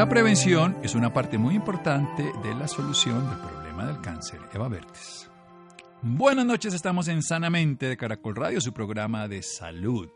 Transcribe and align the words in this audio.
La 0.00 0.08
prevención 0.08 0.78
es 0.82 0.94
una 0.94 1.12
parte 1.12 1.36
muy 1.36 1.54
importante 1.54 2.22
de 2.42 2.54
la 2.54 2.66
solución 2.66 3.28
del 3.28 3.38
problema 3.38 3.84
del 3.84 4.00
cáncer. 4.00 4.40
Eva 4.50 4.66
Bertes. 4.66 5.28
Buenas 6.00 6.46
noches, 6.46 6.72
estamos 6.72 7.06
en 7.08 7.22
Sanamente 7.22 7.84
de 7.84 7.98
Caracol 7.98 8.34
Radio, 8.34 8.62
su 8.62 8.72
programa 8.72 9.28
de 9.28 9.42
salud. 9.42 10.08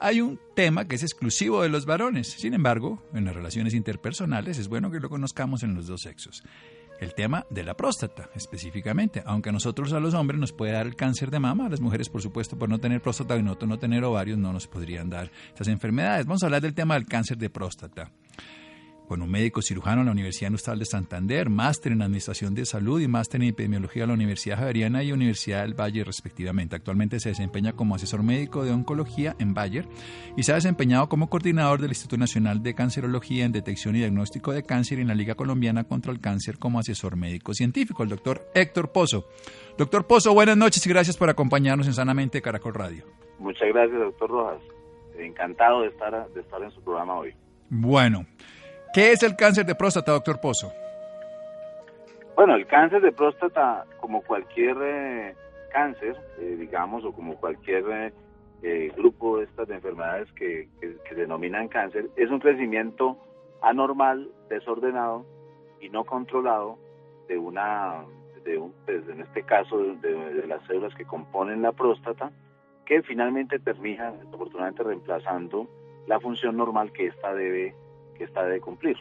Hay 0.00 0.20
un 0.20 0.40
tema 0.56 0.86
que 0.86 0.96
es 0.96 1.04
exclusivo 1.04 1.62
de 1.62 1.68
los 1.68 1.86
varones, 1.86 2.26
sin 2.26 2.54
embargo, 2.54 3.00
en 3.14 3.24
las 3.24 3.36
relaciones 3.36 3.72
interpersonales 3.72 4.58
es 4.58 4.66
bueno 4.66 4.90
que 4.90 4.98
lo 4.98 5.08
conozcamos 5.08 5.62
en 5.62 5.76
los 5.76 5.86
dos 5.86 6.00
sexos. 6.00 6.42
El 6.98 7.14
tema 7.14 7.46
de 7.50 7.62
la 7.62 7.76
próstata, 7.76 8.30
específicamente, 8.34 9.22
aunque 9.24 9.50
a 9.50 9.52
nosotros, 9.52 9.92
a 9.92 10.00
los 10.00 10.14
hombres, 10.14 10.40
nos 10.40 10.52
puede 10.52 10.72
dar 10.72 10.88
el 10.88 10.96
cáncer 10.96 11.30
de 11.30 11.38
mama, 11.38 11.66
a 11.66 11.68
las 11.68 11.80
mujeres, 11.80 12.08
por 12.08 12.20
supuesto, 12.20 12.58
por 12.58 12.68
no 12.68 12.80
tener 12.80 13.00
próstata 13.00 13.36
y 13.36 13.44
no, 13.44 13.56
no 13.64 13.78
tener 13.78 14.02
ovarios, 14.02 14.38
no 14.38 14.52
nos 14.52 14.66
podrían 14.66 15.08
dar 15.08 15.30
estas 15.50 15.68
enfermedades. 15.68 16.26
Vamos 16.26 16.42
a 16.42 16.46
hablar 16.46 16.62
del 16.62 16.74
tema 16.74 16.94
del 16.94 17.06
cáncer 17.06 17.38
de 17.38 17.48
próstata 17.48 18.10
con 19.08 19.22
un 19.22 19.30
médico 19.30 19.62
cirujano 19.62 20.02
en 20.02 20.06
la 20.06 20.12
Universidad 20.12 20.50
Industrial 20.50 20.78
de 20.78 20.84
Santander, 20.84 21.48
máster 21.48 21.92
en 21.92 22.02
Administración 22.02 22.54
de 22.54 22.66
Salud 22.66 23.00
y 23.00 23.08
máster 23.08 23.40
en 23.40 23.48
Epidemiología 23.48 24.02
de 24.02 24.08
la 24.08 24.12
Universidad 24.12 24.58
Javeriana 24.58 25.02
y 25.02 25.12
Universidad 25.12 25.62
del 25.62 25.74
Valle, 25.74 26.04
respectivamente. 26.04 26.76
Actualmente 26.76 27.18
se 27.18 27.30
desempeña 27.30 27.72
como 27.72 27.94
asesor 27.94 28.22
médico 28.22 28.64
de 28.64 28.70
oncología 28.70 29.34
en 29.38 29.54
Bayer 29.54 29.86
y 30.36 30.42
se 30.42 30.52
ha 30.52 30.56
desempeñado 30.56 31.08
como 31.08 31.30
coordinador 31.30 31.80
del 31.80 31.90
Instituto 31.90 32.18
Nacional 32.18 32.62
de 32.62 32.74
Cancerología 32.74 33.46
en 33.46 33.52
Detección 33.52 33.96
y 33.96 34.00
Diagnóstico 34.00 34.52
de 34.52 34.62
Cáncer 34.62 34.98
y 34.98 35.02
en 35.02 35.08
la 35.08 35.14
Liga 35.14 35.34
Colombiana 35.34 35.84
contra 35.84 36.12
el 36.12 36.20
Cáncer 36.20 36.58
como 36.58 36.78
asesor 36.78 37.16
médico 37.16 37.54
científico, 37.54 38.02
el 38.02 38.10
doctor 38.10 38.46
Héctor 38.54 38.92
Pozo. 38.92 39.26
Doctor 39.78 40.06
Pozo, 40.06 40.34
buenas 40.34 40.56
noches 40.56 40.86
y 40.86 40.90
gracias 40.90 41.16
por 41.16 41.30
acompañarnos 41.30 41.86
en 41.86 41.94
Sanamente 41.94 42.42
Caracol 42.42 42.74
Radio. 42.74 43.04
Muchas 43.38 43.68
gracias, 43.68 43.98
doctor 43.98 44.30
Rojas. 44.30 44.60
Encantado 45.18 45.80
de 45.82 45.88
estar, 45.88 46.28
de 46.34 46.40
estar 46.40 46.62
en 46.62 46.70
su 46.70 46.82
programa 46.82 47.18
hoy. 47.18 47.34
Bueno, 47.70 48.26
¿Qué 48.92 49.12
es 49.12 49.22
el 49.22 49.36
cáncer 49.36 49.66
de 49.66 49.74
próstata, 49.74 50.12
doctor 50.12 50.40
Pozo? 50.40 50.72
Bueno, 52.34 52.54
el 52.54 52.66
cáncer 52.66 53.02
de 53.02 53.12
próstata, 53.12 53.84
como 54.00 54.22
cualquier 54.22 54.76
eh, 54.80 55.34
cáncer, 55.70 56.16
eh, 56.38 56.56
digamos, 56.58 57.04
o 57.04 57.12
como 57.12 57.36
cualquier 57.36 58.12
eh, 58.62 58.92
grupo 58.96 59.38
de 59.38 59.44
estas 59.44 59.68
enfermedades 59.70 60.32
que, 60.32 60.68
que, 60.80 61.14
denominan 61.14 61.68
cáncer, 61.68 62.08
es 62.16 62.30
un 62.30 62.38
crecimiento 62.38 63.18
anormal, 63.60 64.30
desordenado 64.48 65.26
y 65.80 65.90
no 65.90 66.04
controlado 66.04 66.78
de 67.28 67.36
una, 67.36 68.04
de 68.44 68.56
un, 68.56 68.72
pues, 68.86 69.06
en 69.08 69.20
este 69.20 69.42
caso, 69.42 69.78
de, 69.78 70.14
de, 70.14 70.46
las 70.46 70.64
células 70.66 70.94
que 70.94 71.04
componen 71.04 71.60
la 71.60 71.72
próstata, 71.72 72.30
que 72.86 73.02
finalmente 73.02 73.58
termina, 73.58 74.12
desafortunadamente, 74.12 74.82
reemplazando 74.82 75.68
la 76.06 76.20
función 76.20 76.56
normal 76.56 76.90
que 76.92 77.08
ésta 77.08 77.34
debe 77.34 77.74
que 78.18 78.24
está 78.24 78.44
de 78.44 78.60
cumplir. 78.60 78.96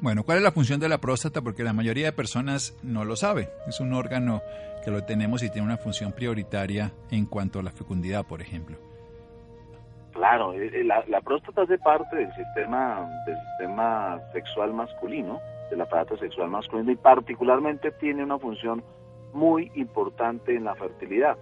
Bueno, 0.00 0.24
¿cuál 0.24 0.38
es 0.38 0.44
la 0.44 0.52
función 0.52 0.80
de 0.80 0.88
la 0.88 0.98
próstata? 0.98 1.42
Porque 1.42 1.62
la 1.62 1.74
mayoría 1.74 2.06
de 2.06 2.12
personas 2.12 2.74
no 2.82 3.04
lo 3.04 3.16
sabe. 3.16 3.50
Es 3.68 3.80
un 3.80 3.92
órgano 3.92 4.40
que 4.82 4.90
lo 4.90 5.04
tenemos 5.04 5.42
y 5.42 5.50
tiene 5.50 5.66
una 5.66 5.76
función 5.76 6.12
prioritaria 6.12 6.90
en 7.10 7.26
cuanto 7.26 7.58
a 7.58 7.62
la 7.62 7.70
fecundidad, 7.70 8.26
por 8.26 8.40
ejemplo. 8.40 8.78
Claro, 10.12 10.54
eh, 10.54 10.70
eh, 10.72 10.84
la, 10.84 11.04
la 11.06 11.20
próstata 11.20 11.62
hace 11.62 11.78
parte 11.78 12.16
del 12.16 12.34
sistema, 12.34 13.08
del 13.26 13.36
sistema 13.36 14.18
sexual 14.32 14.72
masculino, 14.72 15.38
del 15.70 15.82
aparato 15.82 16.16
sexual 16.16 16.48
masculino 16.48 16.90
y 16.90 16.96
particularmente 16.96 17.90
tiene 17.92 18.24
una 18.24 18.38
función 18.38 18.82
muy 19.34 19.70
importante 19.74 20.56
en 20.56 20.64
la 20.64 20.74
fertilidad. 20.74 21.36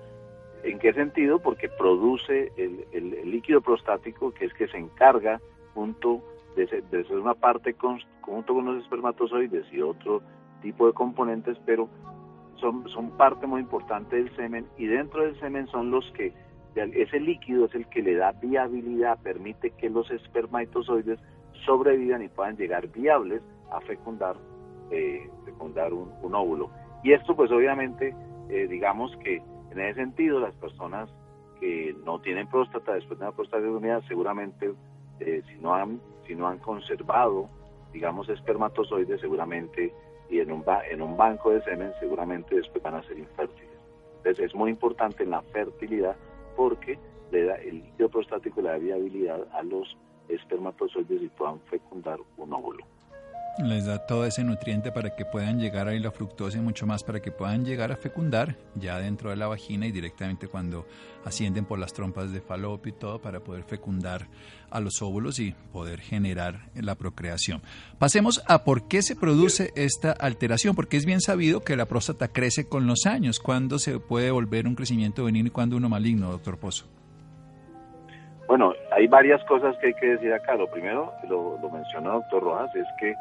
¿En 0.64 0.78
qué 0.80 0.92
sentido? 0.92 1.38
Porque 1.38 1.69
produce 1.69 2.52
el, 2.56 2.84
el, 2.92 3.14
el 3.14 3.30
líquido 3.30 3.60
prostático 3.60 4.34
que 4.34 4.46
es 4.46 4.54
que 4.54 4.66
se 4.66 4.76
encarga 4.76 5.40
junto 5.75 6.22
de 6.58 7.04
ser, 7.04 7.19
una 7.19 7.34
parte 7.34 7.74
junto 8.20 8.54
con 8.54 8.64
los 8.64 8.82
espermatozoides 8.82 9.64
y 9.72 9.80
otro 9.80 10.22
tipo 10.62 10.86
de 10.86 10.92
componentes, 10.92 11.56
pero 11.64 11.88
son, 12.56 12.88
son 12.88 13.10
parte 13.16 13.46
muy 13.46 13.60
importante 13.60 14.16
del 14.16 14.34
semen 14.34 14.66
y 14.76 14.86
dentro 14.86 15.22
del 15.22 15.38
semen 15.38 15.69
son 15.69 15.91
los 15.91 16.10
que, 16.12 16.32
ese 16.74 17.20
líquido 17.20 17.66
es 17.66 17.74
el 17.74 17.86
que 17.88 18.02
le 18.02 18.14
da 18.14 18.32
viabilidad, 18.32 19.19
permite 19.22 19.70
que 19.70 19.88
los 19.88 20.10
espermatozoides 20.10 21.19
sobrevivan 21.64 22.22
y 22.22 22.28
puedan 22.28 22.56
llegar 22.56 22.88
viables 22.88 23.42
a 23.70 23.80
fecundar, 23.80 24.36
eh, 24.90 25.28
fecundar 25.44 25.92
un, 25.92 26.34
óvulo. 26.34 26.70
Y 27.02 27.12
esto 27.12 27.34
pues 27.34 27.50
obviamente, 27.50 28.14
eh, 28.48 28.66
digamos 28.69 29.16
que 29.19 29.42
en 29.70 29.80
ese 29.80 30.00
sentido 30.00 30.40
las 30.40 30.54
personas 30.56 31.08
que 31.60 31.96
no 32.04 32.20
tienen 32.20 32.48
próstata 32.48 32.94
después 32.94 33.19
de 33.19 33.26
una 33.26 33.34
próstata 33.34 33.62
seguramente 34.06 34.72
eh, 35.20 35.42
si 35.48 35.60
no 35.60 35.75
han 35.75 36.00
si 36.28 36.36
no 36.36 36.46
han 36.46 36.58
conservado, 36.58 37.48
digamos, 37.92 38.28
espermatozoides, 38.28 39.20
seguramente, 39.20 39.92
y 40.30 40.38
en 40.38 40.52
un, 40.52 40.64
en 40.90 41.02
un 41.02 41.16
banco 41.16 41.50
de 41.50 41.62
semen, 41.62 41.90
seguramente 41.98 42.54
después 42.54 42.82
van 42.84 42.96
a 42.96 43.02
ser 43.02 43.18
infértiles. 43.18 43.72
Entonces 44.18 44.46
es 44.46 44.54
muy 44.54 44.70
importante 44.70 45.24
en 45.24 45.30
la 45.30 45.42
fertilidad 45.42 46.14
porque 46.54 46.98
le 47.32 47.44
da, 47.44 47.54
el 47.56 47.82
líquido 47.82 48.10
prostático 48.10 48.60
le 48.60 48.69
da 48.69 48.78
viabilidad 48.78 49.46
a 49.52 49.62
los 49.62 49.96
espermatozoides 50.28 51.22
y 51.22 51.28
puedan 51.28 51.60
fecundar 51.62 52.19
un 52.36 52.52
óvulo 52.52 52.84
les 53.58 53.87
da 53.87 53.99
todo 53.99 54.25
ese 54.25 54.44
nutriente 54.44 54.93
para 54.93 55.16
que 55.16 55.25
puedan 55.25 55.58
llegar 55.58 55.88
ahí 55.88 55.99
la 55.99 56.12
fructosa 56.12 56.58
y 56.58 56.60
mucho 56.60 56.87
más 56.87 57.02
para 57.02 57.20
que 57.20 57.32
puedan 57.32 57.64
llegar 57.64 57.90
a 57.90 57.96
fecundar 57.96 58.56
ya 58.75 58.99
dentro 58.99 59.31
de 59.31 59.37
la 59.37 59.49
vagina 59.49 59.87
y 59.87 59.93
directamente 59.93 60.46
cuando 60.46 60.87
ascienden 61.25 61.64
por 61.64 61.78
las 61.78 61.93
trompas 61.93 62.32
de 62.32 62.40
falopio 62.40 62.90
y 62.90 62.99
todo 62.99 63.20
para 63.20 63.40
poder 63.40 63.64
fecundar 63.64 64.26
a 64.70 64.81
los 64.81 65.02
óvulos 65.02 65.40
y 65.40 65.55
poder 65.72 66.00
generar 66.00 66.70
la 66.75 66.94
procreación. 66.94 67.62
Pasemos 67.99 68.44
a 68.46 68.64
por 68.64 68.87
qué 68.87 69.02
se 69.02 69.16
produce 69.16 69.72
esta 69.75 70.12
alteración, 70.12 70.75
porque 70.75 70.96
es 70.96 71.05
bien 71.05 71.20
sabido 71.20 71.60
que 71.60 71.76
la 71.76 71.87
próstata 71.87 72.28
crece 72.28 72.69
con 72.69 72.87
los 72.87 73.06
años. 73.06 73.40
¿Cuándo 73.40 73.78
se 73.78 73.99
puede 73.99 74.31
volver 74.31 74.66
un 74.66 74.75
crecimiento 74.75 75.25
benigno 75.25 75.49
y 75.49 75.52
cuándo 75.52 75.76
uno 75.76 75.88
maligno, 75.88 76.31
doctor 76.31 76.58
Pozo? 76.58 76.87
Bueno, 78.46 78.72
hay 78.93 79.06
varias 79.08 79.44
cosas 79.44 79.76
que 79.78 79.88
hay 79.88 79.94
que 79.94 80.06
decir 80.06 80.32
acá. 80.32 80.55
Lo 80.55 80.70
primero, 80.70 81.12
lo, 81.28 81.58
lo 81.60 81.70
mencionó 81.70 82.14
doctor 82.14 82.43
Rojas, 82.43 82.75
es 82.75 82.87
que 82.99 83.14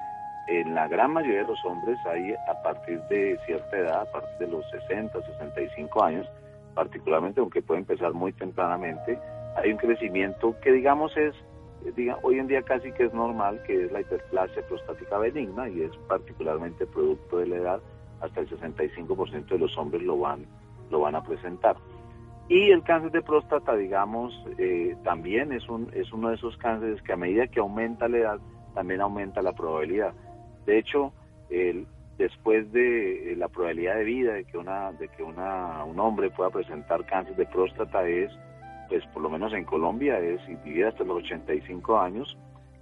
en 0.48 0.74
la 0.74 0.88
gran 0.88 1.12
mayoría 1.12 1.42
de 1.42 1.48
los 1.48 1.66
hombres 1.66 1.98
hay 2.06 2.34
a 2.34 2.62
partir 2.64 3.02
de 3.04 3.38
cierta 3.46 3.78
edad, 3.78 4.02
a 4.02 4.12
partir 4.12 4.38
de 4.40 4.48
los 4.48 4.70
60, 4.70 5.22
65 5.22 6.04
años, 6.04 6.28
particularmente 6.74 7.40
aunque 7.40 7.62
puede 7.62 7.82
empezar 7.82 8.14
muy 8.14 8.34
tempranamente, 8.34 9.20
hay 9.56 9.72
un 9.72 9.78
crecimiento 9.78 10.56
que 10.62 10.72
digamos 10.72 11.16
es, 11.18 11.34
eh, 11.86 11.92
diga, 11.96 12.18
hoy 12.24 12.40
en 12.40 12.48
día 12.48 12.62
casi 12.62 12.92
que 12.92 13.06
es 13.06 13.14
normal, 13.14 13.62
que 13.66 13.86
es 13.86 13.92
la 13.92 14.02
hiperplasia 14.02 14.62
prostática 14.68 15.18
benigna 15.18 15.68
y 15.68 15.82
es 15.82 15.92
particularmente 16.08 16.86
producto 16.86 17.38
de 17.40 17.48
la 17.48 17.56
edad, 17.58 17.82
hasta 18.22 18.40
el 18.40 18.50
65% 18.50 19.48
de 19.48 19.60
los 19.60 19.78
hombres 19.78 20.04
lo 20.04 20.18
van, 20.18 20.46
lo 20.90 21.02
van 21.02 21.16
a 21.16 21.24
presentar. 21.24 21.76
Y 22.50 22.72
el 22.72 22.82
cáncer 22.84 23.12
de 23.12 23.22
próstata, 23.22 23.76
digamos, 23.76 24.34
eh, 24.58 24.96
también 25.04 25.52
es, 25.52 25.68
un, 25.68 25.92
es 25.94 26.12
uno 26.14 26.30
de 26.30 26.36
esos 26.36 26.56
cánceres 26.58 27.02
que 27.02 27.12
a 27.12 27.18
medida 27.18 27.48
que 27.48 27.60
aumenta 27.60 28.08
la 28.08 28.18
edad, 28.18 28.40
también 28.74 29.02
aumenta 29.02 29.42
la 29.42 29.52
probabilidad. 29.52 30.14
De 30.68 30.78
hecho, 30.78 31.12
el, 31.50 31.88
después 32.20 32.72
de 32.72 33.32
eh, 33.32 33.36
la 33.36 33.48
probabilidad 33.48 33.96
de 33.96 34.04
vida 34.04 34.34
de 34.34 34.44
que 34.44 34.58
una 34.58 34.92
de 34.92 35.08
que 35.08 35.24
una, 35.24 35.84
un 35.86 36.00
hombre 36.00 36.30
pueda 36.30 36.52
presentar 36.52 37.06
cáncer 37.06 37.36
de 37.36 37.46
próstata 37.46 38.08
es 38.08 38.32
pues 38.90 39.06
por 39.08 39.24
lo 39.24 39.30
menos 39.30 39.54
en 39.54 39.64
Colombia 39.64 40.20
es 40.20 40.40
y 40.48 40.56
vivir 40.56 40.86
hasta 40.86 41.04
los 41.04 41.18
85 41.24 42.00
años 42.00 42.38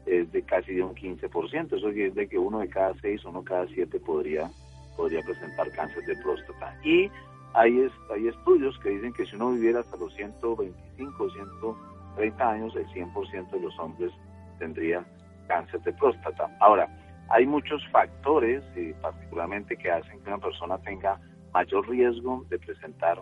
es 0.06 0.32
de 0.32 0.42
casi 0.44 0.76
de 0.76 0.84
un 0.84 0.94
15%, 0.94 1.78
eso 1.78 1.90
es 1.90 2.16
de 2.16 2.28
que 2.28 2.38
uno 2.38 2.60
de 2.60 2.70
cada 2.70 2.94
seis, 3.02 3.24
uno 3.26 3.40
de 3.40 3.46
cada 3.46 3.68
siete 3.68 4.00
podría 4.00 4.50
podría 4.96 5.22
presentar 5.22 5.70
cáncer 5.72 6.04
de 6.06 6.16
próstata. 6.18 6.76
Y 6.84 7.10
hay, 7.54 7.88
hay 8.14 8.28
estudios 8.28 8.78
que 8.80 8.90
dicen 8.90 9.14
que 9.14 9.26
si 9.26 9.36
uno 9.36 9.52
viviera 9.52 9.80
hasta 9.82 9.98
los 9.98 10.14
125, 10.16 11.30
130 11.30 12.50
años, 12.50 12.76
el 12.76 12.88
100% 12.88 13.50
de 13.50 13.60
los 13.60 13.78
hombres 13.80 14.12
tendría 14.60 15.06
cáncer 15.48 15.82
de 15.82 15.94
próstata. 15.94 16.50
Ahora, 16.60 16.88
hay 17.30 17.46
muchos 17.46 17.86
factores, 17.90 18.64
eh, 18.76 18.94
particularmente, 19.02 19.76
que 19.78 19.92
hacen 19.92 20.22
que 20.22 20.30
una 20.30 20.38
persona 20.38 20.78
tenga 20.80 21.20
mayor 21.54 21.88
riesgo 21.90 22.46
de 22.50 22.60
presentar 22.60 23.20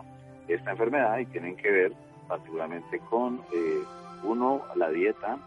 esta 0.48 0.72
enfermedad 0.72 1.18
y 1.18 1.26
tienen 1.26 1.56
que 1.56 1.70
ver 1.70 1.92
particularmente 2.28 2.98
con, 3.10 3.40
eh, 3.52 3.82
uno, 4.24 4.62
la 4.76 4.90
dieta, 4.90 5.38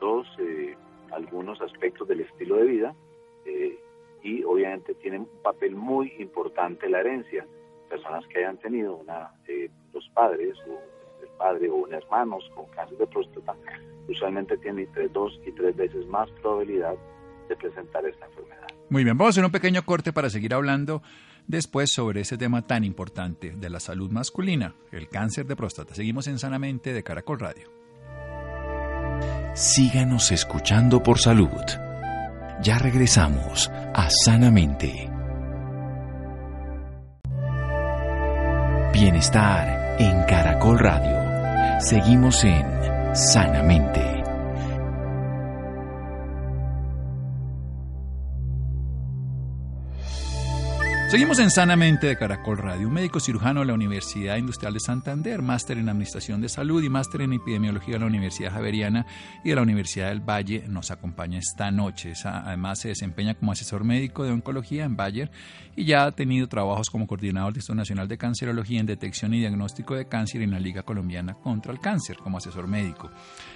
dos, 0.00 0.26
eh, 0.38 0.76
algunos 1.12 1.60
aspectos 1.60 2.06
del 2.08 2.20
estilo 2.20 2.56
de 2.56 2.64
vida 2.64 2.94
y 4.22 4.42
obviamente 4.42 4.94
tienen 4.94 5.20
un 5.22 5.42
papel 5.42 5.76
muy 5.76 6.12
importante 6.18 6.88
la 6.88 7.00
herencia. 7.00 7.46
Personas 7.90 8.26
que 8.28 8.38
hayan 8.38 8.56
tenido 8.56 8.96
una, 8.96 9.30
los 9.92 10.08
padres 10.14 10.56
o 10.66 10.80
el 11.22 11.28
padre 11.36 11.68
o 11.68 11.74
un 11.74 11.92
hermanos 11.92 12.50
con 12.54 12.64
cáncer 12.68 12.96
de 12.96 13.06
próstata 13.06 13.54
usualmente 14.08 14.56
tienen 14.58 14.86
entre 14.86 15.08
dos 15.08 15.38
y 15.46 15.52
tres 15.52 15.76
veces 15.76 16.06
más 16.06 16.30
probabilidad 16.42 16.96
de 17.48 17.56
presentar 17.56 18.04
esta 18.06 18.26
enfermedad. 18.26 18.66
Muy 18.90 19.04
bien, 19.04 19.16
vamos 19.16 19.32
a 19.32 19.34
hacer 19.34 19.44
un 19.44 19.50
pequeño 19.50 19.84
corte 19.84 20.12
para 20.12 20.30
seguir 20.30 20.54
hablando 20.54 21.02
después 21.46 21.92
sobre 21.92 22.22
ese 22.22 22.38
tema 22.38 22.62
tan 22.62 22.84
importante 22.84 23.52
de 23.56 23.70
la 23.70 23.80
salud 23.80 24.10
masculina, 24.10 24.74
el 24.92 25.08
cáncer 25.08 25.46
de 25.46 25.56
próstata. 25.56 25.94
Seguimos 25.94 26.26
en 26.26 26.38
Sanamente 26.38 26.92
de 26.92 27.02
Caracol 27.02 27.40
Radio. 27.40 27.70
Síganos 29.54 30.32
escuchando 30.32 31.02
por 31.02 31.18
salud. 31.18 31.48
Ya 32.62 32.78
regresamos 32.78 33.70
a 33.94 34.08
Sanamente. 34.10 35.10
Bienestar 38.92 39.96
en 39.98 40.22
Caracol 40.24 40.78
Radio. 40.78 41.80
Seguimos 41.80 42.44
en 42.44 42.64
Sanamente. 43.14 44.13
Seguimos 51.08 51.38
en 51.38 51.50
Sanamente 51.50 52.08
de 52.08 52.16
Caracol 52.16 52.58
Radio. 52.58 52.88
Un 52.88 52.94
médico 52.94 53.20
cirujano 53.20 53.60
de 53.60 53.66
la 53.66 53.74
Universidad 53.74 54.36
Industrial 54.36 54.72
de 54.72 54.80
Santander, 54.80 55.42
máster 55.42 55.78
en 55.78 55.88
Administración 55.88 56.40
de 56.40 56.48
Salud 56.48 56.82
y 56.82 56.88
máster 56.88 57.20
en 57.20 57.34
Epidemiología 57.34 57.94
de 57.94 58.00
la 58.00 58.06
Universidad 58.06 58.52
Javeriana 58.52 59.06
y 59.44 59.50
de 59.50 59.54
la 59.54 59.62
Universidad 59.62 60.08
del 60.08 60.20
Valle 60.20 60.64
nos 60.66 60.90
acompaña 60.90 61.38
esta 61.38 61.70
noche. 61.70 62.14
Además 62.24 62.80
se 62.80 62.88
desempeña 62.88 63.34
como 63.34 63.52
asesor 63.52 63.84
médico 63.84 64.24
de 64.24 64.32
oncología 64.32 64.84
en 64.84 64.96
Bayer 64.96 65.30
y 65.76 65.84
ya 65.84 66.04
ha 66.04 66.12
tenido 66.12 66.48
trabajos 66.48 66.90
como 66.90 67.06
coordinador 67.06 67.52
del 67.52 67.58
Instituto 67.58 67.76
Nacional 67.76 68.08
de 68.08 68.18
Cancerología 68.18 68.80
en 68.80 68.86
detección 68.86 69.34
y 69.34 69.40
diagnóstico 69.40 69.94
de 69.94 70.08
cáncer 70.08 70.42
en 70.42 70.50
la 70.50 70.58
Liga 70.58 70.82
Colombiana 70.82 71.34
contra 71.34 71.70
el 71.70 71.80
Cáncer 71.80 72.16
como 72.16 72.38
asesor 72.38 72.66
médico. 72.66 73.10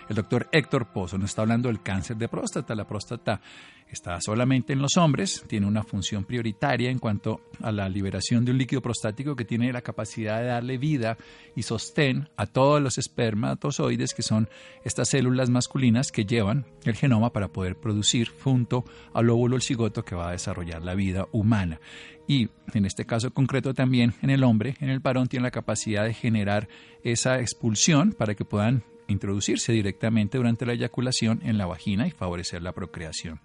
El 0.08 0.16
doctor 0.16 0.48
Héctor 0.52 0.86
Pozo 0.92 1.18
nos 1.18 1.30
está 1.30 1.42
hablando 1.42 1.68
del 1.68 1.82
cáncer 1.82 2.16
de 2.16 2.28
próstata. 2.28 2.74
La 2.74 2.86
próstata 2.86 3.40
está 3.90 4.20
solamente 4.20 4.72
en 4.72 4.80
los 4.80 4.96
hombres, 4.96 5.44
tiene 5.46 5.66
una 5.66 5.82
función 5.82 6.24
prioritaria 6.24 6.90
en 6.90 6.98
cuanto 6.98 7.40
a 7.62 7.72
la 7.72 7.88
liberación 7.88 8.44
de 8.44 8.52
un 8.52 8.58
líquido 8.58 8.82
prostático 8.82 9.34
que 9.34 9.44
tiene 9.44 9.72
la 9.72 9.82
capacidad 9.82 10.40
de 10.40 10.46
darle 10.46 10.78
vida 10.78 11.16
y 11.56 11.62
sostén 11.62 12.28
a 12.36 12.46
todos 12.46 12.82
los 12.82 12.98
espermatozoides, 12.98 14.14
que 14.14 14.22
son 14.22 14.48
estas 14.84 15.08
células 15.08 15.50
masculinas 15.50 16.12
que 16.12 16.24
llevan 16.24 16.66
el 16.84 16.96
genoma 16.96 17.32
para 17.32 17.48
poder 17.48 17.76
producir 17.76 18.28
junto 18.28 18.84
al 19.12 19.30
óvulo 19.30 19.56
el 19.56 19.62
cigoto 19.62 20.04
que 20.04 20.14
va 20.14 20.28
a 20.28 20.32
desarrollar 20.32 20.82
la 20.82 20.94
vida 20.94 21.26
humana. 21.32 21.80
Y 22.26 22.50
en 22.74 22.84
este 22.84 23.06
caso 23.06 23.32
concreto 23.32 23.72
también 23.72 24.12
en 24.20 24.28
el 24.28 24.44
hombre, 24.44 24.76
en 24.80 24.90
el 24.90 25.00
varón, 25.00 25.28
tiene 25.28 25.44
la 25.44 25.50
capacidad 25.50 26.04
de 26.04 26.12
generar 26.12 26.68
esa 27.02 27.40
expulsión 27.40 28.12
para 28.12 28.34
que 28.34 28.44
puedan 28.44 28.84
introducirse 29.08 29.72
directamente 29.72 30.38
durante 30.38 30.64
la 30.64 30.74
eyaculación 30.74 31.40
en 31.42 31.58
la 31.58 31.66
vagina 31.66 32.06
y 32.06 32.10
favorecer 32.10 32.62
la 32.62 32.72
procreación. 32.72 33.40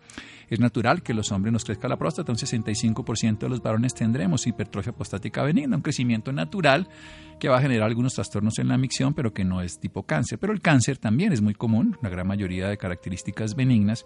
Es 0.50 0.60
natural 0.60 1.02
que 1.02 1.14
los 1.14 1.32
hombres 1.32 1.52
nos 1.52 1.64
crezca 1.66 1.88
la 1.88 1.98
próstata, 1.98 2.32
un 2.32 2.38
65% 2.38 3.40
de 3.40 3.50
los 3.50 3.62
varones 3.62 3.94
tendremos 3.94 4.46
hipertrofia 4.46 4.94
prostática 4.94 5.42
benigna, 5.42 5.78
un 5.78 5.82
crecimiento 5.82 6.32
natural 6.32 6.88
que 7.40 7.50
va 7.50 7.58
a 7.58 7.62
generar 7.62 7.88
algunos 7.88 8.14
trastornos 8.14 8.60
en 8.60 8.68
la 8.68 8.78
micción, 8.78 9.14
pero 9.14 9.34
que 9.34 9.44
no 9.44 9.62
es 9.62 9.80
tipo 9.80 10.04
cáncer. 10.04 10.38
Pero 10.38 10.54
el 10.54 10.62
cáncer 10.62 10.98
también 10.98 11.34
es 11.34 11.42
muy 11.42 11.56
común, 11.56 11.98
la 12.02 12.10
gran 12.10 12.28
mayoría 12.28 12.68
de 12.68 12.78
características 12.78 13.56
benignas, 13.56 14.06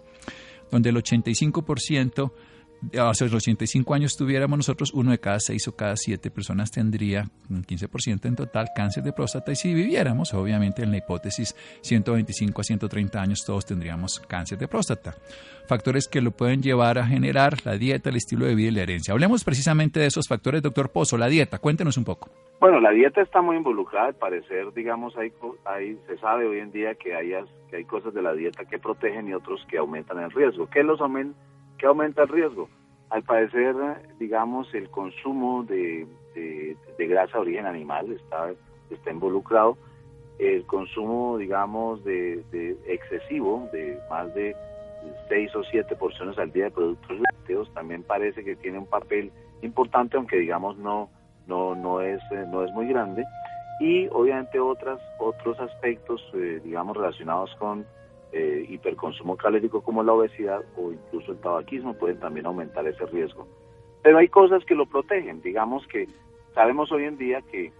donde 0.70 0.90
el 0.90 0.96
85% 0.96 2.32
hace 2.98 3.24
los 3.24 3.34
85 3.34 3.94
años 3.94 4.16
tuviéramos 4.16 4.58
nosotros, 4.58 4.92
uno 4.92 5.10
de 5.10 5.18
cada 5.18 5.40
seis 5.40 5.66
o 5.68 5.76
cada 5.76 5.96
siete 5.96 6.30
personas 6.30 6.70
tendría 6.70 7.24
un 7.50 7.64
15% 7.64 8.26
en 8.26 8.36
total 8.36 8.68
cáncer 8.74 9.02
de 9.02 9.12
próstata 9.12 9.52
y 9.52 9.56
si 9.56 9.74
viviéramos, 9.74 10.32
obviamente 10.34 10.82
en 10.82 10.90
la 10.90 10.98
hipótesis 10.98 11.54
125 11.82 12.60
a 12.60 12.64
130 12.64 13.20
años 13.20 13.44
todos 13.44 13.66
tendríamos 13.66 14.20
cáncer 14.20 14.58
de 14.58 14.68
próstata. 14.68 15.14
Factores 15.66 16.08
que 16.08 16.22
lo 16.22 16.30
pueden 16.30 16.62
llevar 16.62 16.98
a 16.98 17.06
generar 17.06 17.54
la 17.66 17.76
dieta, 17.76 18.08
el 18.08 18.16
estilo 18.16 18.46
de 18.46 18.54
vida 18.54 18.68
y 18.68 18.72
la 18.72 18.82
herencia. 18.82 19.12
Hablemos 19.12 19.44
precisamente 19.44 20.00
de 20.00 20.06
esos 20.06 20.26
factores, 20.26 20.62
doctor 20.62 20.90
Pozo, 20.90 21.18
la 21.18 21.26
dieta. 21.26 21.58
Cuéntenos 21.58 21.98
un 21.98 22.04
poco. 22.04 22.30
Bueno, 22.58 22.80
la 22.80 22.90
dieta 22.90 23.20
está 23.20 23.42
muy 23.42 23.56
involucrada, 23.56 24.06
al 24.06 24.14
parecer, 24.14 24.72
digamos, 24.72 25.14
hay, 25.18 25.30
hay, 25.66 25.98
se 26.06 26.16
sabe 26.18 26.46
hoy 26.46 26.60
en 26.60 26.72
día 26.72 26.94
que 26.94 27.14
hay, 27.14 27.32
que 27.68 27.76
hay 27.76 27.84
cosas 27.84 28.14
de 28.14 28.22
la 28.22 28.32
dieta 28.32 28.64
que 28.64 28.78
protegen 28.78 29.28
y 29.28 29.34
otros 29.34 29.64
que 29.70 29.76
aumentan 29.76 30.18
el 30.20 30.30
riesgo. 30.30 30.68
¿Qué 30.70 30.82
los 30.82 31.00
aumentan? 31.02 31.36
¿Qué 31.78 31.86
aumenta 31.86 32.22
el 32.22 32.28
riesgo? 32.28 32.68
Al 33.10 33.22
parecer, 33.22 33.74
digamos, 34.18 34.72
el 34.74 34.90
consumo 34.90 35.62
de, 35.64 36.06
grasa 36.98 37.34
de 37.34 37.42
origen 37.42 37.66
animal 37.66 38.12
está, 38.12 38.50
está 38.90 39.10
involucrado. 39.10 39.78
El 40.38 40.66
consumo, 40.66 41.38
digamos, 41.38 42.04
de, 42.04 42.44
excesivo, 42.86 43.68
de 43.72 43.98
más 44.10 44.32
de 44.34 44.54
seis 45.28 45.54
o 45.54 45.62
siete 45.64 45.94
porciones 45.96 46.36
al 46.38 46.52
día 46.52 46.64
de 46.64 46.70
productos 46.72 47.18
lácteos, 47.20 47.72
también 47.72 48.02
parece 48.02 48.44
que 48.44 48.56
tiene 48.56 48.78
un 48.78 48.86
papel 48.86 49.30
importante, 49.62 50.16
aunque 50.16 50.36
digamos 50.36 50.76
no, 50.78 51.08
no, 51.46 51.74
no, 51.74 52.00
es, 52.00 52.20
no 52.48 52.64
es 52.64 52.72
muy 52.72 52.88
grande. 52.88 53.24
Y 53.80 54.08
obviamente 54.08 54.58
otras, 54.58 55.00
otros 55.18 55.58
aspectos, 55.60 56.20
eh, 56.34 56.60
digamos, 56.64 56.96
relacionados 56.96 57.54
con 57.56 57.86
eh, 58.32 58.66
hiperconsumo 58.68 59.36
calórico 59.36 59.82
como 59.82 60.02
la 60.02 60.12
obesidad 60.12 60.60
o 60.76 60.92
incluso 60.92 61.32
el 61.32 61.38
tabaquismo 61.38 61.94
pueden 61.94 62.20
también 62.20 62.46
aumentar 62.46 62.86
ese 62.86 63.06
riesgo. 63.06 63.46
Pero 64.02 64.18
hay 64.18 64.28
cosas 64.28 64.64
que 64.64 64.74
lo 64.74 64.86
protegen, 64.86 65.40
digamos 65.42 65.86
que 65.86 66.08
sabemos 66.54 66.90
hoy 66.92 67.04
en 67.04 67.16
día 67.16 67.40
que 67.42 67.72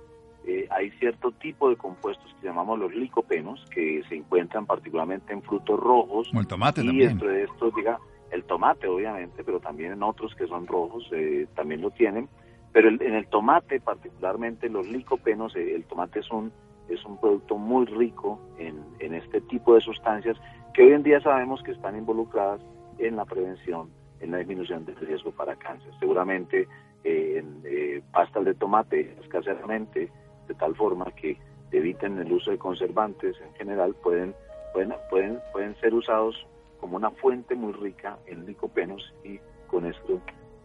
eh, 0.46 0.66
hay 0.70 0.90
cierto 0.92 1.32
tipo 1.32 1.68
de 1.68 1.76
compuestos 1.76 2.34
que 2.40 2.46
llamamos 2.46 2.78
los 2.78 2.94
licopenos 2.94 3.62
que 3.70 4.02
se 4.08 4.14
encuentran 4.14 4.64
particularmente 4.64 5.32
en 5.32 5.42
frutos 5.42 5.78
rojos. 5.78 6.30
el 6.32 6.46
tomate 6.46 6.82
y 6.82 6.86
también. 6.86 7.08
dentro 7.08 7.28
de 7.28 7.44
estos, 7.44 7.74
diga, 7.74 7.98
el 8.30 8.44
tomate 8.44 8.88
obviamente, 8.88 9.44
pero 9.44 9.60
también 9.60 9.92
en 9.92 10.02
otros 10.02 10.34
que 10.34 10.46
son 10.46 10.66
rojos 10.66 11.06
eh, 11.12 11.46
también 11.54 11.82
lo 11.82 11.90
tienen. 11.90 12.28
Pero 12.72 12.88
en 12.88 13.14
el 13.14 13.26
tomate 13.26 13.80
particularmente 13.80 14.68
los 14.68 14.86
licopenos, 14.86 15.56
el 15.56 15.84
tomate 15.84 16.20
es 16.20 16.30
un 16.30 16.52
es 16.88 17.04
un 17.04 17.18
producto 17.18 17.56
muy 17.56 17.86
rico 17.86 18.40
en, 18.58 18.78
este 19.14 19.40
tipo 19.42 19.74
de 19.74 19.80
sustancias 19.80 20.36
que 20.74 20.84
hoy 20.84 20.92
en 20.92 21.02
día 21.02 21.20
sabemos 21.20 21.62
que 21.62 21.72
están 21.72 21.96
involucradas 21.96 22.60
en 22.98 23.16
la 23.16 23.24
prevención, 23.24 23.90
en 24.20 24.30
la 24.30 24.38
disminución 24.38 24.84
del 24.84 24.96
riesgo 24.96 25.32
para 25.32 25.56
cáncer. 25.56 25.90
Seguramente 25.98 26.68
eh, 27.04 27.38
en 27.38 27.62
eh, 27.64 28.02
pastas 28.12 28.44
de 28.44 28.54
tomate 28.54 29.16
escasamente, 29.20 30.10
de 30.46 30.54
tal 30.54 30.74
forma 30.76 31.06
que 31.12 31.38
eviten 31.72 32.18
el 32.18 32.32
uso 32.32 32.50
de 32.50 32.58
conservantes 32.58 33.36
en 33.40 33.52
general, 33.54 33.94
pueden, 34.02 34.34
pueden, 34.72 34.94
pueden, 35.10 35.40
pueden 35.52 35.74
ser 35.80 35.94
usados 35.94 36.46
como 36.80 36.96
una 36.96 37.10
fuente 37.10 37.54
muy 37.54 37.72
rica 37.72 38.18
en 38.26 38.46
licopenos 38.46 39.12
y 39.24 39.38
con 39.66 39.86
esto 39.86 40.20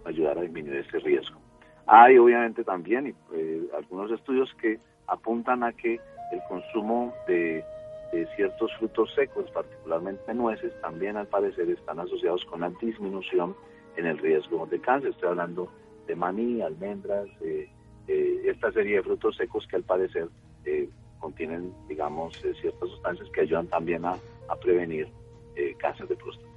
ayudar 0.05 0.37
a 0.37 0.41
disminuir 0.41 0.85
ese 0.87 0.99
riesgo. 0.99 1.39
Hay 1.87 2.17
obviamente 2.17 2.63
también 2.63 3.15
eh, 3.33 3.67
algunos 3.77 4.11
estudios 4.11 4.53
que 4.61 4.79
apuntan 5.07 5.63
a 5.63 5.73
que 5.73 5.99
el 6.33 6.41
consumo 6.47 7.13
de, 7.27 7.63
eh, 8.13 8.27
ciertos 8.35 8.71
frutos 8.75 9.11
secos, 9.15 9.49
particularmente 9.49 10.33
nueces, 10.35 10.71
también 10.81 11.17
al 11.17 11.25
parecer 11.25 11.67
están 11.69 11.99
asociados 11.99 12.45
con 12.45 12.61
la 12.61 12.69
disminución 12.79 13.55
en 13.97 14.05
el 14.05 14.19
riesgo 14.19 14.67
de 14.67 14.79
cáncer. 14.79 15.09
Estoy 15.09 15.29
hablando 15.29 15.67
de 16.05 16.15
maní, 16.15 16.61
almendras, 16.61 17.27
eh, 17.41 17.67
eh, 18.07 18.41
esta 18.45 18.71
serie 18.71 18.97
de 18.97 19.03
frutos 19.03 19.35
secos 19.35 19.65
que 19.67 19.77
al 19.77 19.83
parecer 19.83 20.27
contienen, 21.19 21.73
digamos, 21.87 22.33
ciertas 22.61 22.89
sustancias 22.89 23.29
que 23.31 23.41
ayudan 23.41 23.67
también 23.67 24.05
a, 24.05 24.17
a 24.49 24.55
prevenir 24.57 25.07
cáncer 25.79 26.07
de 26.07 26.15
próstata. 26.15 26.52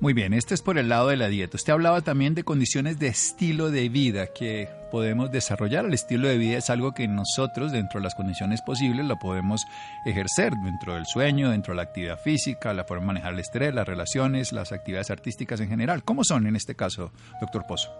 Muy 0.00 0.12
bien, 0.12 0.34
este 0.34 0.54
es 0.54 0.60
por 0.60 0.76
el 0.76 0.88
lado 0.88 1.08
de 1.08 1.16
la 1.16 1.28
dieta. 1.28 1.56
Usted 1.56 1.72
hablaba 1.72 2.02
también 2.02 2.34
de 2.34 2.44
condiciones 2.44 2.98
de 2.98 3.06
estilo 3.06 3.70
de 3.70 3.88
vida 3.88 4.26
que 4.26 4.68
podemos 4.90 5.30
desarrollar. 5.30 5.86
El 5.86 5.94
estilo 5.94 6.28
de 6.28 6.36
vida 6.36 6.58
es 6.58 6.68
algo 6.68 6.92
que 6.92 7.08
nosotros, 7.08 7.72
dentro 7.72 8.00
de 8.00 8.04
las 8.04 8.14
condiciones 8.14 8.60
posibles, 8.60 9.06
lo 9.06 9.16
podemos 9.16 9.64
ejercer 10.04 10.52
dentro 10.64 10.94
del 10.94 11.06
sueño, 11.06 11.50
dentro 11.50 11.72
de 11.72 11.76
la 11.76 11.82
actividad 11.82 12.18
física, 12.18 12.74
la 12.74 12.84
forma 12.84 13.02
de 13.02 13.06
manejar 13.06 13.32
el 13.34 13.38
estrés, 13.38 13.74
las 13.74 13.86
relaciones, 13.86 14.52
las 14.52 14.72
actividades 14.72 15.10
artísticas 15.10 15.60
en 15.60 15.68
general. 15.68 16.04
¿Cómo 16.04 16.22
son 16.24 16.46
en 16.46 16.56
este 16.56 16.74
caso, 16.74 17.10
doctor 17.40 17.64
Pozo? 17.66 17.90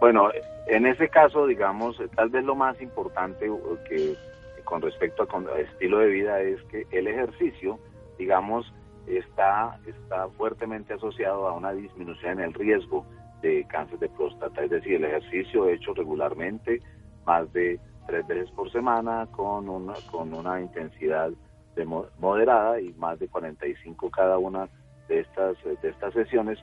Bueno, 0.00 0.28
en 0.66 0.86
ese 0.86 1.08
caso, 1.08 1.46
digamos, 1.46 1.96
tal 2.14 2.28
vez 2.28 2.44
lo 2.44 2.56
más 2.56 2.80
importante 2.82 3.50
que 3.88 4.16
con 4.64 4.82
respecto 4.82 5.26
al 5.32 5.60
estilo 5.60 5.98
de 5.98 6.08
vida 6.08 6.40
es 6.40 6.60
que 6.64 6.86
el 6.90 7.06
ejercicio, 7.06 7.78
digamos, 8.18 8.70
está, 9.06 9.78
está 9.86 10.28
fuertemente 10.30 10.94
asociado 10.94 11.48
a 11.48 11.52
una 11.52 11.72
disminución 11.72 12.38
en 12.38 12.46
el 12.46 12.54
riesgo 12.54 13.04
de 13.42 13.66
cáncer 13.68 13.98
de 13.98 14.08
próstata, 14.08 14.64
es 14.64 14.70
decir, 14.70 14.94
el 14.94 15.04
ejercicio 15.04 15.68
hecho 15.68 15.92
regularmente, 15.92 16.80
más 17.26 17.52
de 17.52 17.78
tres 18.06 18.26
veces 18.26 18.50
por 18.52 18.70
semana, 18.72 19.26
con 19.32 19.68
una, 19.68 19.94
con 20.10 20.32
una 20.32 20.60
intensidad 20.60 21.30
de 21.76 21.84
moderada 21.84 22.80
y 22.80 22.92
más 22.94 23.18
de 23.18 23.28
45 23.28 24.10
cada 24.10 24.38
una 24.38 24.68
de 25.08 25.20
estas, 25.20 25.56
de 25.64 25.88
estas 25.88 26.14
sesiones, 26.14 26.58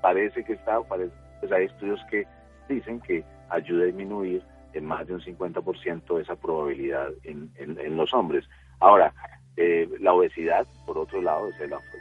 parece 0.00 0.44
que 0.44 0.52
está, 0.52 0.80
parece, 0.82 1.12
pues 1.40 1.50
hay 1.50 1.64
estudios 1.64 2.00
que 2.10 2.26
dicen 2.68 3.00
que 3.00 3.24
ayuda 3.48 3.82
a 3.82 3.86
disminuir 3.86 4.44
en 4.72 4.84
más 4.84 5.06
de 5.06 5.14
un 5.14 5.20
50% 5.20 6.20
esa 6.20 6.36
probabilidad 6.36 7.08
en, 7.24 7.50
en 7.56 7.96
los 7.96 8.14
hombres. 8.14 8.48
Ahora, 8.78 9.12
eh, 9.56 9.88
la 10.00 10.12
obesidad, 10.12 10.66
por 10.86 10.98
otro 10.98 11.20
lado, 11.20 11.50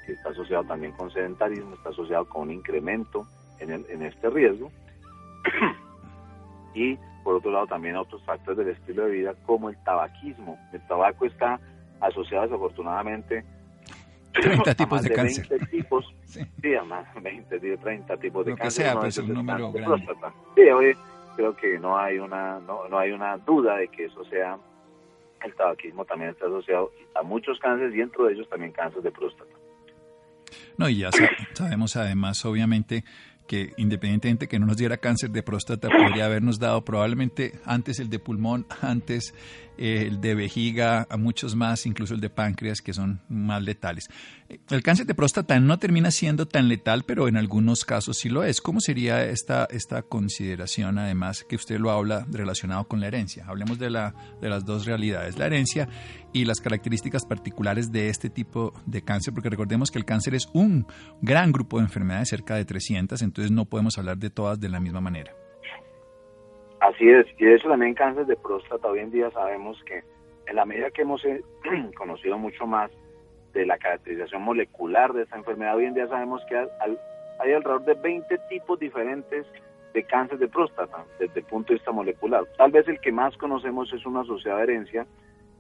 que 0.06 0.14
está 0.14 0.30
asociado 0.30 0.64
también 0.64 0.92
con 0.94 1.12
sedentarismo, 1.12 1.76
está 1.76 1.90
asociado 1.90 2.26
con 2.26 2.44
un 2.44 2.52
incremento 2.52 3.26
en, 3.60 3.72
en 3.72 4.02
este 4.04 4.30
riesgo. 4.30 4.72
y 6.74 6.98
por 7.24 7.36
otro 7.36 7.52
lado 7.52 7.68
también 7.68 7.96
otros 7.96 8.24
factores 8.24 8.58
del 8.58 8.70
estilo 8.70 9.06
de 9.06 9.12
vida 9.12 9.34
como 9.46 9.70
el 9.70 9.78
tabaquismo. 9.84 10.58
El 10.74 10.82
tabaco 10.88 11.26
está 11.26 11.60
asociado 12.00 12.44
desafortunadamente 12.44 13.44
30 14.34 14.76
tipos 14.76 15.02
de, 15.02 15.12
cáncer. 15.12 15.68
tipos, 15.68 16.16
sí. 16.26 16.42
más 16.88 17.06
20, 17.22 17.78
30 17.78 18.18
tipos 18.18 18.46
de 18.46 18.52
Lo 18.52 18.58
cáncer. 18.58 18.84
Que 18.86 18.90
sea, 18.90 19.00
pues 19.00 19.18
un 19.18 19.34
número 19.34 19.72
grande. 19.72 20.08
Sí, 20.56 20.62
hoy 20.62 20.96
creo 21.36 21.56
que 21.56 21.80
no 21.80 21.98
hay 21.98 22.20
una 22.20 22.60
no, 22.60 22.88
no 22.88 22.98
hay 23.00 23.12
una 23.12 23.38
duda 23.38 23.78
de 23.78 23.88
que 23.88 24.06
eso 24.06 24.24
sea 24.26 24.58
el 25.48 25.56
tabaquismo 25.56 26.06
también 26.06 26.32
está 26.32 26.46
asociado 26.46 26.92
a 27.16 27.24
muchos 27.24 27.60
cánceres 27.60 27.94
y 27.94 27.98
dentro 27.98 28.26
de 28.26 28.34
ellos 28.34 28.50
también 28.50 28.72
cáncer 28.72 29.02
de 29.02 29.12
próstata. 29.12 29.54
No, 30.78 30.88
y 30.90 31.00
ya 31.00 31.10
sabemos 31.54 31.96
además, 31.96 32.44
obviamente, 32.46 33.04
que 33.50 33.74
independientemente 33.78 34.48
que 34.48 34.60
no 34.60 34.68
nos 34.68 34.78
diera 34.78 34.98
cáncer 34.98 35.32
de 35.32 35.42
próstata, 35.42 35.90
podría 35.90 36.26
habernos 36.26 36.60
dado 36.60 36.86
probablemente 36.86 37.60
antes 37.66 37.98
el 37.98 38.08
de 38.08 38.20
pulmón, 38.20 38.68
antes 38.80 39.34
el 39.76 40.22
de 40.22 40.36
vejiga, 40.36 41.08
a 41.10 41.18
muchos 41.18 41.56
más, 41.56 41.88
incluso 41.88 42.14
el 42.14 42.20
de 42.20 42.30
páncreas, 42.30 42.82
que 42.82 42.94
son 42.94 43.22
más 43.28 43.64
letales. 43.64 44.08
El 44.70 44.84
cáncer 44.84 45.08
de 45.08 45.16
próstata 45.16 45.60
no 45.60 45.80
termina 45.80 46.12
siendo 46.12 46.48
tan 46.48 46.68
letal, 46.68 47.06
pero 47.06 47.28
en 47.28 47.38
algunos 47.38 47.86
casos 47.86 48.18
sí 48.18 48.30
lo 48.30 48.44
es. 48.44 48.62
¿Cómo 48.62 48.82
sería 48.82 49.24
esta, 49.26 49.68
esta 49.72 50.04
consideración, 50.04 51.00
además, 51.00 51.44
que 51.44 51.56
usted 51.56 51.80
lo 51.80 51.90
habla 51.90 52.28
relacionado 52.30 52.88
con 52.88 53.00
la 53.00 53.08
herencia? 53.08 53.46
Hablemos 53.48 53.80
de, 53.80 53.90
la, 53.90 54.14
de 54.42 54.50
las 54.50 54.64
dos 54.64 54.86
realidades, 54.86 55.40
la 55.40 55.48
herencia 55.48 55.90
y 56.34 56.46
las 56.46 56.62
características 56.62 57.26
particulares 57.26 57.92
de 57.92 58.10
este 58.10 58.30
tipo 58.30 58.74
de 58.86 59.02
cáncer, 59.02 59.34
porque 59.34 59.50
recordemos 59.50 59.92
que 59.92 60.00
el 60.00 60.06
cáncer 60.06 60.36
es 60.36 60.50
un 60.54 60.86
gran 61.22 61.52
grupo 61.52 61.78
de 61.78 61.84
enfermedades, 61.84 62.30
cerca 62.30 62.56
de 62.56 62.66
300, 62.66 63.22
entonces 63.22 63.52
no 63.52 63.66
podemos 63.66 63.98
hablar 63.98 64.18
de 64.18 64.30
todas 64.30 64.60
de 64.60 64.70
la 64.70 64.80
misma 64.80 65.02
manera. 65.02 65.34
Así 66.80 67.10
es, 67.10 67.26
y 67.38 67.46
de 67.46 67.56
hecho 67.56 67.68
también 67.68 67.94
cáncer 67.94 68.26
de 68.26 68.36
próstata, 68.38 68.88
hoy 68.88 69.00
en 69.00 69.12
día 69.12 69.30
sabemos 69.32 69.78
que 69.84 70.04
en 70.48 70.56
la 70.56 70.66
medida 70.66 70.90
que 70.92 71.02
hemos 71.02 71.24
eh, 71.26 71.44
conocido 71.98 72.38
mucho 72.38 72.66
más 72.66 72.90
de 73.54 73.66
la 73.66 73.78
caracterización 73.78 74.42
molecular 74.42 75.14
de 75.14 75.24
esta 75.24 75.38
enfermedad, 75.38 75.76
hoy 75.76 75.86
en 75.86 75.94
día 75.94 76.08
sabemos 76.08 76.42
que 76.48 76.56
hay 76.58 77.54
alrededor 77.54 77.84
de 77.84 77.94
20 77.96 78.38
tipos 78.50 78.80
diferentes 78.80 79.46
de 79.94 80.04
cáncer 80.04 80.38
de 80.38 80.48
próstata 80.48 81.04
desde 81.20 81.40
el 81.40 81.46
punto 81.46 81.70
de 81.70 81.76
vista 81.76 81.92
molecular. 81.92 82.46
Tal 82.58 82.72
vez 82.72 82.88
el 82.88 83.00
que 83.00 83.12
más 83.12 83.36
conocemos 83.38 83.92
es 83.94 84.06
una 84.06 84.22
asociada 84.22 84.64
herencia, 84.64 85.06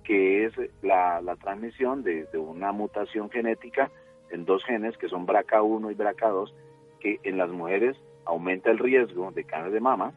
que 0.03 0.45
es 0.45 0.53
la, 0.81 1.21
transmisión 1.41 2.03
de, 2.03 2.27
una 2.37 2.71
mutación 2.71 3.29
genética 3.29 3.91
en 4.31 4.45
dos 4.45 4.63
genes, 4.63 4.97
que 4.97 5.09
son 5.09 5.25
BRCA1 5.25 5.91
y 5.91 5.95
BRCA2, 5.95 6.53
que 6.99 7.19
en 7.23 7.37
las 7.37 7.49
mujeres 7.49 7.97
aumenta 8.25 8.69
el 8.69 8.77
riesgo 8.77 9.31
de 9.31 9.43
cáncer 9.43 9.71
de 9.71 9.79
mama, 9.79 10.13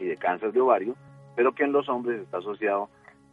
y 0.00 0.06
de 0.06 0.16
cáncer 0.16 0.52
de 0.52 0.60
ovario, 0.60 0.96
pero 1.36 1.54
que 1.54 1.64
en 1.64 1.72
los 1.72 1.88
hombres 1.88 2.20
está 2.20 2.38
asociado 2.38 2.88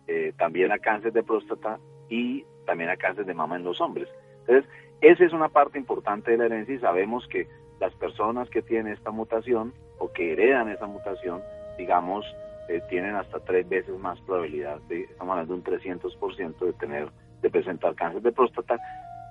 eh, 0.07 0.33
también 0.37 0.71
a 0.71 0.79
cáncer 0.79 1.13
de 1.13 1.23
próstata 1.23 1.79
y 2.09 2.43
también 2.65 2.89
a 2.89 2.97
cáncer 2.97 3.25
de 3.25 3.33
mama 3.33 3.55
en 3.55 3.63
los 3.63 3.81
hombres. 3.81 4.09
Entonces, 4.41 4.69
esa 5.01 5.25
es 5.25 5.33
una 5.33 5.49
parte 5.49 5.77
importante 5.77 6.31
de 6.31 6.37
la 6.37 6.45
herencia 6.45 6.75
y 6.75 6.79
sabemos 6.79 7.27
que 7.27 7.47
las 7.79 7.93
personas 7.95 8.49
que 8.49 8.61
tienen 8.61 8.93
esta 8.93 9.11
mutación 9.11 9.73
o 9.99 10.11
que 10.11 10.33
heredan 10.33 10.69
esa 10.69 10.87
mutación, 10.87 11.41
digamos, 11.77 12.25
eh, 12.67 12.81
tienen 12.89 13.15
hasta 13.15 13.39
tres 13.39 13.67
veces 13.67 13.97
más 13.99 14.19
probabilidad, 14.21 14.79
de, 14.89 15.01
estamos 15.01 15.33
hablando 15.33 15.53
de 15.53 15.59
un 15.59 15.65
300% 15.65 16.59
de 16.59 16.73
tener, 16.73 17.09
de 17.41 17.49
presentar 17.49 17.95
cáncer 17.95 18.21
de 18.21 18.31
próstata, 18.31 18.79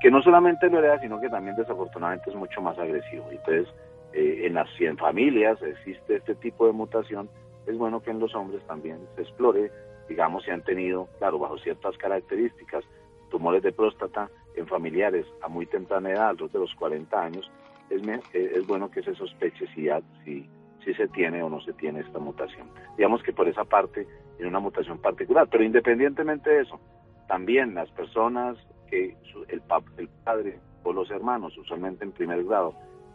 que 0.00 0.10
no 0.10 0.22
solamente 0.22 0.68
lo 0.68 0.78
hereda, 0.78 1.00
sino 1.00 1.20
que 1.20 1.28
también 1.28 1.56
desafortunadamente 1.56 2.30
es 2.30 2.36
mucho 2.36 2.60
más 2.60 2.78
agresivo. 2.78 3.26
Entonces, 3.30 3.68
eh, 4.12 4.42
en 4.46 4.54
las 4.54 4.68
100 4.76 4.98
familias 4.98 5.60
existe 5.62 6.16
este 6.16 6.34
tipo 6.36 6.66
de 6.66 6.72
mutación, 6.72 7.28
es 7.66 7.76
bueno 7.76 8.00
que 8.00 8.10
en 8.10 8.20
los 8.20 8.34
hombres 8.34 8.62
también 8.66 8.98
se 9.16 9.22
explore, 9.22 9.70
digamos, 10.08 10.44
si 10.44 10.50
han 10.50 10.62
tenido, 10.62 11.08
claro, 11.18 11.38
bajo 11.38 11.58
ciertas 11.58 11.96
características, 11.96 12.84
tumores 13.30 13.62
de 13.62 13.72
próstata 13.72 14.30
en 14.54 14.66
familiares 14.66 15.26
a 15.42 15.48
muy 15.48 15.66
temprana 15.66 16.10
edad, 16.10 16.28
alrededor 16.28 16.52
de 16.52 16.58
los 16.60 16.74
40 16.76 17.20
años, 17.20 17.50
es, 17.90 18.02
eh, 18.06 18.52
es 18.54 18.66
bueno 18.66 18.90
que 18.90 19.02
se 19.02 19.14
sospeche 19.14 19.66
si, 19.74 19.88
si, 20.24 20.48
si 20.84 20.94
se 20.94 21.08
tiene 21.08 21.42
o 21.42 21.48
no 21.48 21.60
se 21.60 21.72
tiene 21.72 22.00
esta 22.00 22.18
mutación. 22.18 22.68
Digamos 22.96 23.22
que 23.22 23.32
por 23.32 23.48
esa 23.48 23.64
parte 23.64 24.06
en 24.38 24.46
una 24.46 24.60
mutación 24.60 24.98
particular, 24.98 25.48
pero 25.50 25.64
independientemente 25.64 26.50
de 26.50 26.62
eso, 26.62 26.80
también 27.26 27.74
las 27.74 27.90
personas 27.90 28.58
que 28.90 29.16
el, 29.48 29.62
el 29.98 30.08
padre 30.24 30.58
o 30.82 30.92
los 30.92 31.10
hermanos, 31.10 31.56
usualmente 31.56 32.04
en 32.04 32.12
primer 32.12 32.44
grado, 32.44 32.74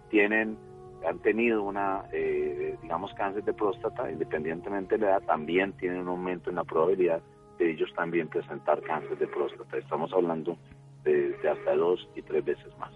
tienen 0.10 0.58
han 1.08 1.20
tenido 1.20 1.64
una, 1.64 2.04
eh, 2.12 2.78
digamos, 2.82 3.14
cáncer 3.14 3.44
de 3.44 3.54
próstata, 3.54 4.12
independientemente 4.12 4.98
de 4.98 5.06
la 5.06 5.12
edad, 5.12 5.22
también 5.24 5.74
tienen 5.74 6.00
un 6.00 6.10
aumento 6.10 6.50
en 6.50 6.58
la 6.58 6.64
probabilidad 6.64 7.22
de 7.58 7.72
ellos 7.72 7.92
también 7.96 8.28
presentar 8.28 8.82
cáncer 8.82 9.18
de 9.18 9.28
próstata. 9.28 9.78
Estamos 9.78 10.12
hablando 10.14 10.58
de, 11.04 11.36
hasta 11.50 11.76
dos 11.76 12.08
y 12.16 12.22
tres 12.22 12.44
veces 12.44 12.78
más. 12.78 12.92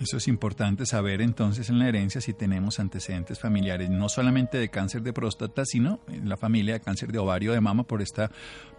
Eso 0.00 0.16
es 0.16 0.26
importante 0.26 0.84
saber 0.84 1.20
entonces 1.20 1.70
en 1.70 1.78
la 1.78 1.88
herencia 1.88 2.20
si 2.20 2.32
tenemos 2.32 2.80
antecedentes 2.80 3.38
familiares, 3.38 3.88
no 3.88 4.08
solamente 4.08 4.58
de 4.58 4.68
cáncer 4.68 5.02
de 5.02 5.12
próstata, 5.12 5.64
sino 5.64 6.00
en 6.08 6.28
la 6.28 6.36
familia 6.36 6.74
de 6.74 6.80
cáncer 6.80 7.12
de 7.12 7.18
ovario 7.18 7.52
de 7.52 7.60
mama 7.60 7.84
por 7.84 8.02
esta 8.02 8.30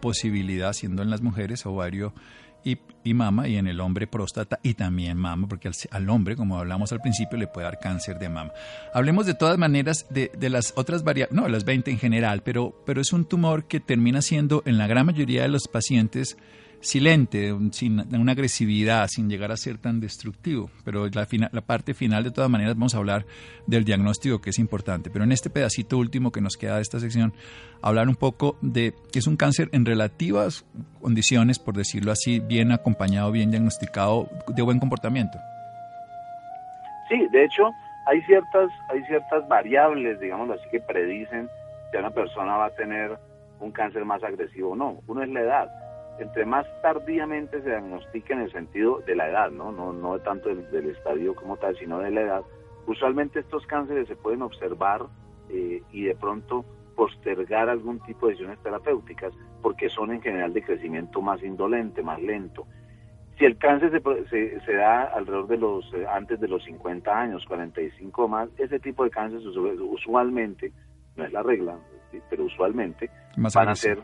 posibilidad, 0.02 0.74
siendo 0.74 1.02
en 1.02 1.10
las 1.10 1.22
mujeres 1.22 1.66
ovario 1.66 2.14
y, 2.66 3.14
mama 3.14 3.48
y 3.48 3.58
en 3.58 3.68
el 3.68 3.80
hombre 3.80 4.08
próstata 4.08 4.60
y 4.64 4.74
también 4.74 5.18
mama, 5.18 5.48
porque 5.48 5.70
al, 5.92 6.10
hombre, 6.10 6.36
como 6.36 6.58
hablamos 6.58 6.92
al 6.92 7.02
principio, 7.02 7.38
le 7.38 7.48
puede 7.48 7.66
dar 7.66 7.80
cáncer 7.80 8.18
de 8.20 8.30
mama. 8.30 8.52
Hablemos 8.94 9.26
de 9.26 9.34
todas 9.34 9.58
maneras 9.58 10.08
de, 10.10 10.32
las 10.50 10.74
otras 10.76 11.04
variables, 11.04 11.36
no, 11.36 11.48
las 11.48 11.66
20 11.66 11.92
en 11.92 12.00
general, 12.00 12.42
pero, 12.44 12.82
pero 12.86 13.02
es 13.02 13.14
un 13.14 13.26
tumor 13.26 13.66
que 13.66 13.80
termina 13.80 14.22
siendo 14.22 14.64
en 14.66 14.78
la 14.78 14.88
gran 14.88 15.06
mayoría 15.06 15.44
de 15.44 15.50
los 15.50 15.68
pacientes 15.68 16.38
silente, 16.84 17.56
sin 17.72 18.00
una 18.14 18.34
agresividad, 18.34 19.08
sin 19.08 19.30
llegar 19.30 19.52
a 19.52 19.58
ser 19.58 19.78
tan 19.78 20.00
destructivo. 20.00 20.70
Pero 20.84 21.08
la, 21.08 21.62
parte 21.62 21.94
final, 21.94 22.24
de 22.24 22.32
todas 22.32 22.50
maneras, 22.50 22.76
vamos 22.76 22.94
a 22.94 22.98
hablar 22.98 23.26
del 23.66 23.86
diagnóstico 23.86 24.42
que 24.42 24.50
es 24.50 24.60
importante. 24.60 25.10
Pero 25.10 25.24
en 25.24 25.32
este 25.32 25.50
pedacito 25.50 25.98
último 25.98 26.32
que 26.32 26.42
nos 26.42 26.58
queda 26.58 26.76
de 26.76 26.82
esta 26.82 27.00
sección, 27.00 27.34
hablar 27.82 28.10
un 28.10 28.16
poco 28.16 28.58
de 28.62 28.94
que 29.12 29.20
es 29.20 29.28
un 29.28 29.38
cáncer 29.38 29.70
en 29.72 29.86
relativas 29.86 30.66
condiciones, 31.02 31.58
por 31.58 31.76
decirlo 31.76 32.12
así, 32.12 32.40
bien 32.40 32.72
acompañado, 32.72 33.32
bien 33.32 33.50
diagnosticado, 33.50 34.30
de 34.48 34.62
buen 34.62 34.80
comportamiento. 34.80 35.40
Sí, 37.08 37.28
de 37.32 37.46
hecho, 37.46 37.72
hay 38.08 38.22
ciertas, 38.24 38.70
hay 38.90 39.02
ciertas 39.06 39.48
variables, 39.48 40.20
digamos 40.20 40.50
así, 40.50 40.64
que 40.70 40.82
predicen 40.82 41.48
si 41.92 41.98
una 41.98 42.12
persona 42.12 42.58
va 42.58 42.66
a 42.66 42.72
tener 42.72 43.18
un 43.60 43.72
cáncer 43.72 44.04
más 44.04 44.22
agresivo 44.24 44.72
o 44.72 44.76
no. 44.76 45.00
Uno 45.08 45.24
es 45.24 45.30
la 45.30 45.42
edad 45.42 45.83
entre 46.20 46.46
más 46.46 46.66
tardíamente 46.82 47.62
se 47.62 47.70
diagnostica 47.70 48.34
en 48.34 48.42
el 48.42 48.52
sentido 48.52 49.00
de 49.06 49.16
la 49.16 49.30
edad, 49.30 49.52
no, 49.52 49.72
no, 49.72 49.94
no 49.94 50.20
tanto 50.20 50.50
del, 50.50 50.70
del 50.72 50.90
estadio 50.92 51.36
como 51.36 51.58
tal, 51.58 51.78
sino 51.78 52.00
de 52.00 52.12
la 52.12 52.22
edad, 52.22 52.42
usualmente 52.88 53.40
estos 53.40 53.66
cánceres 53.66 54.08
se 54.08 54.16
pueden 54.16 54.42
observar 54.42 55.06
eh, 55.50 55.82
y 55.92 56.04
de 56.04 56.16
pronto 56.16 56.66
postergar 56.96 57.70
algún 57.70 58.00
tipo 58.02 58.28
de 58.28 58.34
decisiones 58.34 58.60
terapéuticas 58.62 59.34
porque 59.62 59.90
son 59.90 60.12
en 60.12 60.22
general 60.22 60.54
de 60.54 60.64
crecimiento 60.64 61.22
más 61.22 61.42
indolente, 61.44 62.04
más 62.04 62.22
lento. 62.22 62.68
Si 63.38 63.46
el 63.46 63.58
cáncer 63.58 64.02
se, 64.30 64.60
se, 64.60 64.74
da 64.74 65.04
alrededor 65.04 65.48
de 65.48 65.58
los, 65.58 65.92
eh, 65.94 66.06
antes 66.08 66.40
de 66.40 66.48
los 66.48 66.64
50 66.66 67.12
años, 67.12 67.44
45 67.46 68.26
o 68.26 68.28
más, 68.28 68.50
ese 68.60 68.80
tipo 68.80 69.04
de 69.04 69.10
cáncer 69.10 69.40
usualmente, 69.40 70.72
no 71.16 71.26
es 71.26 71.34
la 71.34 71.42
regla, 71.42 71.78
pero 72.30 72.46
usualmente 72.46 73.10
van 73.36 73.70
a 73.70 73.76
ser 73.76 74.04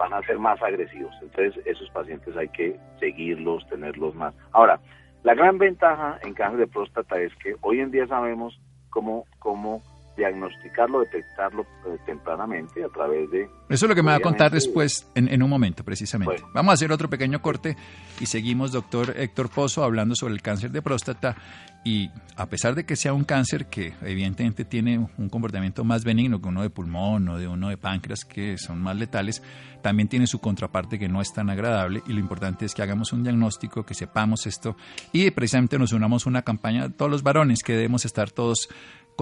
van 0.00 0.14
a 0.14 0.22
ser 0.22 0.38
más 0.38 0.60
agresivos. 0.62 1.14
Entonces, 1.20 1.62
esos 1.66 1.90
pacientes 1.90 2.34
hay 2.34 2.48
que 2.48 2.74
seguirlos, 2.98 3.68
tenerlos 3.68 4.14
más. 4.14 4.34
Ahora, 4.52 4.80
la 5.22 5.34
gran 5.34 5.58
ventaja 5.58 6.18
en 6.22 6.32
cáncer 6.32 6.60
de 6.60 6.66
próstata 6.66 7.20
es 7.20 7.34
que 7.36 7.54
hoy 7.60 7.80
en 7.80 7.90
día 7.90 8.06
sabemos 8.06 8.58
cómo, 8.88 9.26
cómo 9.38 9.82
diagnosticarlo, 10.20 11.00
detectarlo 11.00 11.62
eh, 11.86 11.96
tempranamente 12.04 12.84
a 12.84 12.88
través 12.88 13.30
de... 13.30 13.44
Eso 13.70 13.86
es 13.86 13.88
lo 13.88 13.94
que 13.94 14.02
me 14.02 14.10
va 14.10 14.16
a 14.16 14.20
contar 14.20 14.50
después, 14.50 15.10
en, 15.14 15.42
un 15.42 15.48
momento 15.48 15.82
precisamente. 15.82 16.42
Vamos 16.52 16.72
a 16.72 16.74
hacer 16.74 16.92
otro 16.92 17.08
pequeño 17.08 17.40
corte 17.40 17.76
y 18.20 18.26
seguimos, 18.26 18.72
doctor 18.72 19.14
Héctor 19.16 19.48
Pozo, 19.48 19.82
hablando 19.82 20.14
sobre 20.14 20.34
el 20.34 20.42
cáncer 20.42 20.70
de 20.70 20.82
próstata. 20.82 21.36
Y 21.82 22.10
a 22.36 22.44
pesar 22.44 22.74
de 22.74 22.84
que 22.84 22.94
sea 22.94 23.14
un 23.14 23.24
cáncer 23.24 23.66
que 23.66 23.94
evidentemente 24.02 24.66
tiene 24.66 24.98
un 25.16 25.30
comportamiento 25.30 25.82
más 25.82 26.04
benigno 26.04 26.38
que 26.38 26.48
uno 26.48 26.60
de 26.60 26.68
pulmón 26.68 27.26
o 27.30 27.38
de 27.38 27.48
uno 27.48 27.70
de 27.70 27.78
páncreas, 27.78 28.26
que 28.26 28.58
son 28.58 28.82
más 28.82 28.96
letales, 28.96 29.42
también 29.80 30.06
tiene 30.06 30.26
su 30.26 30.40
contraparte 30.40 30.98
que 30.98 31.08
no 31.08 31.22
es 31.22 31.32
tan 31.32 31.48
agradable. 31.48 32.02
Y 32.06 32.12
lo 32.12 32.20
importante 32.20 32.66
es 32.66 32.74
que 32.74 32.82
hagamos 32.82 33.14
un 33.14 33.22
diagnóstico, 33.22 33.86
que 33.86 33.94
sepamos 33.94 34.46
esto 34.46 34.76
y 35.10 35.30
precisamente 35.30 35.78
nos 35.78 35.94
unamos 35.94 36.26
a 36.26 36.28
una 36.28 36.42
campaña, 36.42 36.90
todos 36.90 37.10
los 37.10 37.22
varones 37.22 37.60
que 37.64 37.72
debemos 37.72 38.04
estar 38.04 38.30
todos 38.30 38.68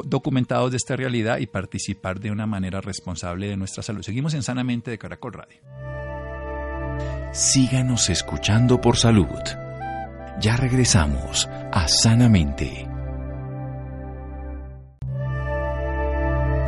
documentados 0.05 0.71
de 0.71 0.77
esta 0.77 0.97
realidad 0.97 1.39
y 1.39 1.47
participar 1.47 2.21
de 2.21 2.31
una 2.31 2.47
manera 2.47 2.81
responsable 2.81 3.49
de 3.49 3.57
nuestra 3.57 3.83
salud. 3.83 4.03
Seguimos 4.03 4.35
en 4.35 4.43
Sanamente 4.43 4.91
de 4.91 4.99
Caracol 4.99 5.33
Radio. 5.33 5.61
Síganos 7.33 8.09
escuchando 8.11 8.81
por 8.81 8.97
salud. 8.97 9.27
Ya 10.41 10.57
regresamos 10.57 11.49
a 11.73 11.89
Sanamente. 11.89 12.89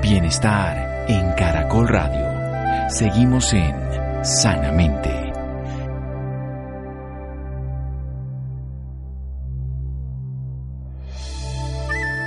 Bienestar 0.03 1.07
en 1.09 1.33
Caracol 1.33 1.89
Radio. 1.89 2.91
Seguimos 2.91 3.53
en 3.53 3.75
Sanamente. 4.25 5.30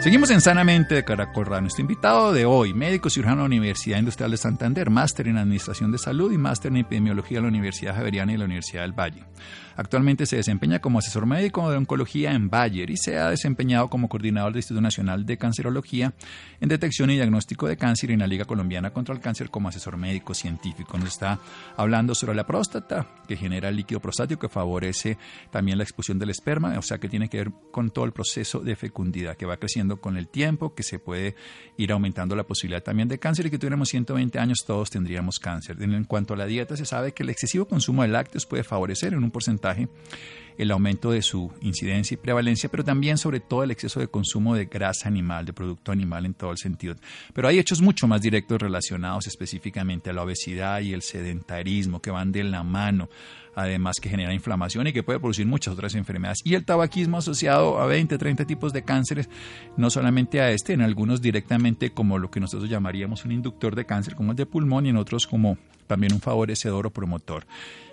Seguimos 0.03 0.31
en 0.31 0.41
Sanamente 0.41 0.95
de 0.95 1.05
Caracol 1.05 1.45
Radio. 1.45 1.61
Nuestro 1.61 1.79
invitado 1.79 2.33
de 2.33 2.43
hoy, 2.43 2.73
médico 2.73 3.09
cirujano 3.09 3.37
de 3.37 3.43
la 3.43 3.55
Universidad 3.55 3.99
Industrial 3.99 4.29
de 4.29 4.35
Santander, 4.35 4.89
máster 4.89 5.29
en 5.29 5.37
Administración 5.37 5.93
de 5.93 5.97
Salud 5.97 6.29
y 6.33 6.37
máster 6.37 6.73
en 6.73 6.79
Epidemiología 6.79 7.37
de 7.37 7.43
la 7.43 7.47
Universidad 7.47 7.95
Javeriana 7.95 8.33
y 8.33 8.37
la 8.37 8.43
Universidad 8.43 8.81
del 8.81 8.91
Valle. 8.91 9.23
Actualmente 9.75 10.25
se 10.25 10.35
desempeña 10.35 10.79
como 10.79 10.99
asesor 10.99 11.25
médico 11.25 11.71
de 11.71 11.77
oncología 11.77 12.31
en 12.33 12.49
Bayer 12.49 12.89
y 12.89 12.97
se 12.97 13.17
ha 13.17 13.29
desempeñado 13.29 13.89
como 13.89 14.07
coordinador 14.07 14.51
del 14.51 14.59
Instituto 14.59 14.81
Nacional 14.81 15.25
de 15.25 15.37
Cancerología 15.37 16.13
en 16.59 16.69
detección 16.69 17.09
y 17.09 17.15
diagnóstico 17.15 17.67
de 17.67 17.77
cáncer 17.77 18.11
y 18.11 18.13
en 18.13 18.19
la 18.19 18.27
Liga 18.27 18.45
Colombiana 18.45 18.91
contra 18.91 19.15
el 19.15 19.21
Cáncer 19.21 19.49
como 19.49 19.69
asesor 19.69 19.97
médico 19.97 20.33
científico. 20.33 20.97
Nos 20.97 21.09
está 21.09 21.39
hablando 21.75 22.13
sobre 22.13 22.35
la 22.35 22.45
próstata, 22.45 23.07
que 23.27 23.35
genera 23.35 23.69
el 23.69 23.77
líquido 23.77 23.99
prostático 23.99 24.41
que 24.41 24.49
favorece 24.49 25.17
también 25.49 25.77
la 25.77 25.85
expulsión 25.85 26.19
del 26.19 26.29
esperma, 26.29 26.77
o 26.77 26.81
sea 26.81 26.99
que 26.99 27.09
tiene 27.09 27.29
que 27.29 27.37
ver 27.37 27.51
con 27.71 27.89
todo 27.89 28.05
el 28.05 28.11
proceso 28.11 28.59
de 28.59 28.75
fecundidad 28.75 29.35
que 29.37 29.45
va 29.45 29.57
creciendo 29.57 29.92
con 30.01 30.17
el 30.17 30.27
tiempo, 30.27 30.73
que 30.73 30.83
se 30.83 30.99
puede 30.99 31.35
ir 31.77 31.91
aumentando 31.91 32.35
la 32.35 32.43
posibilidad 32.43 32.83
también 32.83 33.07
de 33.07 33.19
cáncer 33.19 33.47
y 33.47 33.49
que 33.49 33.57
tuviéramos 33.57 33.89
120 33.89 34.39
años 34.39 34.63
todos 34.65 34.89
tendríamos 34.89 35.39
cáncer. 35.39 35.81
En 35.81 36.03
cuanto 36.05 36.33
a 36.33 36.37
la 36.37 36.45
dieta, 36.45 36.77
se 36.77 36.85
sabe 36.85 37.13
que 37.13 37.23
el 37.23 37.29
excesivo 37.29 37.65
consumo 37.65 38.01
de 38.03 38.09
lácteos 38.09 38.45
puede 38.45 38.63
favorecer 38.63 39.13
en 39.13 39.23
un 39.23 39.31
porcentaje 39.31 39.87
el 40.57 40.71
aumento 40.71 41.11
de 41.11 41.21
su 41.21 41.51
incidencia 41.61 42.15
y 42.15 42.17
prevalencia, 42.17 42.69
pero 42.69 42.83
también 42.83 43.17
sobre 43.17 43.39
todo 43.39 43.63
el 43.63 43.71
exceso 43.71 43.99
de 43.99 44.07
consumo 44.07 44.55
de 44.55 44.65
grasa 44.65 45.07
animal, 45.07 45.45
de 45.45 45.53
producto 45.53 45.91
animal 45.91 46.25
en 46.25 46.33
todo 46.33 46.51
el 46.51 46.57
sentido. 46.57 46.95
Pero 47.33 47.47
hay 47.47 47.59
hechos 47.59 47.81
mucho 47.81 48.07
más 48.07 48.21
directos 48.21 48.61
relacionados 48.61 49.27
específicamente 49.27 50.09
a 50.09 50.13
la 50.13 50.23
obesidad 50.23 50.81
y 50.81 50.93
el 50.93 51.01
sedentarismo 51.01 52.01
que 52.01 52.11
van 52.11 52.31
de 52.31 52.43
la 52.43 52.63
mano 52.63 53.09
además 53.55 53.97
que 54.01 54.09
genera 54.09 54.33
inflamación 54.33 54.87
y 54.87 54.93
que 54.93 55.03
puede 55.03 55.19
producir 55.19 55.45
muchas 55.45 55.73
otras 55.73 55.95
enfermedades. 55.95 56.41
Y 56.43 56.55
el 56.55 56.65
tabaquismo 56.65 57.17
asociado 57.17 57.79
a 57.79 57.85
20, 57.85 58.17
30 58.17 58.45
tipos 58.45 58.73
de 58.73 58.83
cánceres, 58.83 59.29
no 59.77 59.89
solamente 59.89 60.41
a 60.41 60.51
este, 60.51 60.73
en 60.73 60.81
algunos 60.81 61.21
directamente 61.21 61.91
como 61.91 62.17
lo 62.17 62.31
que 62.31 62.39
nosotros 62.39 62.69
llamaríamos 62.69 63.25
un 63.25 63.31
inductor 63.31 63.75
de 63.75 63.85
cáncer, 63.85 64.15
como 64.15 64.31
el 64.31 64.37
de 64.37 64.45
pulmón, 64.45 64.85
y 64.85 64.89
en 64.89 64.97
otros 64.97 65.27
como 65.27 65.57
también 65.87 66.13
un 66.13 66.21
favorecedor 66.21 66.87
o 66.87 66.91
promotor. 66.91 67.45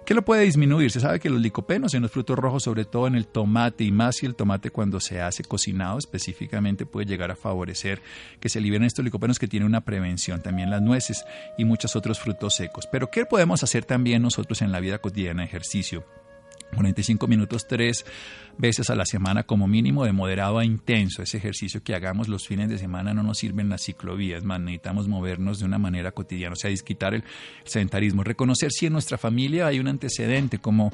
¿Qué 0.04 0.14
lo 0.14 0.24
puede 0.24 0.42
disminuir? 0.42 0.90
Se 0.90 0.98
sabe 0.98 1.20
que 1.20 1.30
los 1.30 1.40
licopenos 1.40 1.94
en 1.94 2.02
los 2.02 2.10
frutos 2.10 2.36
rojos, 2.36 2.64
sobre 2.64 2.84
todo 2.84 3.06
en 3.06 3.14
el 3.14 3.26
tomate 3.26 3.84
y 3.84 3.92
más 3.92 4.16
si 4.16 4.26
el 4.26 4.34
tomate 4.34 4.70
cuando 4.70 4.98
se 4.98 5.20
hace 5.20 5.44
cocinado 5.44 5.98
específicamente 5.98 6.84
puede 6.84 7.06
llegar 7.06 7.30
a 7.30 7.36
favorecer 7.36 8.02
que 8.40 8.48
se 8.48 8.60
liberen 8.60 8.86
estos 8.86 9.04
licopenos 9.04 9.38
que 9.38 9.46
tienen 9.46 9.68
una 9.68 9.82
prevención, 9.82 10.42
también 10.42 10.70
las 10.70 10.82
nueces 10.82 11.24
y 11.56 11.64
muchos 11.64 11.94
otros 11.94 12.18
frutos 12.18 12.56
secos. 12.56 12.88
Pero 12.90 13.10
¿qué 13.10 13.24
podemos 13.24 13.62
hacer 13.62 13.84
también 13.84 14.22
nosotros 14.22 14.62
en 14.62 14.72
la 14.72 14.80
vida 14.80 14.98
cotidiana? 14.98 15.44
Ejercicio. 15.44 16.04
45 16.74 17.26
minutos 17.26 17.66
tres 17.66 18.04
veces 18.59 18.90
a 18.90 18.94
la 18.94 19.06
semana 19.06 19.44
como 19.44 19.66
mínimo 19.66 20.04
de 20.04 20.12
moderado 20.12 20.59
a 20.59 20.64
intenso. 20.64 21.22
Ese 21.22 21.38
ejercicio 21.38 21.83
que 21.83 21.94
hagamos 21.94 22.28
los 22.28 22.46
fines 22.46 22.68
de 22.68 22.78
semana 22.78 23.14
no 23.14 23.22
nos 23.22 23.38
sirven 23.38 23.68
las 23.68 23.83
ciclovías, 23.83 24.44
más 24.44 24.61
necesitamos 24.61 25.09
movernos 25.09 25.59
de 25.59 25.64
una 25.64 25.78
manera 25.78 26.12
cotidiana, 26.12 26.52
o 26.52 26.56
sea, 26.56 26.70
disquitar 26.70 27.14
el 27.14 27.24
sedentarismo, 27.64 28.24
reconocer 28.24 28.70
si 28.70 28.87
en 28.87 28.92
nuestra 28.92 29.18
familia 29.18 29.66
hay 29.66 29.80
un 29.80 29.88
antecedente 29.88 30.59
como 30.59 30.92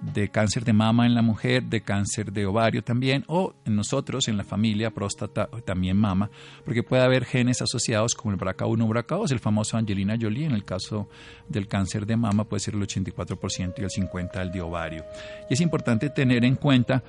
de 0.00 0.28
cáncer 0.28 0.64
de 0.64 0.72
mama 0.72 1.06
en 1.06 1.14
la 1.14 1.22
mujer, 1.22 1.64
de 1.64 1.80
cáncer 1.80 2.32
de 2.32 2.46
ovario 2.46 2.82
también, 2.82 3.24
o 3.26 3.54
en 3.64 3.76
nosotros, 3.76 4.28
en 4.28 4.36
la 4.36 4.44
familia, 4.44 4.90
próstata, 4.90 5.48
también 5.64 5.96
mama, 5.96 6.30
porque 6.64 6.82
puede 6.82 7.02
haber 7.02 7.24
genes 7.24 7.60
asociados 7.62 8.14
como 8.14 8.32
el 8.32 8.38
BRCA1 8.38 8.82
o 8.82 8.88
BRCA2, 8.88 9.32
el 9.32 9.40
famoso 9.40 9.76
Angelina 9.76 10.16
Jolie, 10.20 10.46
en 10.46 10.52
el 10.52 10.64
caso 10.64 11.08
del 11.48 11.66
cáncer 11.66 12.06
de 12.06 12.16
mama 12.16 12.44
puede 12.44 12.60
ser 12.60 12.74
el 12.74 12.82
84% 12.82 13.74
y 13.78 13.82
el 13.82 13.90
50% 13.90 14.40
el 14.40 14.52
de 14.52 14.60
ovario. 14.60 15.04
Y 15.50 15.54
es 15.54 15.60
importante 15.60 16.10
tener 16.10 16.44
en 16.44 16.56
cuenta 16.56 17.02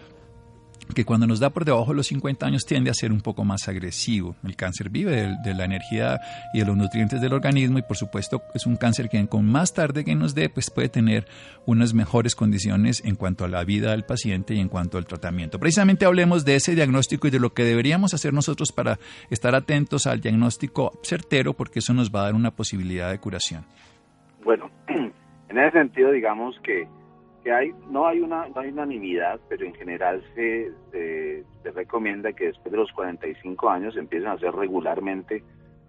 que 0.93 1.05
cuando 1.05 1.27
nos 1.27 1.39
da 1.39 1.49
por 1.49 1.65
debajo 1.65 1.91
de 1.91 1.97
los 1.97 2.07
50 2.07 2.45
años 2.45 2.65
tiende 2.65 2.89
a 2.89 2.93
ser 2.93 3.11
un 3.11 3.21
poco 3.21 3.43
más 3.43 3.67
agresivo. 3.67 4.35
El 4.43 4.55
cáncer 4.55 4.89
vive 4.89 5.35
de, 5.43 5.53
la 5.53 5.65
energía 5.65 6.19
y 6.53 6.59
de 6.59 6.65
los 6.65 6.75
nutrientes 6.75 7.21
del 7.21 7.33
organismo 7.33 7.77
y 7.77 7.81
por 7.81 7.97
supuesto 7.97 8.41
es 8.53 8.65
un 8.65 8.75
cáncer 8.75 9.09
que 9.09 9.25
con 9.27 9.45
más 9.45 9.73
tarde 9.73 10.03
que 10.03 10.15
nos 10.15 10.33
dé 10.35 10.49
pues 10.49 10.69
puede 10.69 10.89
tener 10.89 11.27
unas 11.65 11.93
mejores 11.93 12.35
condiciones 12.35 13.03
en 13.05 13.15
cuanto 13.15 13.45
a 13.45 13.47
la 13.47 13.63
vida 13.63 13.91
del 13.91 14.03
paciente 14.03 14.53
y 14.55 14.59
en 14.59 14.69
cuanto 14.69 14.97
al 14.97 15.05
tratamiento. 15.05 15.59
Precisamente 15.59 16.05
hablemos 16.05 16.45
de 16.45 16.55
ese 16.55 16.75
diagnóstico 16.75 17.27
y 17.27 17.31
de 17.31 17.39
lo 17.39 17.53
que 17.53 17.63
deberíamos 17.63 18.13
hacer 18.13 18.33
nosotros 18.33 18.71
para 18.71 18.99
estar 19.29 19.55
atentos 19.55 20.07
al 20.07 20.21
diagnóstico 20.21 20.99
certero 21.03 21.53
porque 21.53 21.79
eso 21.79 21.93
nos 21.93 22.11
va 22.11 22.21
a 22.21 22.23
dar 22.25 22.35
una 22.35 22.51
posibilidad 22.51 23.11
de 23.11 23.19
curación. 23.19 23.65
Bueno, 24.43 24.71
en 24.87 25.57
ese 25.57 25.71
sentido 25.71 26.11
digamos 26.11 26.55
que 26.63 26.87
hay 27.51 27.73
no 27.89 28.07
hay 28.07 28.19
una 28.19 28.47
no 28.49 28.61
hay 28.61 28.69
unanimidad 28.69 29.39
pero 29.47 29.65
en 29.65 29.73
general 29.73 30.23
se, 30.35 30.71
se, 30.91 31.71
recomienda 31.71 32.33
que 32.33 32.47
después 32.47 32.71
de 32.71 32.77
los 32.77 32.91
45 32.91 33.69
años 33.69 33.95
empiecen 33.95 34.29
a 34.29 34.33
hacer 34.33 34.53
regularmente 34.53 35.43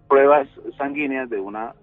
pruebas 0.07 0.47
sanguíneas 0.77 1.29
de 1.29 1.39
una 1.39 1.73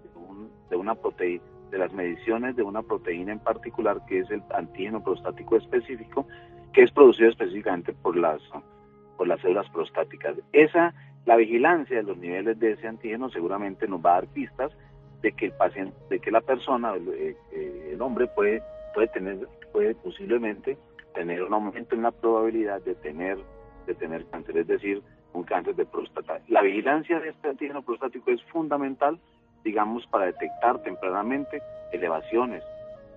de 0.69 0.75
una 0.75 0.95
proteína 0.95 1.43
de 1.71 1.77
las 1.77 1.93
mediciones 1.93 2.55
de 2.55 2.63
una 2.63 2.81
proteína 2.81 3.33
en 3.33 3.39
particular 3.39 4.01
que 4.07 4.19
es 4.19 4.31
el 4.31 4.41
antígeno 4.55 5.03
prostático 5.03 5.57
específico 5.57 6.25
que 6.73 6.83
es 6.83 6.91
producido 6.91 7.29
específicamente 7.29 7.93
por 7.93 8.15
las 8.15 8.41
por 9.17 9.27
las 9.27 9.41
células 9.41 9.69
prostáticas. 9.69 10.37
Esa 10.53 10.93
la 11.25 11.35
vigilancia 11.35 11.97
de 11.97 12.03
los 12.03 12.17
niveles 12.17 12.57
de 12.59 12.71
ese 12.71 12.87
antígeno 12.87 13.29
seguramente 13.29 13.87
nos 13.87 14.03
va 14.03 14.11
a 14.11 14.21
dar 14.21 14.27
pistas 14.27 14.71
de 15.21 15.33
que 15.33 15.47
el 15.47 15.51
paciente 15.51 15.95
de 16.09 16.19
que 16.19 16.31
la 16.31 16.41
persona 16.41 16.93
el, 16.93 17.07
eh, 17.09 17.37
eh, 17.51 17.89
el 17.93 18.01
hombre 18.01 18.27
puede 18.27 18.63
puede 18.93 19.07
tener 19.07 19.47
puede 19.71 19.95
posiblemente 19.95 20.77
tener 21.13 21.43
un 21.43 21.53
aumento 21.53 21.95
en 21.95 22.03
la 22.03 22.11
probabilidad 22.11 22.81
de 22.81 22.95
tener, 22.95 23.37
de 23.85 23.95
tener 23.95 24.25
cáncer, 24.27 24.57
es 24.57 24.67
decir, 24.67 25.01
un 25.33 25.43
cáncer 25.43 25.75
de 25.75 25.85
próstata. 25.85 26.39
La 26.47 26.61
vigilancia 26.61 27.19
de 27.19 27.29
este 27.29 27.49
antígeno 27.49 27.81
prostático 27.81 28.31
es 28.31 28.43
fundamental, 28.45 29.19
digamos, 29.63 30.05
para 30.07 30.25
detectar 30.25 30.81
tempranamente 30.83 31.61
elevaciones. 31.91 32.63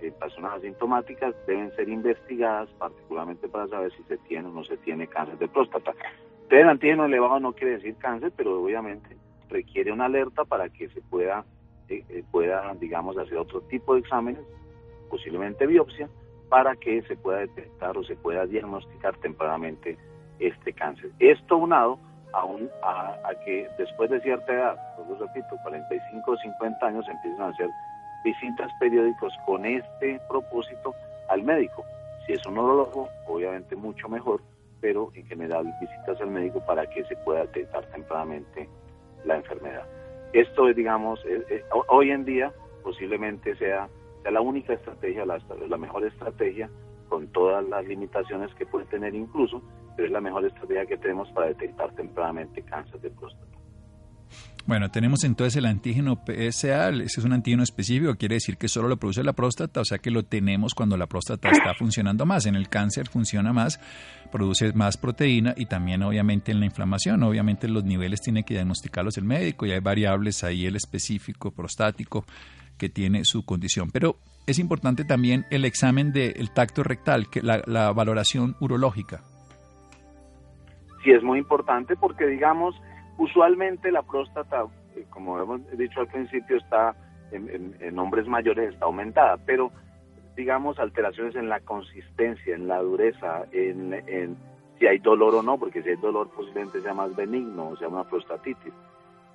en 0.00 0.12
personas 0.14 0.54
asintomáticas 0.54 1.34
deben 1.46 1.70
ser 1.76 1.88
investigadas, 1.88 2.68
particularmente 2.70 3.48
para 3.48 3.68
saber 3.68 3.92
si 3.92 4.02
se 4.04 4.18
tiene 4.18 4.48
o 4.48 4.50
no 4.50 4.64
se 4.64 4.76
tiene 4.78 5.06
cáncer 5.06 5.38
de 5.38 5.46
próstata. 5.46 5.92
Tener 6.48 6.66
antígeno 6.66 7.04
elevado 7.04 7.38
no 7.38 7.52
quiere 7.52 7.74
decir 7.74 7.94
cáncer, 7.96 8.32
pero 8.36 8.60
obviamente 8.60 9.16
requiere 9.48 9.92
una 9.92 10.06
alerta 10.06 10.44
para 10.44 10.68
que 10.70 10.88
se 10.88 11.00
pueda, 11.02 11.44
eh, 11.88 12.04
eh, 12.08 12.24
pueda 12.32 12.74
digamos, 12.74 13.16
hacer 13.16 13.38
otro 13.38 13.60
tipo 13.62 13.94
de 13.94 14.00
exámenes 14.00 14.42
posiblemente 15.12 15.66
biopsia, 15.66 16.08
para 16.48 16.74
que 16.74 17.02
se 17.02 17.16
pueda 17.16 17.40
detectar 17.40 17.96
o 17.98 18.02
se 18.02 18.16
pueda 18.16 18.46
diagnosticar 18.46 19.14
tempranamente 19.18 19.98
este 20.38 20.72
cáncer. 20.72 21.10
Esto 21.18 21.58
unado 21.58 21.98
a, 22.32 23.18
a, 23.28 23.34
que 23.44 23.68
después 23.76 24.08
de 24.08 24.22
cierta 24.22 24.50
edad, 24.54 24.76
lo 25.06 25.14
repito, 25.16 25.54
45 25.62 26.30
o 26.30 26.36
50 26.36 26.86
años, 26.86 27.06
empiezan 27.06 27.42
a 27.42 27.48
hacer 27.48 27.68
visitas 28.24 28.72
periódicos 28.80 29.34
con 29.44 29.66
este 29.66 30.18
propósito 30.30 30.94
al 31.28 31.42
médico. 31.42 31.84
Si 32.26 32.32
es 32.32 32.46
un 32.46 32.56
urologo, 32.56 33.06
obviamente 33.26 33.76
mucho 33.76 34.08
mejor, 34.08 34.40
pero 34.80 35.10
en 35.14 35.26
general 35.26 35.70
visitas 35.78 36.18
al 36.22 36.30
médico 36.30 36.64
para 36.64 36.86
que 36.86 37.04
se 37.04 37.16
pueda 37.16 37.42
detectar 37.42 37.84
tempranamente 37.86 38.66
la 39.26 39.36
enfermedad. 39.36 39.84
Esto 40.32 40.70
es, 40.70 40.76
digamos, 40.76 41.20
hoy 41.88 42.10
en 42.10 42.24
día 42.24 42.50
posiblemente 42.82 43.54
sea, 44.22 44.30
la 44.30 44.40
única 44.40 44.72
estrategia, 44.72 45.26
la, 45.26 45.38
la 45.68 45.76
mejor 45.76 46.04
estrategia, 46.04 46.70
con 47.08 47.28
todas 47.28 47.62
las 47.68 47.84
limitaciones 47.86 48.54
que 48.54 48.64
puede 48.64 48.86
tener 48.86 49.14
incluso, 49.14 49.62
pero 49.96 50.06
es 50.06 50.12
la 50.12 50.20
mejor 50.20 50.46
estrategia 50.46 50.86
que 50.86 50.96
tenemos 50.96 51.30
para 51.32 51.48
detectar 51.48 51.94
tempranamente 51.94 52.62
cáncer 52.62 53.00
de 53.00 53.10
próstata. 53.10 53.52
Bueno, 54.64 54.90
tenemos 54.90 55.24
entonces 55.24 55.56
el 55.56 55.66
antígeno 55.66 56.22
PSA, 56.24 56.90
ese 56.90 57.20
es 57.20 57.24
un 57.24 57.32
antígeno 57.32 57.64
específico, 57.64 58.14
quiere 58.14 58.36
decir 58.36 58.56
que 58.56 58.68
solo 58.68 58.86
lo 58.88 58.96
produce 58.96 59.24
la 59.24 59.32
próstata, 59.32 59.80
o 59.80 59.84
sea 59.84 59.98
que 59.98 60.12
lo 60.12 60.24
tenemos 60.24 60.72
cuando 60.72 60.96
la 60.96 61.08
próstata 61.08 61.50
está 61.50 61.74
funcionando 61.76 62.24
más. 62.26 62.46
En 62.46 62.54
el 62.54 62.68
cáncer 62.68 63.08
funciona 63.08 63.52
más, 63.52 63.80
produce 64.30 64.72
más 64.72 64.96
proteína 64.96 65.52
y 65.56 65.66
también 65.66 66.02
obviamente 66.04 66.52
en 66.52 66.60
la 66.60 66.66
inflamación. 66.66 67.24
Obviamente 67.24 67.66
los 67.66 67.84
niveles 67.84 68.20
tiene 68.20 68.44
que 68.44 68.54
diagnosticarlos 68.54 69.18
el 69.18 69.24
médico 69.24 69.66
y 69.66 69.72
hay 69.72 69.80
variables 69.80 70.44
ahí, 70.44 70.64
el 70.64 70.76
específico 70.76 71.50
prostático 71.50 72.24
que 72.78 72.88
tiene 72.88 73.24
su 73.24 73.44
condición. 73.44 73.90
Pero 73.92 74.16
es 74.46 74.58
importante 74.58 75.04
también 75.04 75.46
el 75.50 75.64
examen 75.64 76.12
del 76.12 76.50
tacto 76.52 76.82
rectal, 76.82 77.28
que 77.30 77.42
la, 77.42 77.92
valoración 77.92 78.56
urológica. 78.60 79.22
Sí, 81.04 81.10
es 81.10 81.22
muy 81.22 81.38
importante 81.38 81.96
porque 81.96 82.26
digamos 82.26 82.74
Usualmente 83.18 83.92
la 83.92 84.02
próstata, 84.02 84.64
eh, 84.96 85.04
como 85.10 85.38
hemos 85.40 85.60
dicho 85.76 86.00
al 86.00 86.08
principio, 86.08 86.56
está 86.56 86.94
en, 87.30 87.98
hombres 87.98 88.26
mayores 88.26 88.74
está 88.74 88.86
aumentada, 88.86 89.36
pero 89.46 89.70
digamos 90.36 90.78
alteraciones 90.78 91.34
en 91.36 91.48
la 91.48 91.60
consistencia, 91.60 92.54
en 92.54 92.68
la 92.68 92.78
dureza, 92.80 93.44
en, 93.52 94.36
si 94.78 94.86
hay 94.86 94.98
dolor 94.98 95.36
o 95.36 95.42
no, 95.42 95.58
porque 95.58 95.82
si 95.82 95.90
hay 95.90 95.96
dolor 95.96 96.30
posiblemente 96.34 96.80
sea 96.80 96.94
más 96.94 97.14
benigno, 97.14 97.68
o 97.68 97.76
sea 97.76 97.88
una 97.88 98.04
prostatitis. 98.04 98.72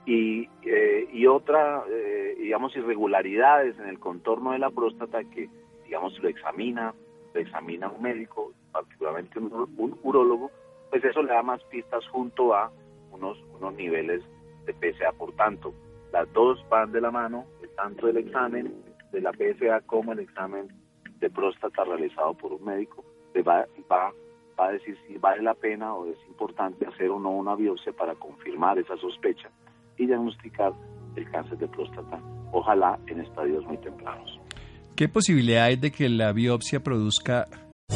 Y, 0.07 0.47
eh, 0.63 1.09
y 1.11 1.27
otra, 1.27 1.83
eh, 1.89 2.37
digamos, 2.39 2.73
irregularidades 2.77 3.77
en 3.77 3.89
el 3.89 3.99
contorno 3.99 4.53
de 4.53 4.59
la 4.59 4.69
próstata 4.69 5.21
que, 5.25 5.49
digamos, 5.83 6.17
lo 6.19 6.29
examina, 6.29 6.95
lo 7.33 7.41
examina 7.41 7.89
un 7.89 8.01
médico, 8.01 8.53
particularmente 8.71 9.37
un, 9.37 9.51
un 9.77 9.99
urólogo, 10.03 10.49
pues 10.89 11.03
eso 11.03 11.21
le 11.21 11.33
da 11.33 11.43
más 11.43 11.61
pistas 11.65 12.07
junto 12.07 12.55
a 12.55 12.71
unos, 13.11 13.37
unos 13.59 13.73
niveles 13.73 14.23
de 14.65 14.73
PSA. 14.73 15.11
Por 15.11 15.33
tanto, 15.33 15.73
las 16.13 16.31
dos 16.31 16.65
van 16.69 16.93
de 16.93 17.01
la 17.01 17.11
mano, 17.11 17.45
tanto 17.75 18.07
el 18.07 18.15
examen 18.15 18.81
de 19.11 19.19
la 19.19 19.33
PSA 19.33 19.81
como 19.81 20.13
el 20.13 20.19
examen 20.19 20.69
de 21.19 21.29
próstata 21.29 21.83
realizado 21.83 22.33
por 22.33 22.53
un 22.53 22.63
médico, 22.63 23.03
va, 23.45 23.67
va, 23.91 24.13
va 24.57 24.67
a 24.67 24.71
decir 24.71 24.97
si 25.05 25.17
vale 25.17 25.41
la 25.41 25.53
pena 25.53 25.93
o 25.95 26.09
es 26.09 26.17
importante 26.29 26.85
hacer 26.85 27.09
o 27.09 27.19
no 27.19 27.31
una 27.31 27.55
biopsia 27.55 27.91
para 27.91 28.15
confirmar 28.15 28.79
esa 28.79 28.95
sospecha 28.95 29.51
y 29.97 30.05
diagnosticar 30.05 30.73
el 31.15 31.29
cáncer 31.31 31.57
de 31.57 31.67
próstata, 31.67 32.19
ojalá 32.51 32.99
en 33.07 33.21
estadios 33.21 33.65
muy 33.65 33.77
tempranos. 33.77 34.39
¿Qué 34.95 35.07
posibilidad 35.07 35.65
hay 35.65 35.75
de 35.75 35.91
que 35.91 36.09
la 36.09 36.31
biopsia 36.31 36.81
produzca 36.81 37.47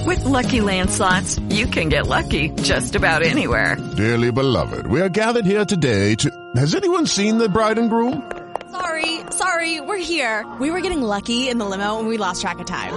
With 0.06 0.24
lucky 0.24 0.62
landslots, 0.62 1.40
you 1.52 1.68
can 1.68 1.90
get 1.90 2.08
lucky 2.08 2.50
just 2.62 2.96
about 2.96 3.24
anywhere. 3.24 3.76
Dearly 3.98 4.32
beloved, 4.32 4.88
we 4.88 5.02
are 5.02 5.10
gathered 5.10 5.46
here 5.46 5.66
today 5.66 6.16
to. 6.16 6.30
Has 6.56 6.76
anyone 6.76 7.06
seen 7.06 7.38
the 7.38 7.50
bride 7.50 7.78
and 7.78 7.90
groom? 7.90 8.32
Sorry, 8.72 9.20
sorry, 9.32 9.82
we're 9.82 9.98
here. 9.98 10.46
We 10.60 10.72
were 10.72 10.80
getting 10.80 11.02
lucky 11.02 11.50
in 11.50 11.58
the 11.58 11.66
limo 11.66 12.00
and 12.00 12.08
we 12.08 12.18
lost 12.18 12.42
track 12.42 12.60
of 12.60 12.66
time. 12.66 12.94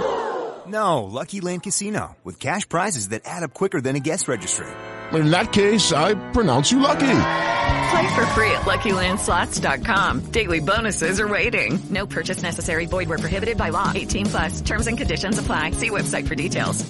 No, 0.67 1.05
Lucky 1.05 1.41
Land 1.41 1.65
Casino, 1.65 2.17
with 2.25 2.39
cash 2.41 2.69
prizes 2.69 3.09
that 3.09 3.23
add 3.25 3.43
up 3.43 3.55
quicker 3.55 3.81
than 3.81 3.97
a 3.97 4.01
guest 4.01 4.29
registry. 4.29 4.67
In 5.13 5.31
that 5.31 5.53
case, 5.53 5.93
I 5.93 6.15
pronounce 6.33 6.73
you 6.73 6.79
lucky. 6.79 7.53
Play 7.91 8.15
for 8.15 8.27
free 8.35 8.51
at 8.51 8.63
LuckyLandSlots.com. 8.63 10.31
Daily 10.31 10.61
bonuses 10.61 11.21
are 11.21 11.29
waiting. 11.29 11.79
No 11.91 12.07
purchase 12.07 12.43
necessary. 12.43 12.87
Void 12.87 13.09
where 13.09 13.19
prohibited 13.19 13.57
by 13.57 13.71
law. 13.71 13.93
18 13.95 14.27
plus. 14.27 14.61
Terms 14.63 14.87
and 14.87 14.97
conditions 14.97 15.39
apply. 15.39 15.73
See 15.73 15.91
website 15.91 16.27
for 16.27 16.35
details. 16.35 16.85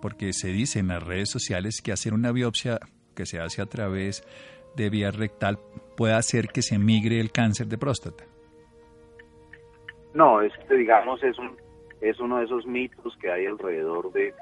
Porque 0.00 0.34
se 0.34 0.48
dice 0.48 0.80
en 0.80 0.88
las 0.88 1.02
redes 1.02 1.30
sociales 1.30 1.80
que 1.80 1.90
hacer 1.90 2.12
una 2.12 2.30
biopsia 2.30 2.78
que 3.14 3.24
se 3.24 3.40
hace 3.40 3.62
a 3.62 3.66
través 3.66 4.22
de 4.76 4.90
vía 4.90 5.10
rectal 5.10 5.58
puede 5.96 6.14
hacer 6.14 6.48
que 6.48 6.62
se 6.62 6.78
migre 6.78 7.20
el 7.20 7.30
cáncer 7.32 7.68
de 7.68 7.78
próstata. 7.78 8.24
No, 10.12 10.40
es 10.42 10.52
digamos 10.68 11.22
es 11.22 11.38
un 11.38 11.56
es 12.00 12.20
uno 12.20 12.38
de 12.38 12.44
esos 12.44 12.66
mitos 12.66 13.16
que 13.20 13.30
hay 13.30 13.46
alrededor 13.46 14.12
de 14.12 14.34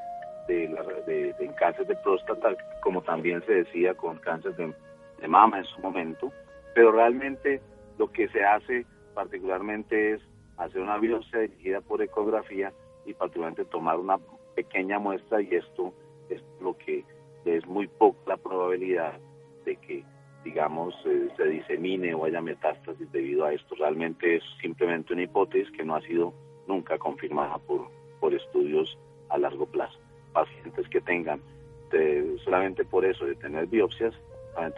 de, 0.48 0.68
la, 0.68 0.82
de, 1.06 1.32
de 1.38 1.54
cáncer 1.54 1.86
de 1.86 1.94
próstata, 1.96 2.56
como 2.80 3.00
también 3.02 3.40
se 3.46 3.52
decía 3.52 3.94
con 3.94 4.18
cáncer 4.18 4.56
de, 4.56 4.74
de 5.22 5.28
mama 5.28 5.58
en 5.58 5.64
su 5.64 5.80
momento, 5.80 6.30
pero 6.74 6.92
realmente 6.92 7.62
lo 7.98 8.11
que 8.11 8.28
se 8.28 8.44
hace 8.44 8.85
particularmente 9.14 10.14
es 10.14 10.20
hacer 10.58 10.82
una 10.82 10.98
biopsia 10.98 11.40
dirigida 11.40 11.80
por 11.80 12.02
ecografía 12.02 12.72
y 13.06 13.14
particularmente 13.14 13.64
tomar 13.64 13.98
una 13.98 14.18
pequeña 14.54 14.98
muestra 14.98 15.40
y 15.40 15.54
esto 15.54 15.94
es 16.28 16.42
lo 16.61 16.76
que 16.76 17.04
es 17.44 17.66
muy 17.66 17.87
poca 17.87 18.18
la 18.26 18.37
probabilidad 18.37 19.18
de 19.64 19.76
que 19.76 20.04
digamos 20.44 20.94
eh, 21.06 21.28
se 21.37 21.44
disemine 21.44 22.14
o 22.14 22.24
haya 22.24 22.40
metástasis 22.40 23.11
debido 23.12 23.44
a 23.44 23.52
esto. 23.52 23.74
Realmente 23.76 24.37
es 24.37 24.42
simplemente 24.61 25.12
una 25.12 25.22
hipótesis 25.22 25.70
que 25.72 25.85
no 25.85 25.94
ha 25.94 26.02
sido 26.02 26.35
nunca 26.66 26.98
confirmada 26.98 27.58
por, 27.58 27.88
por 28.20 28.35
estudios 28.35 28.98
a 29.28 29.38
largo 29.38 29.66
plazo 29.66 29.98
pacientes 30.32 30.88
que 30.88 31.00
tengan, 31.00 31.40
solamente 32.44 32.85
por 32.85 33.04
eso 33.04 33.26
de 33.26 33.35
tener 33.35 33.66
biopsias, 33.66 34.14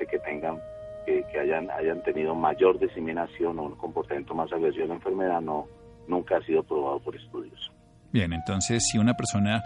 que 0.09 0.19
tengan, 0.21 0.61
que, 1.07 1.25
hayan, 1.39 1.71
hayan 1.71 2.03
tenido 2.03 2.35
mayor 2.35 2.79
diseminación 2.79 3.59
o 3.59 3.65
un 3.65 3.77
comportamiento 3.77 4.35
más 4.35 4.53
agresivo 4.53 4.83
de 4.83 4.89
la 4.89 4.95
enfermedad, 4.95 5.41
no, 5.41 5.67
nunca 6.09 6.37
ha 6.37 6.43
sido 6.43 6.63
probado 6.63 7.01
por 7.01 7.17
estudios. 7.17 7.73
Bien, 8.13 8.33
entonces 8.33 8.87
si 8.91 8.99
una 8.99 9.15
persona 9.15 9.63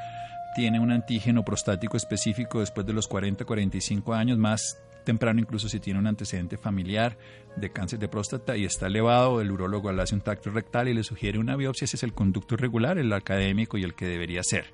tiene 0.55 0.81
un 0.81 0.90
antígeno 0.90 1.44
prostático 1.44 1.97
específico 1.97 2.61
después 2.61 2.87
de 2.87 2.92
los 2.92 3.09
40-45 3.09 4.14
años, 4.14 4.38
más 4.38 4.83
temprano 5.05 5.40
incluso 5.40 5.68
si 5.68 5.81
tiene 5.81 5.99
un 5.99 6.07
antecedente 6.07 6.57
familiar 6.57 7.16
de 7.57 7.71
cáncer 7.71 7.99
de 7.99 8.09
próstata 8.09 8.57
y 8.57 8.64
está 8.64 8.87
elevado, 8.87 9.40
el 9.40 9.51
urólogo 9.51 9.90
le 9.92 10.03
hace 10.03 10.14
un 10.14 10.21
tacto 10.21 10.51
rectal 10.51 10.88
y 10.88 10.94
le 10.94 11.03
sugiere 11.03 11.38
una 11.38 11.57
biopsia, 11.57 11.85
ese 11.87 11.97
es 11.97 12.03
el 12.03 12.12
conducto 12.12 12.57
regular, 12.57 12.99
el 12.99 13.12
académico 13.12 13.79
y 13.79 13.85
el 13.85 13.94
que 13.94 14.07
debería 14.07 14.42
ser 14.42 14.66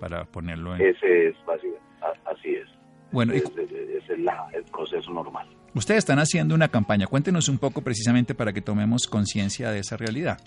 para 0.00 0.24
ponerlo 0.24 0.74
en... 0.74 0.82
Ese 0.82 1.28
es, 1.28 1.36
así 2.26 2.54
es. 2.54 2.73
Bueno, 3.14 3.32
es, 3.32 3.44
el 4.10 4.64
proceso 4.72 5.12
normal. 5.12 5.46
Ustedes 5.72 5.98
están 5.98 6.18
haciendo 6.18 6.52
una 6.52 6.66
campaña, 6.66 7.06
cuéntenos 7.06 7.48
un 7.48 7.58
poco 7.58 7.80
precisamente 7.80 8.34
para 8.34 8.52
que 8.52 8.60
tomemos 8.60 9.06
conciencia 9.06 9.70
de 9.70 9.78
esa 9.78 9.96
realidad. 9.96 10.38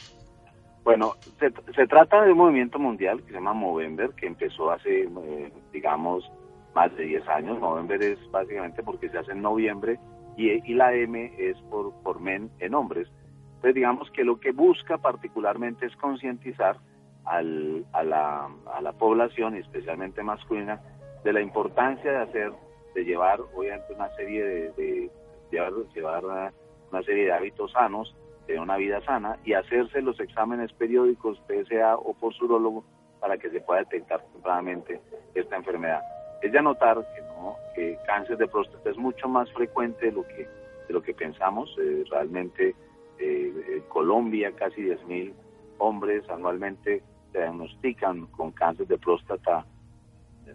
Bueno, 0.84 1.14
se, 1.40 1.88
trata 1.88 2.24
de 2.24 2.34
un 2.34 2.38
movimiento 2.38 2.78
mundial 2.78 3.22
que 3.22 3.28
se 3.28 3.34
llama 3.36 3.54
Movember, 3.54 4.12
que 4.12 4.28
empezó 4.28 4.70
hace, 4.72 5.04
eh, 5.04 5.52
digamos, 5.72 6.30
más 6.76 6.94
de 6.98 7.06
10 7.06 7.28
años. 7.30 7.60
Movember 7.60 8.04
es 8.04 8.20
básicamente 8.32 8.84
porque 8.84 9.10
se 9.10 9.18
hace 9.18 9.32
en 9.32 9.42
noviembre 9.42 9.98
y, 10.36 10.50
y 10.70 10.74
la 10.74 10.94
M 10.94 11.34
es 11.38 11.58
por, 11.70 11.94
por 12.04 12.20
men 12.20 12.50
en 12.60 12.76
hombres. 12.76 13.08
Entonces, 13.56 13.76
digamos 13.76 14.12
que 14.12 14.26
lo 14.26 14.42
que 14.42 14.52
busca 14.52 14.98
particularmente 14.98 15.86
es 15.86 15.96
concientizar 15.96 16.78
al, 17.24 17.86
a, 17.94 18.04
la, 18.04 18.50
a 18.74 18.82
la 18.82 18.92
población, 18.92 19.56
especialmente 19.56 20.22
masculina, 20.22 20.82
de 21.28 21.34
la 21.34 21.42
importancia 21.42 22.10
de 22.10 22.18
hacer, 22.20 22.54
de 22.96 23.04
llevar 23.04 23.42
obviamente 23.54 23.94
una 23.94 24.10
serie 24.16 24.46
de, 24.46 25.12
llevar, 25.52 25.74
llevar 25.94 26.24
una 26.24 27.04
serie 27.04 27.26
de 27.26 27.34
hábitos 27.34 27.74
sanos, 27.74 28.16
de 28.48 28.58
una 28.58 28.78
vida 28.78 29.02
sana 29.02 29.38
y 29.44 29.52
hacerse 29.52 30.02
los 30.02 30.18
exámenes 30.22 30.72
periódicos 30.72 31.38
PSA 31.46 31.98
o 31.98 32.14
por 32.14 32.34
surólogo 32.34 32.86
para 33.20 33.38
que 33.38 33.50
se 33.50 33.60
pueda 33.60 33.82
detectar 33.82 34.22
tempranamente 34.32 35.02
esta 35.36 35.58
enfermedad. 35.58 36.02
Es 36.42 36.54
de 36.54 36.60
anotar 36.60 36.96
que 37.14 37.22
no, 37.24 37.58
que 37.76 38.00
cáncer 38.06 38.38
de 38.38 38.48
próstata 38.48 38.90
es 38.90 38.96
mucho 38.96 39.28
más 39.28 39.52
frecuente 39.52 40.06
de 40.06 40.12
lo 40.14 40.24
que 40.24 40.48
de 40.88 40.94
lo 40.94 41.02
que 41.02 41.14
pensamos. 41.14 41.76
Eh, 41.78 42.06
realmente 42.10 42.74
eh, 43.20 43.54
en 43.68 43.82
Colombia 43.90 44.54
casi 44.56 44.82
10.000 44.82 45.34
hombres 45.80 46.24
anualmente 46.30 47.04
se 47.34 47.40
diagnostican 47.40 48.28
con 48.28 48.54
cáncer 48.54 48.88
de 48.88 48.98
próstata 48.98 49.66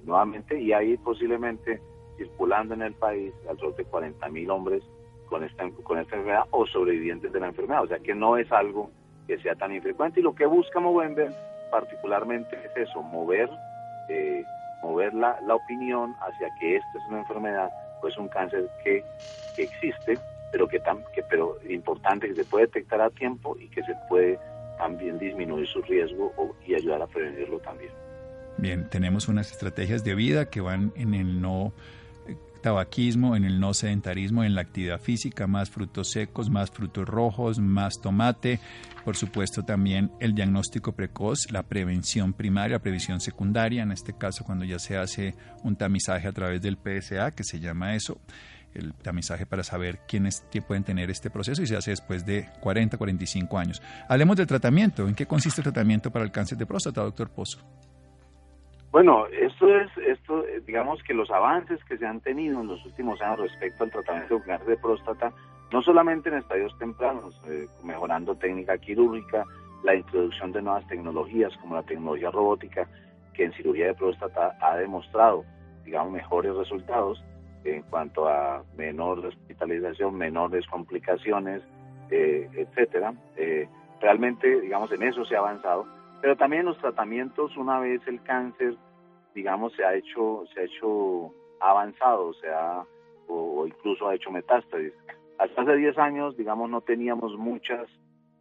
nuevamente 0.05 0.61
y 0.61 0.73
hay 0.73 0.97
posiblemente 0.99 1.81
circulando 2.17 2.75
en 2.75 2.83
el 2.83 2.95
país 2.95 3.33
alrededor 3.49 3.77
de 3.77 3.85
40 3.85 4.29
mil 4.29 4.51
hombres 4.51 4.83
con 5.27 5.45
esta, 5.45 5.69
con 5.83 5.99
esta 5.99 6.17
enfermedad 6.17 6.45
o 6.51 6.67
sobrevivientes 6.67 7.33
de 7.33 7.41
la 7.41 7.49
enfermedad. 7.49 7.83
O 7.83 7.87
sea 7.87 7.99
que 7.99 8.15
no 8.15 8.37
es 8.37 8.51
algo 8.53 8.91
que 9.27 9.39
sea 9.39 9.55
tan 9.55 9.73
infrecuente 9.73 10.21
y 10.21 10.23
lo 10.23 10.35
que 10.35 10.47
busca 10.47 10.81
Movember 10.81 11.33
particularmente 11.71 12.57
es 12.65 12.89
eso, 12.89 13.03
mover, 13.03 13.49
eh, 14.09 14.45
mover 14.83 15.15
la, 15.15 15.41
la, 15.47 15.55
opinión 15.55 16.15
hacia 16.21 16.49
que 16.61 16.77
esta 16.77 16.99
es 16.99 17.05
una 17.09 17.21
enfermedad 17.21 17.71
o 18.03 18.09
es 18.09 18.19
un 18.19 18.29
cáncer 18.29 18.69
que, 18.85 19.03
que 19.57 19.63
existe, 19.63 20.19
pero 20.51 20.69
que, 20.69 20.81
tan, 20.81 21.03
que 21.15 21.23
pero 21.23 21.57
importante 21.69 22.29
que 22.29 22.35
se 22.35 22.45
puede 22.45 22.67
detectar 22.67 23.01
a 23.01 23.09
tiempo 23.09 23.57
y 23.59 23.69
que 23.71 23.83
se 23.85 23.95
puede 24.09 24.39
también 24.77 25.19
disminuir 25.19 25.67
su 25.67 25.81
riesgo 25.83 26.33
y 26.67 26.75
ayudar 26.75 27.01
a 27.01 27.07
prevenirlo 27.07 27.59
también. 27.61 27.93
Bien, 28.63 28.89
tenemos 28.89 29.27
unas 29.27 29.51
estrategias 29.51 30.05
de 30.05 30.15
vida 30.15 30.49
que 30.49 30.61
van 30.61 30.93
en 30.95 31.15
el 31.15 31.41
no 31.41 31.73
tabaquismo, 32.63 33.35
en 33.35 33.43
el 33.43 33.59
no 33.59 33.75
sedentarismo, 33.75 34.45
en 34.45 34.55
la 34.55 34.61
actividad 34.61 35.01
física, 35.01 35.49
más 35.49 35.69
frutos 35.69 36.13
secos, 36.13 36.49
más 36.49 36.71
frutos 36.71 37.09
rojos, 37.09 37.59
más 37.59 38.01
tomate, 38.01 38.61
por 39.05 39.17
supuesto 39.17 39.65
también 39.65 40.13
el 40.21 40.37
diagnóstico 40.37 40.93
precoz, 40.93 41.51
la 41.51 41.65
prevención 41.65 42.35
primaria, 42.35 42.77
la 42.77 42.83
prevención 42.83 43.21
secundaria, 43.21 43.83
en 43.83 43.91
este 43.91 44.13
caso 44.13 44.45
cuando 44.45 44.65
ya 44.65 44.79
se 44.79 44.97
hace 44.97 45.35
un 45.65 45.75
tamizaje 45.75 46.29
a 46.29 46.33
través 46.33 46.63
del 46.63 46.77
PSA, 46.77 47.33
que 47.33 47.43
se 47.43 47.59
llama 47.59 47.97
eso, 47.97 48.21
el 48.75 48.95
tamizaje 48.95 49.45
para 49.45 49.65
saber 49.65 50.03
quiénes 50.07 50.45
pueden 50.69 50.85
tener 50.85 51.11
este 51.11 51.31
proceso 51.31 51.63
y 51.63 51.67
se 51.67 51.75
hace 51.75 51.91
después 51.91 52.25
de 52.25 52.49
40, 52.61 52.97
45 52.97 53.59
años. 53.59 53.83
Hablemos 54.09 54.37
del 54.37 54.47
tratamiento. 54.47 55.09
¿En 55.09 55.17
qué 55.17 55.27
consiste 55.27 55.63
el 55.63 55.65
tratamiento 55.65 56.13
para 56.13 56.25
el 56.25 56.31
cáncer 56.31 56.57
de 56.59 56.65
próstata, 56.65 57.03
doctor 57.03 57.29
Pozo? 57.29 57.59
Bueno, 58.93 59.27
esto 59.29 59.75
es, 59.75 59.91
esto, 60.07 60.47
eh, 60.47 60.61
digamos 60.67 61.03
que 61.03 61.15
los 61.15 61.31
avances 61.31 61.83
que 61.85 61.97
se 61.97 62.07
han 62.07 62.21
tenido 62.21 62.61
en 62.61 62.69
los 62.69 62.85
últimos 62.85 63.23
años 63.23 63.41
respecto 63.41 63.85
al 63.85 63.91
tratamiento 63.91 64.35
de 64.35 64.43
cáncer 64.43 64.69
de 64.69 64.77
próstata, 64.77 65.33
no 65.73 65.81
solamente 65.81 66.29
en 66.29 66.37
estadios 66.37 66.77
tempranos, 66.79 67.41
eh, 67.49 67.67
mejorando 67.83 68.35
técnica 68.35 68.77
quirúrgica, 68.77 69.47
la 69.83 69.95
introducción 69.95 70.53
de 70.53 70.61
nuevas 70.61 70.87
tecnologías 70.89 71.57
como 71.63 71.77
la 71.77 71.83
tecnología 71.85 72.31
robótica, 72.31 72.87
que 73.33 73.45
en 73.45 73.53
cirugía 73.55 73.87
de 73.87 73.95
próstata 73.95 74.59
ha 74.61 74.77
demostrado, 74.77 75.43
digamos, 75.87 76.13
mejores 76.13 76.55
resultados 76.55 77.25
en 77.65 77.81
cuanto 77.85 78.29
a 78.29 78.63
menor 78.77 79.25
hospitalización, 79.25 80.19
menores 80.19 80.67
complicaciones, 80.67 81.63
eh, 82.11 82.47
etcétera. 82.53 83.15
realmente, 84.03 84.61
digamos, 84.61 84.93
en 84.93 85.03
eso 85.05 85.25
se 85.25 85.37
ha 85.37 85.39
avanzado 85.39 85.87
pero 86.23 86.37
también 86.37 86.65
los 86.65 86.79
tratamientos, 86.79 87.57
una 87.57 87.81
vez 87.81 88.01
el 88.07 88.23
cáncer, 88.23 88.77
digamos, 89.35 89.73
se 89.73 89.85
ha 89.85 89.93
hecho, 89.97 90.45
se 90.55 90.61
ha 90.61 90.63
hecho 90.63 91.35
avanzado, 91.61 92.29
o 92.29 92.35
sea, 92.35 92.85
o, 93.27 93.67
incluso 93.67 94.07
ha 94.07 94.15
hecho 94.15 94.31
metástasis. 94.31 94.93
Hasta 95.39 95.63
hace 95.63 95.77
10 95.77 95.99
años, 95.99 96.37
digamos, 96.37 96.71
no 96.71 96.81
teníamos 96.81 97.37
muchas, 97.37 97.89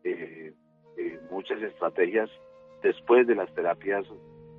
eh, 0.04 0.54
eh, 0.96 1.20
muchas 1.32 1.60
estrategias 1.60 2.30
después 2.84 3.26
de 3.26 3.34
las 3.34 3.52
terapias, 3.56 4.06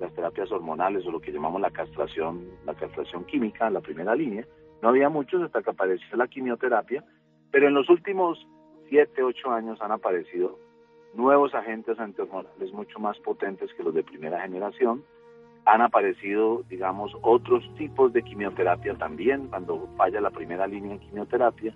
las 0.01 0.13
terapias 0.13 0.51
hormonales 0.51 1.05
o 1.05 1.11
lo 1.11 1.21
que 1.21 1.31
llamamos 1.31 1.61
la 1.61 1.71
castración, 1.71 2.45
la 2.65 2.73
castración 2.73 3.23
química, 3.23 3.69
la 3.69 3.79
primera 3.79 4.15
línea. 4.15 4.45
No 4.81 4.89
había 4.89 5.07
muchos 5.07 5.41
hasta 5.43 5.63
que 5.63 5.69
apareció 5.69 6.17
la 6.17 6.27
quimioterapia, 6.27 7.05
pero 7.51 7.69
en 7.69 7.73
los 7.73 7.89
últimos 7.89 8.45
7, 8.89 9.23
8 9.23 9.49
años 9.49 9.81
han 9.81 9.93
aparecido 9.93 10.59
nuevos 11.13 11.53
agentes 11.53 11.99
antihormonales 11.99 12.73
mucho 12.73 12.99
más 12.99 13.17
potentes 13.19 13.73
que 13.73 13.83
los 13.83 13.93
de 13.93 14.03
primera 14.03 14.41
generación. 14.41 15.03
Han 15.65 15.81
aparecido, 15.81 16.63
digamos, 16.69 17.15
otros 17.21 17.63
tipos 17.77 18.11
de 18.11 18.23
quimioterapia 18.23 18.95
también, 18.95 19.47
cuando 19.47 19.87
falla 19.95 20.19
la 20.19 20.31
primera 20.31 20.67
línea 20.67 20.93
en 20.93 20.99
quimioterapia. 20.99 21.73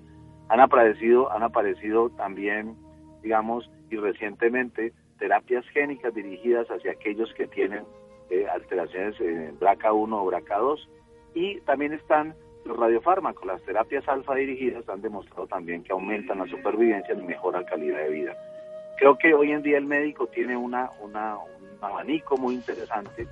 Han 0.49 0.59
aparecido, 0.59 1.31
han 1.31 1.43
aparecido 1.43 2.09
también, 2.11 2.75
digamos, 3.21 3.69
y 3.89 3.95
recientemente, 3.95 4.93
terapias 5.19 5.65
génicas 5.69 6.13
dirigidas 6.13 6.67
hacia 6.67 6.91
aquellos 6.91 7.33
que 7.33 7.47
tienen 7.47 7.83
eh, 8.29 8.45
alteraciones 8.47 9.19
en 9.21 9.57
BRCA1 9.59 10.13
o 10.13 10.31
BRCA2. 10.31 10.87
Y 11.33 11.61
también 11.61 11.93
están 11.93 12.35
los 12.65 12.77
radiofármacos, 12.77 13.45
las 13.45 13.61
terapias 13.61 14.07
alfa 14.07 14.35
dirigidas 14.35 14.87
han 14.89 15.01
demostrado 15.01 15.47
también 15.47 15.83
que 15.83 15.93
aumentan 15.93 16.39
la 16.39 16.47
supervivencia 16.47 17.13
y 17.13 17.21
mejoran 17.21 17.63
calidad 17.63 17.99
de 17.99 18.09
vida. 18.09 18.35
Creo 18.97 19.17
que 19.17 19.33
hoy 19.33 19.51
en 19.51 19.61
día 19.61 19.77
el 19.77 19.85
médico 19.85 20.27
tiene 20.27 20.57
una, 20.57 20.89
un 21.01 21.15
abanico 21.81 22.35
muy 22.37 22.55
interesante 22.55 23.27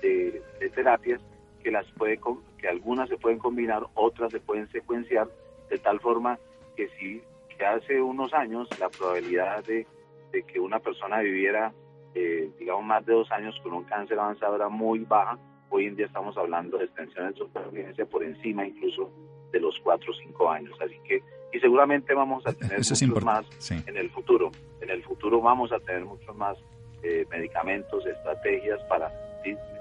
de, 0.00 0.42
terapias 0.74 1.20
que 1.62 1.70
las 1.70 1.86
puede 1.92 2.18
que 2.58 2.68
algunas 2.68 3.08
se 3.08 3.18
pueden 3.18 3.38
combinar, 3.38 3.82
otras 3.94 4.32
se 4.32 4.40
pueden 4.40 4.66
secuenciar 4.70 5.28
de 5.68 5.78
tal 5.78 6.00
forma 6.00 6.38
que 6.74 6.88
si 6.98 7.22
que 7.56 7.66
hace 7.66 8.00
unos 8.00 8.32
años 8.32 8.68
la 8.78 8.88
probabilidad 8.88 9.62
de, 9.64 9.86
que 10.32 10.58
una 10.58 10.78
persona 10.78 11.20
viviera 11.20 11.72
eh, 12.14 12.50
digamos 12.58 12.84
más 12.84 13.04
de 13.04 13.12
dos 13.12 13.30
años 13.30 13.58
con 13.62 13.74
un 13.74 13.84
cáncer 13.84 14.18
avanzado 14.18 14.56
era 14.56 14.68
muy 14.70 15.00
baja, 15.00 15.38
hoy 15.68 15.86
en 15.86 15.96
día 15.96 16.06
estamos 16.06 16.36
hablando 16.38 16.78
de 16.78 16.86
extensión 16.86 17.30
de 17.30 17.38
supervivencia 17.38 18.06
por 18.06 18.24
encima 18.24 18.66
incluso 18.66 19.10
de 19.52 19.60
los 19.60 19.78
cuatro 19.80 20.12
o 20.12 20.14
cinco 20.14 20.50
años, 20.50 20.74
así 20.80 20.98
que 21.06 21.22
y 21.52 21.58
seguramente 21.58 22.14
vamos 22.14 22.46
a 22.46 22.52
tener 22.52 22.78
muchos 22.78 23.24
más 23.24 23.46
en 23.70 23.96
el 23.96 24.10
futuro. 24.10 24.50
En 24.80 24.90
el 24.90 25.02
futuro 25.02 25.40
vamos 25.40 25.72
a 25.72 25.78
tener 25.80 26.04
muchos 26.04 26.34
más 26.36 26.56
eh, 27.02 27.24
medicamentos, 27.30 28.04
estrategias 28.06 28.80
para 28.88 29.10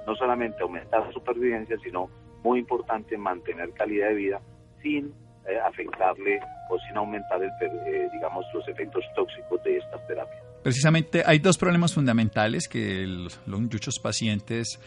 no 0.07 0.15
solamente 0.15 0.63
aumentar 0.63 1.05
la 1.05 1.11
supervivencia, 1.11 1.77
sino 1.83 2.09
muy 2.43 2.59
importante 2.59 3.17
mantener 3.17 3.71
calidad 3.73 4.07
de 4.09 4.15
vida 4.15 4.41
sin 4.81 5.13
eh, 5.47 5.59
afectarle 5.65 6.39
o 6.69 6.79
sin 6.79 6.97
aumentar, 6.97 7.41
el, 7.41 7.49
eh, 7.87 8.09
digamos, 8.13 8.45
los 8.53 8.67
efectos 8.67 9.03
tóxicos 9.15 9.61
de 9.63 9.77
estas 9.77 10.05
terapias. 10.07 10.43
Precisamente 10.63 11.23
hay 11.25 11.39
dos 11.39 11.57
problemas 11.57 11.93
fundamentales 11.93 12.67
que 12.67 13.05
los, 13.05 13.39
muchos 13.47 13.99
pacientes 13.99 14.79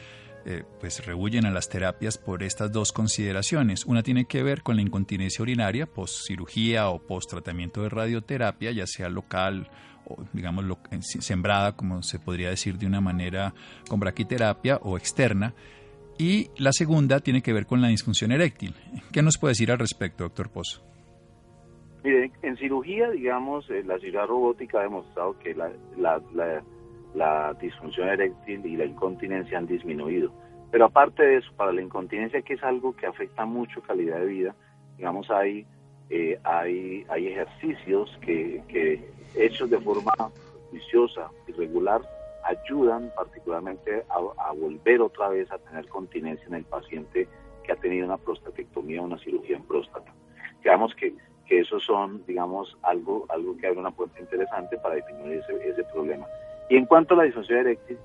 eh, 0.44 0.64
pues 0.81 1.05
rehuyen 1.05 1.46
a 1.46 1.50
las 1.50 1.68
terapias 1.68 2.18
por 2.18 2.42
estas 2.42 2.72
dos 2.72 2.92
consideraciones. 2.92 3.85
Una 3.87 4.02
tiene 4.02 4.24
que 4.24 4.42
ver 4.42 4.62
con 4.62 4.76
la 4.76 4.83
incontinencia 4.83 5.42
urinaria 5.42 5.87
post 5.87 6.26
cirugía 6.26 6.88
o 6.88 6.98
post 6.98 7.31
tratamiento 7.31 7.83
de 7.83 7.88
radioterapia, 7.88 8.72
ya 8.72 8.87
sea 8.87 9.09
local 9.09 9.70
o 10.07 10.24
digamos 10.33 10.64
sembrada, 11.00 11.76
como 11.76 12.02
se 12.02 12.18
podría 12.18 12.50
decir 12.50 12.76
de 12.78 12.87
una 12.87 13.00
manera 13.00 13.55
con 13.88 14.00
braquiterapia 14.00 14.78
o 14.83 14.96
externa. 14.96 15.55
Y 16.18 16.50
la 16.57 16.72
segunda 16.72 17.20
tiene 17.20 17.42
que 17.42 17.52
ver 17.52 17.66
con 17.66 17.81
la 17.81 17.88
disfunción 17.88 18.33
eréctil. 18.33 18.74
¿Qué 19.12 19.22
nos 19.22 19.38
puede 19.38 19.52
decir 19.52 19.70
al 19.70 19.78
respecto, 19.78 20.24
doctor 20.24 20.50
Pozo? 20.50 20.83
Mire, 22.05 22.33
en 22.42 22.57
cirugía, 22.57 23.11
digamos, 23.11 23.68
eh, 23.70 23.83
la 23.85 23.98
cirugía 23.98 24.26
robótica 24.26 24.81
ha 24.81 24.83
demostrado 24.83 25.38
que 25.38 25.55
la, 25.55 25.70
disfunción 27.61 28.09
eréctil 28.09 28.64
y 28.66 28.77
la 28.77 28.85
incontinencia 28.85 29.59
han 29.59 29.66
disminuido. 29.66 30.33
Pero 30.70 30.87
aparte 30.87 31.22
de 31.22 31.37
eso, 31.37 31.53
para 31.55 31.72
la 31.72 31.83
incontinencia, 31.83 32.40
que 32.42 32.55
es 32.55 32.62
algo 32.62 32.96
que 32.96 33.07
afecta 33.07 33.44
mucho 33.44 33.83
calidad 33.83 34.18
de 34.20 34.27
vida, 34.27 34.55
digamos, 34.96 35.31
hay, 35.31 35.66
eh, 36.09 36.38
hay, 36.44 37.05
hay 37.09 37.29
ejercicios 37.29 38.18
que, 38.22 38.62
que 38.68 39.07
hechos 39.35 39.68
de 39.70 39.79
forma 39.79 40.12
juiciosa 40.70 41.31
y 41.46 41.53
regular 41.53 42.01
ayudan 42.44 43.11
particularmente 43.14 44.05
a, 44.09 44.53
volver 44.53 45.01
otra 45.01 45.29
vez 45.29 45.51
a 45.51 45.59
tener 45.59 45.87
continencia 45.88 46.46
en 46.46 46.55
el 46.55 46.64
paciente 46.64 47.29
que 47.62 47.72
ha 47.72 47.77
tenido 47.77 48.07
una 48.07 48.16
prostatectomía 48.16 49.01
o 49.01 49.05
una 49.05 49.18
cirugía 49.18 49.57
en 49.57 49.64
próstata. 49.64 50.12
Digamos 50.62 50.94
que, 50.94 51.14
que 51.46 51.61
esos 51.61 51.85
son, 51.85 52.25
digamos, 52.27 52.77
algo, 52.83 53.27
algo 53.29 53.57
que 53.57 53.66
abre 53.66 53.79
una 53.79 53.90
puerta 53.90 54.20
interesante 54.20 54.77
para 54.79 54.96
definir 54.96 55.35
ese, 55.35 55.68
ese 55.68 55.85
problema. 55.85 56.27
Y 56.68 56.77
en 56.77 56.87
cuanto 56.87 57.14
a 57.14 57.18
la 57.18 57.22
disfunción 57.25 57.61
eréctil, 57.61 57.98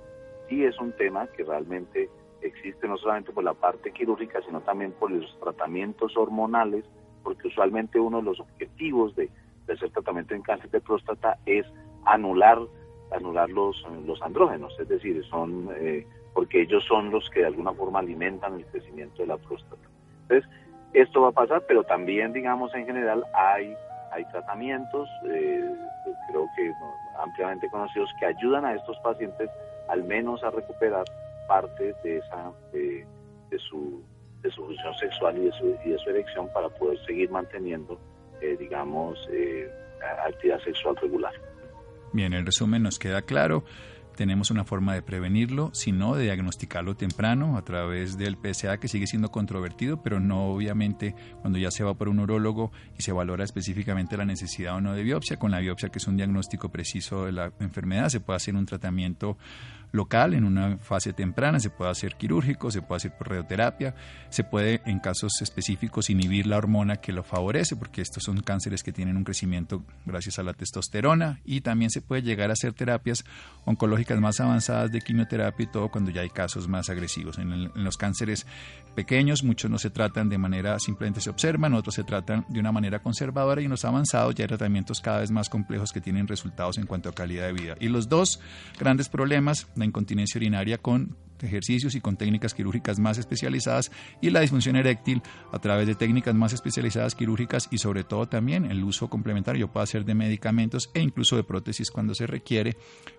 sí 0.50 0.64
es 0.66 0.80
un 0.80 0.92
tema 0.94 1.28
que 1.28 1.44
realmente 1.44 2.10
existe 2.42 2.88
no 2.88 2.98
solamente 2.98 3.32
por 3.32 3.44
la 3.44 3.54
parte 3.54 3.92
quirúrgica, 3.92 4.42
sino 4.46 4.62
también 4.62 4.92
por 4.94 5.12
los 5.12 5.38
tratamientos 5.40 6.16
hormonales, 6.16 6.86
porque 7.24 7.48
usualmente 7.48 8.00
uno 8.00 8.18
de 8.18 8.24
los 8.24 8.40
objetivos 8.40 9.16
de, 9.16 9.30
hacer 9.72 9.90
tratamiento 9.90 10.34
en 10.34 10.42
cáncer 10.42 10.70
de 10.70 10.80
próstata 10.80 11.38
es 11.46 11.66
anular 12.06 12.60
anular 13.12 13.50
los, 13.50 13.86
los 14.06 14.22
andrógenos, 14.22 14.78
es 14.80 14.88
decir, 14.90 15.24
son 15.26 15.70
eh, 15.78 16.06
porque 16.34 16.62
ellos 16.62 16.84
son 16.86 17.10
los 17.10 17.30
que 17.30 17.40
de 17.40 17.48
alguna 17.48 17.74
forma 17.74 18.00
alimentan 18.00 18.56
el 18.56 18.66
crecimiento 18.66 19.22
de 19.22 19.28
la 19.28 19.38
próstata. 19.38 19.82
Entonces, 20.24 20.50
esto 20.94 21.22
va 21.22 21.30
a 21.30 21.32
pasar, 21.32 21.64
pero 21.68 21.84
también, 21.84 22.32
digamos, 22.34 22.74
en 22.76 22.86
general 22.86 23.24
hay, 23.34 23.74
hay 24.18 24.26
tratamientos, 24.26 25.08
eh, 25.30 25.64
creo 26.30 26.48
que 26.56 26.74
ampliamente 27.22 27.70
conocidos 27.70 28.10
que 28.20 28.26
ayudan 28.26 28.66
a 28.66 28.74
estos 28.74 28.98
pacientes 29.00 29.50
al 29.88 30.04
menos 30.04 30.44
a 30.44 30.50
recuperar 30.50 31.06
parte 31.48 31.94
de 32.04 32.18
esa 32.18 32.52
de, 32.74 33.06
su 33.60 34.04
de 34.42 34.52
su 34.52 34.66
función 34.66 34.94
sexual 34.96 35.38
y 35.38 35.46
de 35.46 35.52
su, 35.52 35.78
y 35.86 35.90
de 35.92 35.98
su 36.00 36.10
erección 36.10 36.50
para 36.52 36.68
poder 36.70 36.98
seguir 37.06 37.30
manteniendo 37.30 38.00
eh, 38.42 38.58
digamos 38.60 39.18
eh, 39.32 39.70
actividad 40.26 40.60
sexual 40.62 40.96
regular. 40.98 41.34
Bien, 42.12 42.34
el 42.34 42.46
resumen 42.46 42.84
nos 42.84 42.98
queda 42.98 43.22
claro 43.22 43.64
tenemos 44.18 44.52
una 44.52 44.66
forma 44.66 44.94
de 44.96 45.02
prevenirlo, 45.02 45.70
sino 45.74 46.16
de 46.16 46.24
diagnosticarlo 46.24 46.98
temprano 46.98 47.56
a 47.56 47.62
través 47.62 48.18
del 48.18 48.36
PSA 48.36 48.80
que 48.80 48.88
sigue 48.88 49.08
siendo 49.08 49.30
controvertido, 49.30 50.02
pero 50.02 50.20
no 50.20 50.48
obviamente 50.48 51.16
cuando 51.42 51.60
ya 51.60 51.72
se 51.72 51.84
va 51.84 51.94
por 51.94 52.10
un 52.10 52.20
urólogo 52.20 52.72
y 52.98 53.04
se 53.04 53.14
valora 53.14 53.46
específicamente 53.46 54.18
la 54.18 54.26
necesidad 54.26 54.76
o 54.76 54.82
no 54.82 54.94
de 54.94 55.04
biopsia. 55.04 55.38
Con 55.38 55.52
la 55.52 55.60
biopsia, 55.60 55.90
que 55.90 56.00
es 56.00 56.08
un 56.08 56.18
diagnóstico 56.18 56.70
preciso 56.70 57.26
de 57.26 57.32
la 57.32 57.54
enfermedad, 57.60 58.10
se 58.10 58.20
puede 58.20 58.38
hacer 58.38 58.56
un 58.56 58.66
tratamiento 58.66 59.38
local 59.92 60.34
en 60.34 60.44
una 60.44 60.78
fase 60.78 61.14
temprana, 61.14 61.60
se 61.60 61.70
puede 61.70 61.92
hacer 61.92 62.16
quirúrgico, 62.16 62.72
se 62.72 62.82
puede 62.82 62.98
hacer 62.98 63.18
por 63.18 63.30
radioterapia, 63.30 63.96
se 64.30 64.44
puede 64.44 64.82
en 64.86 65.00
casos 65.00 65.42
específicos 65.42 66.10
inhibir 66.10 66.48
la 66.48 66.58
hormona 66.58 66.98
que 66.98 67.12
lo 67.12 67.24
favorece, 67.24 67.76
porque 67.76 68.02
estos 68.02 68.24
son 68.24 68.42
cánceres 68.42 68.84
que 68.84 68.92
tienen 68.92 69.18
un 69.18 69.24
crecimiento 69.24 69.84
gracias 70.06 70.40
a 70.40 70.44
la 70.44 70.54
testosterona 70.54 71.40
y 71.46 71.62
también 71.62 71.90
se 71.90 72.02
puede 72.02 72.22
llegar 72.22 72.50
a 72.50 72.54
hacer 72.54 72.74
terapias 72.74 73.24
oncológicas 73.66 74.20
más 74.20 74.40
avanzadas 74.40 74.92
de 74.92 75.02
quimioterapia 75.02 75.64
y 75.64 75.68
todo 75.68 75.90
cuando 75.90 76.12
ya 76.12 76.22
hay 76.22 76.30
casos 76.30 76.68
más 76.68 76.90
agresivos. 76.90 77.38
En, 77.38 77.52
en 77.52 77.84
los 77.84 77.98
cánceres 77.98 78.46
pequeños 78.96 79.44
muchos 79.44 79.70
no 79.70 79.78
se 79.78 79.90
tratan 79.90 80.30
de 80.30 80.38
manera 80.38 80.80
simplemente 80.80 81.22
se 81.22 81.30
observan, 81.30 81.74
otros 81.74 81.96
se 81.96 82.04
tratan 82.04 82.46
de 82.50 82.60
una 82.60 82.72
manera 82.72 83.00
conservadora 83.00 83.62
y 83.62 83.66
en 83.66 83.72
los 83.72 83.86
avanzados 83.86 84.36
ya 84.36 84.44
hay 84.44 84.48
tratamientos 84.48 85.02
cada 85.02 85.20
vez 85.20 85.32
más 85.32 85.50
complejos 85.50 85.92
que 85.92 86.02
tienen 86.02 86.28
resultados 86.28 86.78
en 86.78 86.86
cuanto 86.86 87.10
a 87.10 87.14
calidad 87.14 87.48
de 87.48 87.54
vida. 87.54 87.76
Y 87.80 87.90
los 87.90 88.10
dos 88.10 88.40
grandes 88.80 89.10
problemas, 89.10 89.68
la 89.78 89.86
incontinencia 89.86 90.40
urinaria 90.40 90.78
con 90.78 91.16
ejercicios 91.46 91.96
y 91.96 92.02
con 92.02 92.18
técnicas 92.18 92.54
quirúrgicas 92.54 93.00
más 93.00 93.18
especializadas 93.18 93.92
y 94.22 94.30
la 94.30 94.40
disfunción 94.40 94.76
eréctil 94.76 95.22
a 95.52 95.60
través 95.60 95.88
de 95.88 95.96
técnicas 95.96 96.34
más 96.36 96.54
especializadas 96.54 97.16
quirúrgicas 97.16 97.68
y 97.72 97.78
sobre 97.78 98.04
todo 98.04 98.28
también 98.28 98.66
el 98.66 98.84
uso 98.84 99.10
complementario 99.10 99.72
puede 99.72 99.88
ser 99.88 100.06
de 100.06 100.16
medicamentos 100.16 100.90
e 100.94 101.02
incluso 101.02 101.36
de 101.36 101.44
prótesis 101.44 101.92
cuando 101.92 102.16
se 102.16 102.28
requiere 102.28 102.78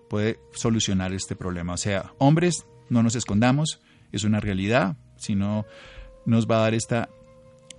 puede 0.09 0.39
solucionar 0.53 1.13
este 1.13 1.35
problema. 1.35 1.73
O 1.73 1.77
sea, 1.77 2.13
hombres, 2.17 2.65
no 2.89 3.03
nos 3.03 3.15
escondamos, 3.15 3.79
es 4.11 4.23
una 4.23 4.39
realidad, 4.39 4.97
si 5.17 5.35
no 5.35 5.65
nos 6.25 6.47
va 6.47 6.57
a 6.57 6.61
dar 6.61 6.73
esta 6.73 7.09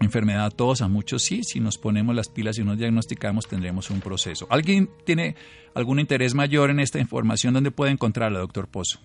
enfermedad 0.00 0.46
a 0.46 0.50
todos, 0.50 0.80
a 0.82 0.88
muchos 0.88 1.22
sí, 1.22 1.42
si 1.44 1.60
nos 1.60 1.78
ponemos 1.78 2.14
las 2.14 2.28
pilas 2.28 2.58
y 2.58 2.64
nos 2.64 2.78
diagnosticamos 2.78 3.46
tendremos 3.46 3.90
un 3.90 4.00
proceso. 4.00 4.46
¿Alguien 4.50 4.88
tiene 5.04 5.36
algún 5.74 6.00
interés 6.00 6.34
mayor 6.34 6.70
en 6.70 6.80
esta 6.80 6.98
información? 6.98 7.54
¿Dónde 7.54 7.70
puede 7.70 7.92
encontrarla, 7.92 8.38
doctor 8.38 8.66
Pozo? 8.68 8.98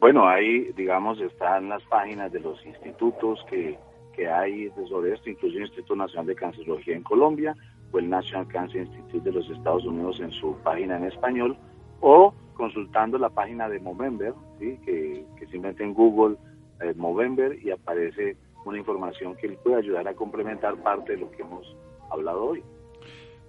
Bueno, 0.00 0.28
ahí, 0.28 0.72
digamos, 0.76 1.20
están 1.20 1.68
las 1.68 1.82
páginas 1.84 2.30
de 2.32 2.40
los 2.40 2.64
institutos 2.66 3.40
que, 3.48 3.78
que 4.14 4.28
hay 4.28 4.70
sobre 4.88 5.14
esto, 5.14 5.30
incluso 5.30 5.56
el 5.56 5.62
Instituto 5.62 5.96
Nacional 5.96 6.26
de 6.26 6.34
Cancerología 6.34 6.96
en 6.96 7.02
Colombia 7.02 7.54
o 7.92 7.98
el 7.98 8.08
National 8.08 8.46
Cancer 8.48 8.82
Institute 8.82 9.24
de 9.24 9.32
los 9.32 9.48
Estados 9.50 9.84
Unidos 9.84 10.20
en 10.20 10.30
su 10.32 10.56
página 10.62 10.96
en 10.96 11.04
español, 11.04 11.56
o 12.00 12.34
consultando 12.54 13.18
la 13.18 13.30
página 13.30 13.68
de 13.68 13.80
Movember, 13.80 14.34
¿sí? 14.58 14.78
que, 14.84 15.24
que 15.36 15.46
simplemente 15.46 15.84
en 15.84 15.94
Google 15.94 16.36
eh, 16.80 16.94
Movember 16.96 17.58
y 17.64 17.70
aparece 17.70 18.36
una 18.68 18.78
información 18.78 19.36
que 19.36 19.48
le 19.48 19.56
puede 19.56 19.76
ayudar 19.76 20.06
a 20.08 20.14
complementar 20.14 20.76
parte 20.82 21.12
de 21.12 21.18
lo 21.18 21.30
que 21.30 21.42
hemos 21.42 21.76
hablado 22.10 22.44
hoy. 22.44 22.62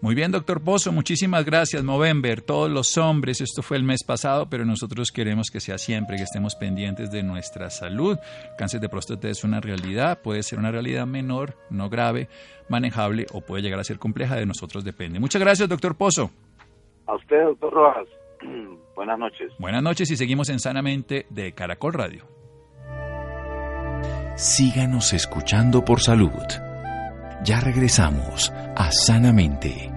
Muy 0.01 0.15
bien, 0.15 0.31
doctor 0.31 0.63
Pozo, 0.63 0.93
muchísimas 0.93 1.43
gracias. 1.43 1.83
Movember, 1.83 2.41
todos 2.41 2.71
los 2.71 2.97
hombres, 2.97 3.41
esto 3.41 3.61
fue 3.61 3.75
el 3.75 3.83
mes 3.83 4.05
pasado, 4.05 4.49
pero 4.49 4.63
nosotros 4.63 5.11
queremos 5.11 5.49
que 5.51 5.59
sea 5.59 5.77
siempre, 5.77 6.15
que 6.15 6.23
estemos 6.23 6.55
pendientes 6.55 7.11
de 7.11 7.21
nuestra 7.21 7.69
salud. 7.69 8.17
cáncer 8.57 8.79
de 8.79 8.87
próstata 8.87 9.27
es 9.27 9.43
una 9.43 9.59
realidad, 9.59 10.21
puede 10.21 10.41
ser 10.41 10.57
una 10.57 10.71
realidad 10.71 11.05
menor, 11.05 11.55
no 11.69 11.89
grave, 11.89 12.29
manejable 12.69 13.25
o 13.33 13.41
puede 13.41 13.61
llegar 13.61 13.81
a 13.81 13.83
ser 13.83 13.99
compleja, 13.99 14.37
de 14.37 14.45
nosotros 14.45 14.85
depende. 14.85 15.19
Muchas 15.19 15.41
gracias, 15.41 15.67
doctor 15.67 15.97
Pozo. 15.97 16.31
A 17.05 17.15
usted, 17.15 17.43
doctor 17.43 17.73
Rojas. 17.73 18.07
Buenas 18.95 19.19
noches. 19.19 19.51
Buenas 19.59 19.83
noches 19.83 20.09
y 20.11 20.15
seguimos 20.15 20.47
en 20.47 20.59
Sanamente 20.59 21.25
de 21.29 21.51
Caracol 21.51 21.91
Radio. 21.91 22.38
Síganos 24.39 25.11
escuchando 25.11 25.83
por 25.83 26.01
salud. 26.01 26.31
Ya 27.43 27.59
regresamos 27.59 28.53
a 28.73 28.89
Sanamente. 28.89 29.91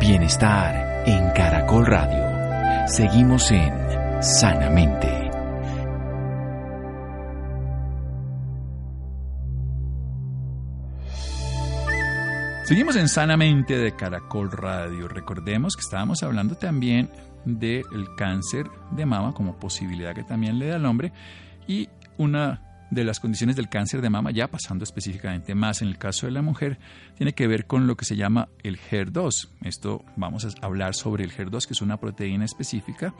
Bienestar 0.00 1.02
en 1.06 1.32
Caracol 1.32 1.84
Radio. 1.84 2.88
Seguimos 2.88 3.50
en 3.50 3.74
Sanamente. 4.22 5.30
Seguimos 12.64 12.96
en 12.96 13.10
Sanamente 13.10 13.76
de 13.76 13.94
Caracol 13.94 14.50
Radio. 14.50 15.08
Recordemos 15.08 15.76
que 15.76 15.82
estábamos 15.82 16.22
hablando 16.22 16.54
también 16.54 17.10
del 17.44 17.84
cáncer 18.16 18.66
de 18.92 19.06
mama 19.06 19.32
como 19.34 19.58
posibilidad 19.58 20.14
que 20.14 20.24
también 20.24 20.58
le 20.58 20.66
da 20.66 20.76
al 20.76 20.86
hombre 20.86 21.12
y 21.66 21.88
una 22.16 22.62
de 22.90 23.04
las 23.04 23.20
condiciones 23.20 23.56
del 23.56 23.68
cáncer 23.68 24.00
de 24.00 24.10
mama, 24.10 24.30
ya 24.30 24.48
pasando 24.48 24.84
específicamente 24.84 25.54
más 25.54 25.82
en 25.82 25.88
el 25.88 25.98
caso 25.98 26.26
de 26.26 26.32
la 26.32 26.42
mujer, 26.42 26.78
tiene 27.16 27.32
que 27.32 27.46
ver 27.46 27.66
con 27.66 27.86
lo 27.86 27.96
que 27.96 28.04
se 28.04 28.16
llama 28.16 28.48
el 28.62 28.78
HER2. 28.78 29.48
Esto 29.62 30.04
vamos 30.16 30.44
a 30.44 30.48
hablar 30.64 30.94
sobre 30.94 31.24
el 31.24 31.32
HER2, 31.32 31.66
que 31.66 31.72
es 31.72 31.82
una 31.82 31.98
proteína 31.98 32.44
específica 32.44 33.14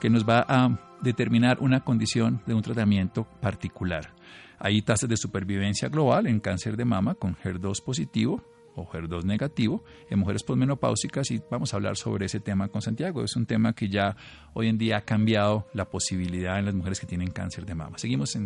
que 0.00 0.10
nos 0.10 0.28
va 0.28 0.44
a 0.48 0.96
determinar 1.02 1.58
una 1.60 1.80
condición 1.80 2.42
de 2.46 2.54
un 2.54 2.62
tratamiento 2.62 3.24
particular. 3.40 4.14
Hay 4.58 4.82
tasas 4.82 5.08
de 5.08 5.16
supervivencia 5.16 5.88
global 5.88 6.26
en 6.26 6.40
cáncer 6.40 6.76
de 6.76 6.84
mama 6.84 7.14
con 7.14 7.36
HER2 7.36 7.82
positivo 7.84 8.44
o 8.80 8.88
HER2 8.90 9.24
negativo 9.24 9.84
en 10.08 10.18
mujeres 10.18 10.42
posmenopáusicas 10.42 11.30
y 11.30 11.42
vamos 11.50 11.72
a 11.72 11.76
hablar 11.76 11.96
sobre 11.96 12.26
ese 12.26 12.40
tema 12.40 12.68
con 12.68 12.82
Santiago. 12.82 13.22
Es 13.22 13.36
un 13.36 13.46
tema 13.46 13.74
que 13.74 13.88
ya 13.88 14.16
hoy 14.54 14.68
en 14.68 14.78
día 14.78 14.98
ha 14.98 15.02
cambiado 15.02 15.66
la 15.72 15.88
posibilidad 15.88 16.58
en 16.58 16.64
las 16.64 16.74
mujeres 16.74 17.00
que 17.00 17.06
tienen 17.06 17.30
cáncer 17.30 17.66
de 17.66 17.74
mama. 17.74 17.98
Seguimos 17.98 18.36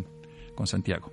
con 0.55 0.67
Santiago. 0.67 1.11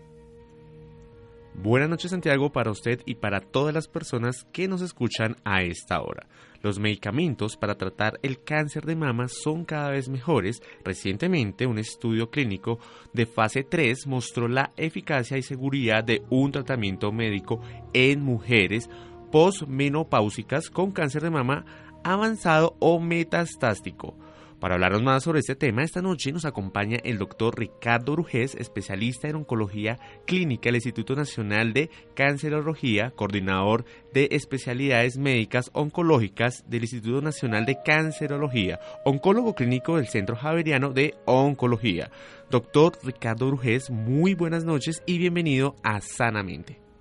Buenas 1.54 1.90
noches 1.90 2.10
Santiago 2.10 2.50
para 2.50 2.70
usted 2.70 3.02
y 3.04 3.16
para 3.16 3.40
todas 3.40 3.74
las 3.74 3.86
personas 3.86 4.46
que 4.52 4.68
nos 4.68 4.80
escuchan 4.80 5.36
a 5.44 5.62
esta 5.62 6.00
hora. 6.00 6.26
Los 6.62 6.78
medicamentos 6.78 7.56
para 7.56 7.76
tratar 7.76 8.18
el 8.22 8.42
cáncer 8.42 8.86
de 8.86 8.96
mama 8.96 9.28
son 9.28 9.64
cada 9.64 9.90
vez 9.90 10.08
mejores. 10.08 10.62
Recientemente 10.82 11.66
un 11.66 11.78
estudio 11.78 12.30
clínico 12.30 12.78
de 13.12 13.26
fase 13.26 13.64
3 13.64 14.06
mostró 14.06 14.48
la 14.48 14.72
eficacia 14.76 15.36
y 15.36 15.42
seguridad 15.42 16.02
de 16.04 16.22
un 16.30 16.52
tratamiento 16.52 17.12
médico 17.12 17.60
en 17.92 18.22
mujeres 18.22 18.88
postmenopáusicas 19.32 20.70
con 20.70 20.92
cáncer 20.92 21.22
de 21.22 21.30
mama 21.30 21.64
avanzado 22.04 22.76
o 22.78 23.00
metastástico. 23.00 24.16
Para 24.62 24.74
hablarnos 24.76 25.02
más 25.02 25.24
sobre 25.24 25.40
este 25.40 25.56
tema, 25.56 25.82
esta 25.82 26.02
noche 26.02 26.30
nos 26.30 26.44
acompaña 26.44 26.98
el 27.02 27.18
doctor 27.18 27.58
Ricardo 27.58 28.12
Brujés, 28.12 28.54
especialista 28.54 29.26
en 29.26 29.34
oncología 29.34 29.98
clínica 30.24 30.68
del 30.68 30.76
Instituto 30.76 31.16
Nacional 31.16 31.72
de 31.72 31.90
Cancerología, 32.14 33.10
coordinador 33.10 33.84
de 34.14 34.28
especialidades 34.30 35.18
médicas 35.18 35.68
oncológicas 35.72 36.62
del 36.68 36.82
Instituto 36.82 37.20
Nacional 37.22 37.66
de 37.66 37.78
Cancerología, 37.84 38.78
oncólogo 39.04 39.56
clínico 39.56 39.96
del 39.96 40.06
Centro 40.06 40.36
Javeriano 40.36 40.92
de 40.92 41.16
Oncología. 41.24 42.12
Doctor 42.48 42.92
Ricardo 43.02 43.48
Brujés, 43.48 43.90
muy 43.90 44.34
buenas 44.34 44.64
noches 44.64 45.02
y 45.06 45.18
bienvenido 45.18 45.74
a 45.82 46.00
Sanamente. 46.00 46.91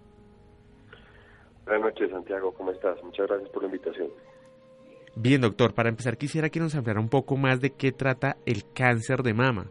Buenas 1.65 1.83
noches, 1.83 2.09
Santiago, 2.09 2.53
¿cómo 2.53 2.71
estás? 2.71 3.01
Muchas 3.03 3.27
gracias 3.27 3.49
por 3.49 3.63
la 3.63 3.67
invitación. 3.67 4.09
Bien, 5.15 5.41
doctor, 5.41 5.73
para 5.73 5.89
empezar 5.89 6.17
quisiera 6.17 6.49
que 6.49 6.59
nos 6.59 6.75
hablara 6.75 6.99
un 6.99 7.09
poco 7.09 7.37
más 7.37 7.61
de 7.61 7.71
qué 7.71 7.91
trata 7.91 8.37
el 8.45 8.63
cáncer 8.73 9.23
de 9.23 9.33
mama. 9.33 9.67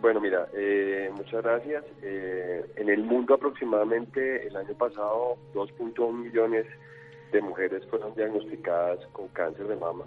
Bueno, 0.00 0.20
mira, 0.20 0.48
eh, 0.54 1.10
muchas 1.14 1.42
gracias. 1.42 1.84
Eh, 2.02 2.64
en 2.76 2.88
el 2.90 3.02
mundo 3.02 3.34
aproximadamente 3.34 4.46
el 4.46 4.56
año 4.56 4.74
pasado 4.74 5.36
2.1 5.54 6.12
millones 6.12 6.66
de 7.32 7.40
mujeres 7.40 7.86
fueron 7.88 8.14
diagnosticadas 8.14 9.06
con 9.12 9.28
cáncer 9.28 9.68
de 9.68 9.76
mama. 9.76 10.04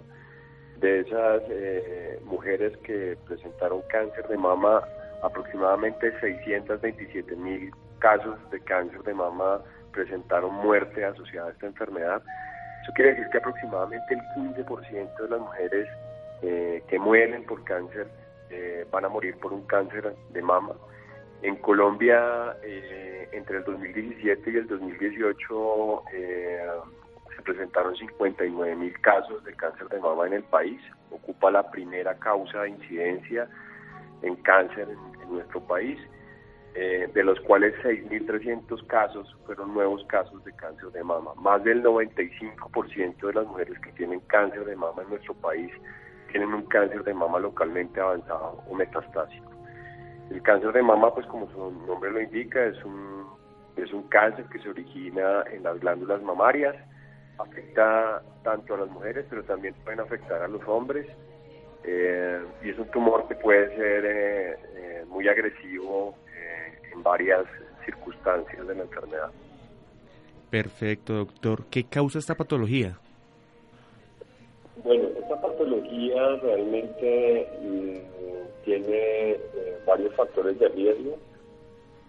De 0.78 1.00
esas 1.00 1.42
eh, 1.48 2.20
mujeres 2.24 2.76
que 2.78 3.16
presentaron 3.26 3.82
cáncer 3.90 4.28
de 4.28 4.36
mama, 4.38 4.82
aproximadamente 5.22 6.12
627 6.20 7.34
mil 7.36 7.70
casos 7.98 8.38
de 8.50 8.60
cáncer 8.60 9.02
de 9.02 9.12
mama 9.12 9.60
presentaron 9.92 10.54
muerte 10.54 11.04
asociada 11.04 11.48
a 11.48 11.52
esta 11.52 11.66
enfermedad 11.66 12.22
eso 12.82 12.92
quiere 12.94 13.10
decir 13.10 13.28
que 13.30 13.38
aproximadamente 13.38 14.14
el 14.14 14.20
15% 14.34 15.16
de 15.16 15.28
las 15.28 15.40
mujeres 15.40 15.88
eh, 16.42 16.82
que 16.88 16.98
mueren 16.98 17.44
por 17.44 17.62
cáncer 17.64 18.08
eh, 18.48 18.86
van 18.90 19.04
a 19.04 19.08
morir 19.08 19.36
por 19.38 19.52
un 19.52 19.66
cáncer 19.66 20.14
de 20.30 20.42
mama. 20.42 20.74
En 21.42 21.56
Colombia, 21.56 22.56
eh, 22.62 23.28
entre 23.32 23.58
el 23.58 23.64
2017 23.64 24.50
y 24.50 24.56
el 24.56 24.66
2018, 24.66 26.02
se 26.10 27.42
presentaron 27.42 27.96
59 27.96 28.76
mil 28.76 29.00
casos 29.00 29.42
de 29.44 29.54
cáncer 29.54 29.88
de 29.88 30.00
mama 30.00 30.26
en 30.26 30.34
el 30.34 30.42
país. 30.44 30.80
Ocupa 31.10 31.50
la 31.50 31.70
primera 31.70 32.14
causa 32.18 32.62
de 32.62 32.70
incidencia 32.70 33.48
en 34.22 34.36
cáncer 34.36 34.88
en 35.22 35.32
nuestro 35.32 35.60
país. 35.60 35.98
Eh, 36.76 37.10
de 37.12 37.24
los 37.24 37.38
cuales 37.40 37.74
6.300 37.82 38.86
casos 38.86 39.36
fueron 39.44 39.74
nuevos 39.74 40.04
casos 40.04 40.44
de 40.44 40.52
cáncer 40.52 40.90
de 40.92 41.02
mama. 41.02 41.32
Más 41.34 41.64
del 41.64 41.82
95% 41.82 43.26
de 43.26 43.32
las 43.32 43.44
mujeres 43.44 43.76
que 43.80 43.90
tienen 43.92 44.20
cáncer 44.20 44.64
de 44.64 44.76
mama 44.76 45.02
en 45.02 45.08
nuestro 45.10 45.34
país 45.34 45.72
tienen 46.30 46.54
un 46.54 46.62
cáncer 46.66 47.02
de 47.02 47.12
mama 47.12 47.40
localmente 47.40 48.00
avanzado 48.00 48.62
o 48.68 48.74
metastásico. 48.76 49.50
El 50.30 50.40
cáncer 50.42 50.72
de 50.72 50.82
mama, 50.82 51.12
pues 51.12 51.26
como 51.26 51.50
su 51.50 51.72
nombre 51.88 52.12
lo 52.12 52.20
indica, 52.20 52.64
es 52.64 52.84
un, 52.84 53.26
es 53.76 53.92
un 53.92 54.04
cáncer 54.04 54.44
que 54.44 54.60
se 54.60 54.68
origina 54.68 55.42
en 55.52 55.64
las 55.64 55.80
glándulas 55.80 56.22
mamarias. 56.22 56.76
afecta 57.38 58.22
tanto 58.44 58.74
a 58.74 58.78
las 58.78 58.90
mujeres, 58.90 59.26
pero 59.28 59.42
también 59.42 59.74
pueden 59.82 59.98
afectar 59.98 60.40
a 60.40 60.46
los 60.46 60.62
hombres. 60.68 61.06
Eh, 61.82 62.40
y 62.62 62.70
es 62.70 62.78
un 62.78 62.88
tumor 62.92 63.26
que 63.26 63.34
puede 63.34 63.74
ser 63.74 64.04
eh, 64.06 65.04
muy 65.08 65.26
agresivo 65.26 66.14
varias 67.02 67.44
circunstancias 67.84 68.66
de 68.66 68.74
la 68.74 68.82
enfermedad. 68.82 69.30
Perfecto, 70.50 71.14
doctor. 71.14 71.64
¿Qué 71.70 71.84
causa 71.84 72.18
esta 72.18 72.34
patología? 72.34 72.98
Bueno, 74.84 75.08
esta 75.20 75.40
patología 75.40 76.36
realmente 76.42 77.48
mm, 77.62 78.64
tiene 78.64 79.36
varios 79.86 80.14
factores 80.14 80.58
de 80.58 80.68
riesgo. 80.68 81.18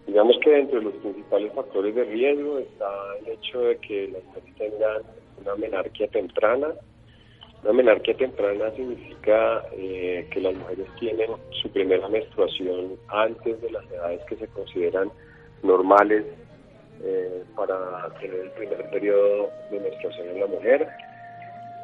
Digamos 0.06 0.36
que 0.42 0.58
entre 0.58 0.82
los 0.82 0.94
principales 0.94 1.52
factores 1.52 1.94
de 1.94 2.04
riesgo 2.04 2.58
está 2.58 2.88
el 3.20 3.28
hecho 3.28 3.60
de 3.60 3.76
que 3.78 4.08
las 4.08 4.24
mujeres 4.24 4.54
tengan 4.58 5.02
una 5.40 5.54
menarquia 5.56 6.08
temprana. 6.08 6.68
Una 7.62 7.74
menarquia 7.74 8.16
temprana 8.16 8.72
significa 8.72 9.62
eh, 9.76 10.26
que 10.32 10.40
las 10.40 10.52
mujeres 10.54 10.86
tienen 10.98 11.30
su 11.62 11.70
primera 11.70 12.08
menstruación 12.08 12.98
antes 13.06 13.60
de 13.62 13.70
las 13.70 13.84
edades 13.88 14.20
que 14.28 14.34
se 14.34 14.48
consideran 14.48 15.12
normales 15.62 16.24
eh, 17.04 17.44
para 17.54 18.08
tener 18.20 18.40
el 18.40 18.50
primer 18.50 18.90
periodo 18.90 19.48
de 19.70 19.78
menstruación 19.78 20.28
en 20.30 20.40
la 20.40 20.46
mujer. 20.48 20.88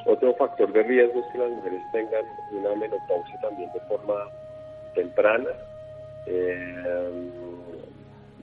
Otro 0.07 0.35
factor 0.35 0.73
de 0.73 0.83
riesgo 0.83 1.21
es 1.21 1.27
que 1.33 1.39
las 1.39 1.51
mujeres 1.51 1.83
tengan 1.93 2.25
una 2.51 2.75
menopausia 2.75 3.41
también 3.41 3.71
de 3.73 3.81
forma 3.81 4.15
temprana. 4.97 5.51
Eh, 6.27 7.31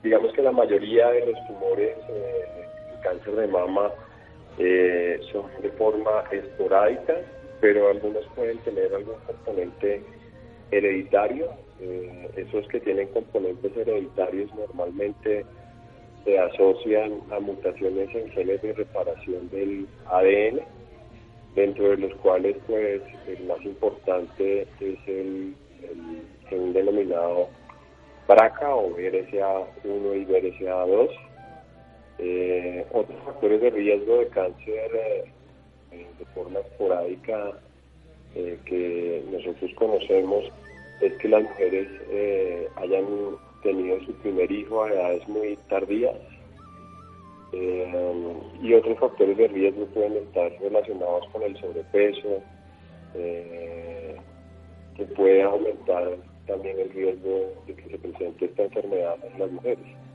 digamos 0.02 0.32
que 0.32 0.40
la 0.40 0.52
mayoría 0.52 1.08
de 1.08 1.32
los 1.32 1.46
tumores, 1.46 1.98
cáncer 3.02 3.34
de 3.36 3.46
mama, 3.48 3.90
eh, 4.58 5.20
son 5.32 5.44
de 5.62 5.70
forma 5.70 6.24
esporádica, 6.30 7.14
pero 7.60 7.88
algunos 7.88 8.24
pueden 8.34 8.58
tener 8.58 8.94
algún 8.94 9.16
componente 9.26 10.02
hereditario. 10.70 11.50
Eh, 11.80 12.30
esos 12.36 12.66
que 12.68 12.80
tienen 12.80 13.08
componentes 13.08 13.76
hereditarios 13.76 14.54
normalmente 14.54 15.44
se 16.24 16.38
asocian 16.38 17.20
a 17.30 17.38
mutaciones 17.38 18.14
en 18.14 18.30
genes 18.30 18.62
de 18.62 18.72
reparación 18.72 19.48
del 19.50 19.86
ADN, 20.06 20.60
dentro 21.54 21.90
de 21.90 21.98
los 21.98 22.14
cuales 22.16 22.56
pues 22.66 23.02
el 23.28 23.46
más 23.46 23.62
importante 23.62 24.62
es 24.80 24.98
el, 25.06 25.54
el 26.50 26.72
denominado 26.72 27.48
BRCA 28.26 28.74
o 28.74 28.90
BRCA1 28.96 29.66
y 29.84 30.24
BRCA2. 30.24 31.25
Eh, 32.18 32.86
otros 32.92 33.18
factores 33.24 33.60
de 33.60 33.70
riesgo 33.70 34.18
de 34.18 34.28
cáncer 34.28 34.90
eh, 34.94 35.24
eh, 35.92 36.06
de 36.18 36.24
forma 36.34 36.60
esporádica 36.60 37.52
que 38.66 39.22
nosotros 39.32 39.70
conocemos 39.76 40.44
es 41.00 41.12
que 41.14 41.28
las 41.28 41.42
mujeres 41.42 41.88
hayan 42.76 43.06
tenido 43.62 43.98
su 44.04 44.12
primer 44.16 44.52
hijo 44.52 44.82
a 44.82 44.92
edades 44.92 45.26
muy 45.26 45.56
tardías 45.70 46.16
y 48.62 48.74
otros 48.74 48.98
factores 48.98 49.38
de 49.38 49.48
riesgo 49.48 49.86
pueden 49.86 50.18
estar 50.18 50.52
relacionados 50.60 51.26
con 51.32 51.44
el 51.44 51.56
sobrepeso 51.58 52.42
que 53.14 55.04
puede 55.16 55.42
aumentar 55.42 56.18
también 56.46 56.78
el 56.78 56.90
riesgo 56.90 57.54
de 57.66 57.74
que 57.74 57.90
se 57.90 57.98
presente 57.98 58.44
esta 58.44 58.64
enfermedad 58.64 59.16
en 59.32 59.38
las 59.38 59.50
mujeres. 59.50 60.05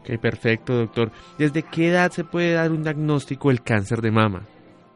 Ok, 0.00 0.18
perfecto, 0.18 0.74
doctor. 0.74 1.10
¿Desde 1.38 1.62
qué 1.62 1.88
edad 1.88 2.10
se 2.10 2.24
puede 2.24 2.54
dar 2.54 2.70
un 2.70 2.82
diagnóstico 2.82 3.48
del 3.48 3.62
cáncer 3.62 4.00
de 4.00 4.10
mama? 4.10 4.46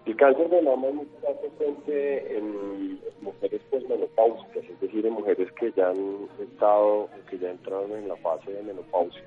El 0.07 0.17
cáncer 0.17 0.49
de 0.49 0.63
mama 0.63 0.87
está 1.03 1.29
presente 1.41 2.37
en 2.37 3.01
mujeres 3.21 3.61
posmenopáusicas, 3.71 4.65
es 4.65 4.81
decir, 4.81 5.05
en 5.07 5.13
mujeres 5.13 5.51
que 5.53 5.73
ya 5.73 5.89
han 5.89 6.29
estado, 6.41 7.09
que 7.31 7.39
ya 7.39 7.51
entraron 7.51 7.93
en 7.93 8.09
la 8.09 8.17
fase 8.17 8.53
de 8.53 8.63
menopausia. 8.63 9.23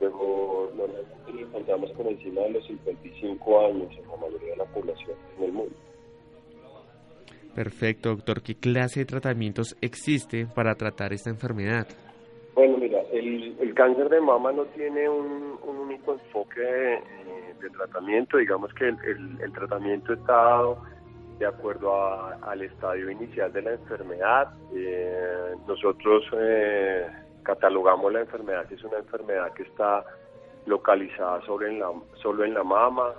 Luego, 0.00 0.70
normalmente 0.76 1.42
encontramos 1.42 1.90
por 1.92 2.06
encima 2.06 2.42
de 2.42 2.50
los 2.50 2.66
55 2.66 3.66
años 3.66 3.90
en 3.96 4.08
la 4.08 4.16
mayoría 4.16 4.50
de 4.50 4.56
la 4.56 4.64
población 4.66 5.16
en 5.38 5.44
el 5.44 5.52
mundo. 5.52 5.74
Perfecto, 7.54 8.10
doctor. 8.10 8.42
¿Qué 8.42 8.56
clase 8.56 9.00
de 9.00 9.06
tratamientos 9.06 9.76
existe 9.80 10.46
para 10.46 10.74
tratar 10.74 11.12
esta 11.12 11.30
enfermedad? 11.30 11.86
Bueno, 12.54 12.78
mira, 12.78 12.93
el, 13.18 13.74
cáncer 13.74 14.08
de 14.08 14.20
mama 14.20 14.52
no 14.52 14.64
tiene 14.66 15.08
un, 15.08 15.58
único 15.62 16.14
enfoque 16.14 16.94
eh, 16.94 17.54
de, 17.60 17.70
tratamiento. 17.70 18.38
Digamos 18.38 18.72
que 18.74 18.88
el, 18.88 19.52
tratamiento 19.52 20.12
está 20.12 20.32
dado 20.32 20.78
de 21.38 21.46
acuerdo 21.46 21.92
al 22.42 22.62
estadio 22.62 23.10
inicial 23.10 23.52
de 23.52 23.62
la 23.62 23.72
enfermedad. 23.72 24.52
Eh, 24.74 25.54
nosotros 25.66 26.24
eh, 26.38 27.06
catalogamos 27.42 28.12
la 28.12 28.20
enfermedad 28.20 28.66
si 28.68 28.74
es 28.74 28.84
una 28.84 28.98
enfermedad 28.98 29.52
que 29.52 29.64
está 29.64 30.04
localizada 30.66 31.40
sobre 31.42 31.68
en 31.68 31.80
la, 31.80 31.90
solo 32.22 32.44
en 32.44 32.54
la 32.54 32.64
mama 32.64 33.12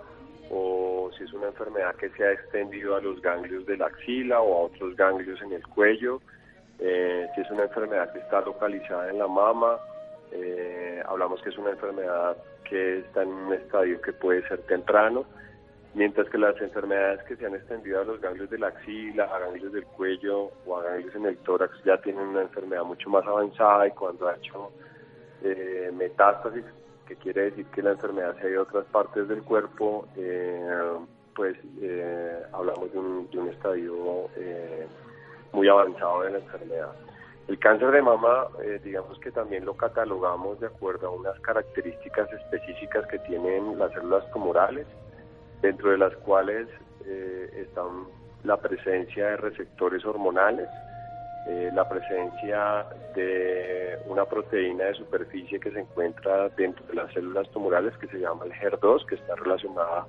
o 0.49 1.09
si 1.17 1.23
es 1.23 1.33
una 1.33 1.47
enfermedad 1.47 1.95
que 1.95 2.09
se 2.11 2.23
ha 2.23 2.31
extendido 2.31 2.95
a 2.95 3.01
los 3.01 3.21
ganglios 3.21 3.65
de 3.65 3.77
la 3.77 3.87
axila 3.87 4.41
o 4.41 4.55
a 4.55 4.65
otros 4.65 4.95
ganglios 4.95 5.41
en 5.41 5.53
el 5.53 5.67
cuello 5.67 6.21
eh, 6.79 7.27
si 7.33 7.41
es 7.41 7.51
una 7.51 7.63
enfermedad 7.63 8.11
que 8.11 8.19
está 8.19 8.41
localizada 8.41 9.09
en 9.09 9.19
la 9.19 9.27
mama, 9.27 9.77
eh, 10.31 11.01
hablamos 11.07 11.41
que 11.41 11.49
es 11.49 11.57
una 11.57 11.71
enfermedad 11.71 12.35
que 12.67 12.99
está 12.99 13.23
en 13.23 13.29
un 13.29 13.53
estadio 13.53 14.01
que 14.01 14.11
puede 14.11 14.45
ser 14.47 14.59
temprano, 14.63 15.25
mientras 15.93 16.29
que 16.29 16.37
las 16.37 16.59
enfermedades 16.59 17.23
que 17.23 17.37
se 17.37 17.45
han 17.45 17.55
extendido 17.55 18.01
a 18.01 18.03
los 18.03 18.19
ganglios 18.19 18.49
de 18.49 18.57
la 18.57 18.67
axila, 18.67 19.25
a 19.25 19.39
ganglios 19.39 19.71
del 19.71 19.85
cuello 19.85 20.51
o 20.65 20.77
a 20.77 20.83
ganglios 20.83 21.15
en 21.15 21.25
el 21.27 21.37
tórax 21.37 21.81
ya 21.85 21.97
tienen 22.01 22.27
una 22.27 22.41
enfermedad 22.41 22.83
mucho 22.83 23.09
más 23.09 23.25
avanzada 23.25 23.87
y 23.87 23.91
cuando 23.91 24.27
ha 24.27 24.35
hecho 24.35 24.71
eh, 25.43 25.91
metástasis, 25.93 26.65
que 27.07 27.15
quiere 27.17 27.51
decir 27.51 27.67
que 27.67 27.83
la 27.83 27.91
enfermedad 27.91 28.35
se 28.41 28.47
ha 28.47 28.49
ido 28.49 28.61
a 28.61 28.63
otras 28.63 28.85
partes 28.85 29.27
del 29.27 29.43
cuerpo, 29.43 30.07
pues 31.35 31.55
hablamos 32.51 32.91
de 32.91 32.97
un, 32.97 33.29
de 33.29 33.37
un 33.37 33.49
estadio 33.49 34.27
muy 35.55 35.69
avanzado 35.69 36.21
de 36.23 36.31
la 36.31 36.37
enfermedad. 36.39 36.91
El 37.47 37.57
cáncer 37.59 37.91
de 37.91 38.01
mama, 38.01 38.47
eh, 38.63 38.79
digamos 38.83 39.17
que 39.19 39.31
también 39.31 39.65
lo 39.65 39.75
catalogamos 39.75 40.59
de 40.59 40.67
acuerdo 40.67 41.07
a 41.07 41.11
unas 41.11 41.39
características 41.39 42.31
específicas 42.33 43.07
que 43.07 43.19
tienen 43.19 43.77
las 43.79 43.91
células 43.93 44.29
tumorales, 44.31 44.85
dentro 45.61 45.91
de 45.91 45.97
las 45.97 46.15
cuales 46.17 46.67
eh, 47.05 47.49
están 47.67 48.07
la 48.43 48.57
presencia 48.57 49.27
de 49.27 49.37
receptores 49.37 50.03
hormonales, 50.05 50.67
eh, 51.47 51.69
la 51.73 51.87
presencia 51.87 52.85
de 53.15 53.99
una 54.07 54.25
proteína 54.25 54.85
de 54.85 54.95
superficie 54.95 55.59
que 55.59 55.71
se 55.71 55.79
encuentra 55.79 56.49
dentro 56.49 56.83
de 56.87 56.95
las 56.95 57.13
células 57.13 57.47
tumorales 57.51 57.95
que 57.97 58.07
se 58.07 58.19
llama 58.19 58.45
el 58.45 58.53
HER2, 58.53 59.05
que 59.05 59.15
está 59.15 59.35
relacionada 59.35 60.07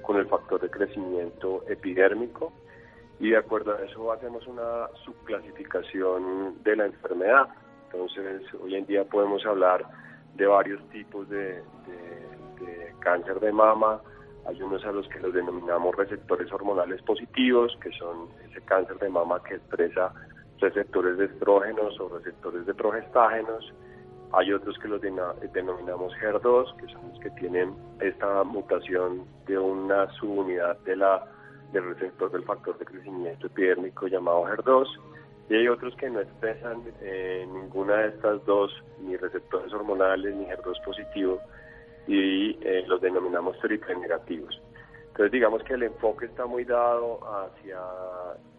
con 0.00 0.16
el 0.16 0.26
factor 0.26 0.60
de 0.62 0.70
crecimiento 0.70 1.62
epidérmico, 1.68 2.52
y 3.20 3.30
de 3.30 3.36
acuerdo 3.36 3.74
a 3.74 3.84
eso 3.84 4.10
hacemos 4.12 4.46
una 4.46 4.88
subclasificación 5.04 6.62
de 6.64 6.74
la 6.74 6.86
enfermedad. 6.86 7.48
Entonces, 7.92 8.42
hoy 8.54 8.74
en 8.76 8.86
día 8.86 9.04
podemos 9.04 9.44
hablar 9.44 9.84
de 10.36 10.46
varios 10.46 10.82
tipos 10.88 11.28
de, 11.28 11.62
cáncer 13.00 13.38
de 13.40 13.52
mama. 13.52 14.00
Hay 14.46 14.60
unos 14.62 14.84
a 14.86 14.92
los 14.92 15.06
que 15.08 15.20
los 15.20 15.34
denominamos 15.34 15.94
receptores 15.96 16.50
hormonales 16.50 17.02
positivos, 17.02 17.76
que 17.82 17.90
son 17.92 18.28
ese 18.48 18.62
cáncer 18.62 18.98
de 18.98 19.10
mama 19.10 19.42
que 19.42 19.56
expresa 19.56 20.14
receptores 20.58 21.18
de 21.18 21.26
estrógenos 21.26 22.00
o 22.00 22.08
receptores 22.08 22.64
de 22.64 22.72
progestágenos. 22.72 23.70
Hay 24.32 24.52
otros 24.52 24.78
que 24.78 24.88
los 24.88 25.00
denominamos 25.00 26.14
HER2, 26.22 26.76
que 26.76 26.86
son 26.86 27.08
los 27.10 27.20
que 27.20 27.30
tienen 27.30 27.74
esta 28.00 28.44
mutación 28.44 29.24
de 29.46 29.58
una 29.58 30.10
subunidad 30.12 30.78
de 30.80 30.96
la 30.96 31.26
del 31.72 31.94
receptor 31.94 32.30
del 32.30 32.44
factor 32.44 32.78
de 32.78 32.84
crecimiento 32.84 33.46
epidérmico 33.46 34.06
llamado 34.06 34.44
HER2 34.44 34.86
y 35.48 35.54
hay 35.54 35.68
otros 35.68 35.94
que 35.96 36.08
no 36.08 36.20
expresan 36.20 36.82
eh, 37.00 37.46
ninguna 37.52 37.96
de 37.96 38.08
estas 38.08 38.44
dos, 38.44 38.72
ni 39.00 39.16
receptores 39.16 39.72
hormonales 39.72 40.34
ni 40.36 40.46
HER2 40.46 40.84
positivo 40.84 41.40
y 42.06 42.56
eh, 42.62 42.84
los 42.86 43.00
denominamos 43.00 43.58
triple 43.58 43.96
negativos. 43.96 44.60
Entonces 45.08 45.32
digamos 45.32 45.62
que 45.64 45.74
el 45.74 45.82
enfoque 45.82 46.26
está 46.26 46.46
muy 46.46 46.64
dado 46.64 47.20
hacia 47.24 47.78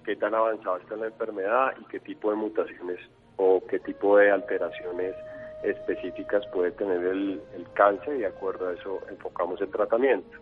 qué 0.04 0.16
tan 0.16 0.36
avanzada 0.36 0.80
está 0.80 0.96
la 0.96 1.08
enfermedad 1.08 1.74
y 1.80 1.86
qué 1.86 2.00
tipo 2.00 2.30
de 2.30 2.36
mutaciones 2.36 3.00
o 3.38 3.64
qué 3.68 3.80
tipo 3.80 4.18
de 4.18 4.32
alteraciones 4.32 5.16
específicas 5.64 6.46
puede 6.48 6.72
tener 6.72 7.04
el, 7.06 7.42
el 7.56 7.66
cáncer 7.74 8.16
y 8.16 8.20
de 8.20 8.28
acuerdo 8.28 8.68
a 8.68 8.74
eso 8.74 9.00
enfocamos 9.10 9.62
el 9.62 9.70
tratamiento. 9.70 10.38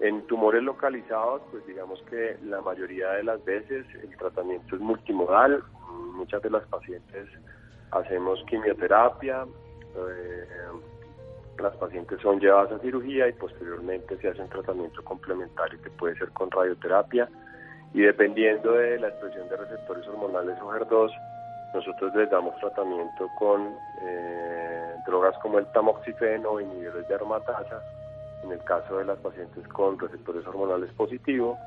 En 0.00 0.26
tumores 0.26 0.62
localizados, 0.62 1.42
pues 1.50 1.66
digamos 1.66 2.02
que 2.08 2.38
la 2.44 2.60
mayoría 2.62 3.10
de 3.12 3.24
las 3.24 3.44
veces 3.44 3.84
el 4.02 4.16
tratamiento 4.16 4.74
es 4.74 4.80
multimodal. 4.80 5.62
Muchas 6.14 6.40
de 6.42 6.50
las 6.50 6.66
pacientes 6.68 7.28
hacemos 7.90 8.42
quimioterapia, 8.48 9.44
eh, 9.96 10.46
las 11.58 11.76
pacientes 11.76 12.18
son 12.22 12.40
llevadas 12.40 12.72
a 12.72 12.78
cirugía 12.78 13.28
y 13.28 13.32
posteriormente 13.32 14.16
se 14.18 14.28
hace 14.28 14.40
un 14.40 14.48
tratamiento 14.48 15.04
complementario 15.04 15.80
que 15.82 15.90
puede 15.90 16.16
ser 16.16 16.30
con 16.30 16.50
radioterapia 16.50 17.28
y 17.92 18.02
dependiendo 18.02 18.72
de 18.72 18.98
la 18.98 19.08
expresión 19.08 19.48
de 19.48 19.56
receptores 19.56 20.06
hormonales 20.08 20.56
o 20.62 20.72
HER2, 20.72 21.10
nosotros 21.74 22.14
les 22.14 22.30
damos 22.30 22.56
tratamiento 22.58 23.28
con 23.38 23.74
eh, 24.02 24.94
drogas 25.06 25.36
como 25.42 25.58
el 25.58 25.66
tamoxifeno 25.72 26.50
o 26.50 26.60
inhibidores 26.60 27.06
de 27.08 27.14
aromatasa, 27.14 27.82
en 28.44 28.52
el 28.52 28.62
caso 28.64 28.98
de 28.98 29.04
las 29.04 29.18
pacientes 29.18 29.66
con 29.68 29.98
receptores 29.98 30.46
hormonales 30.46 30.90
positivos, 30.92 31.58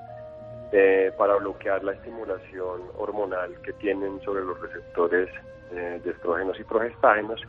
eh, 0.72 1.12
para 1.18 1.36
bloquear 1.36 1.84
la 1.84 1.94
estimulación 1.94 2.82
hormonal 2.98 3.62
que 3.62 3.74
tienen 3.74 4.20
sobre 4.22 4.44
los 4.44 4.60
receptores 4.60 5.30
eh, 5.72 6.02
de 6.04 6.12
estrógenos 6.12 6.60
y 6.60 6.64
progestágenos. 6.64 7.42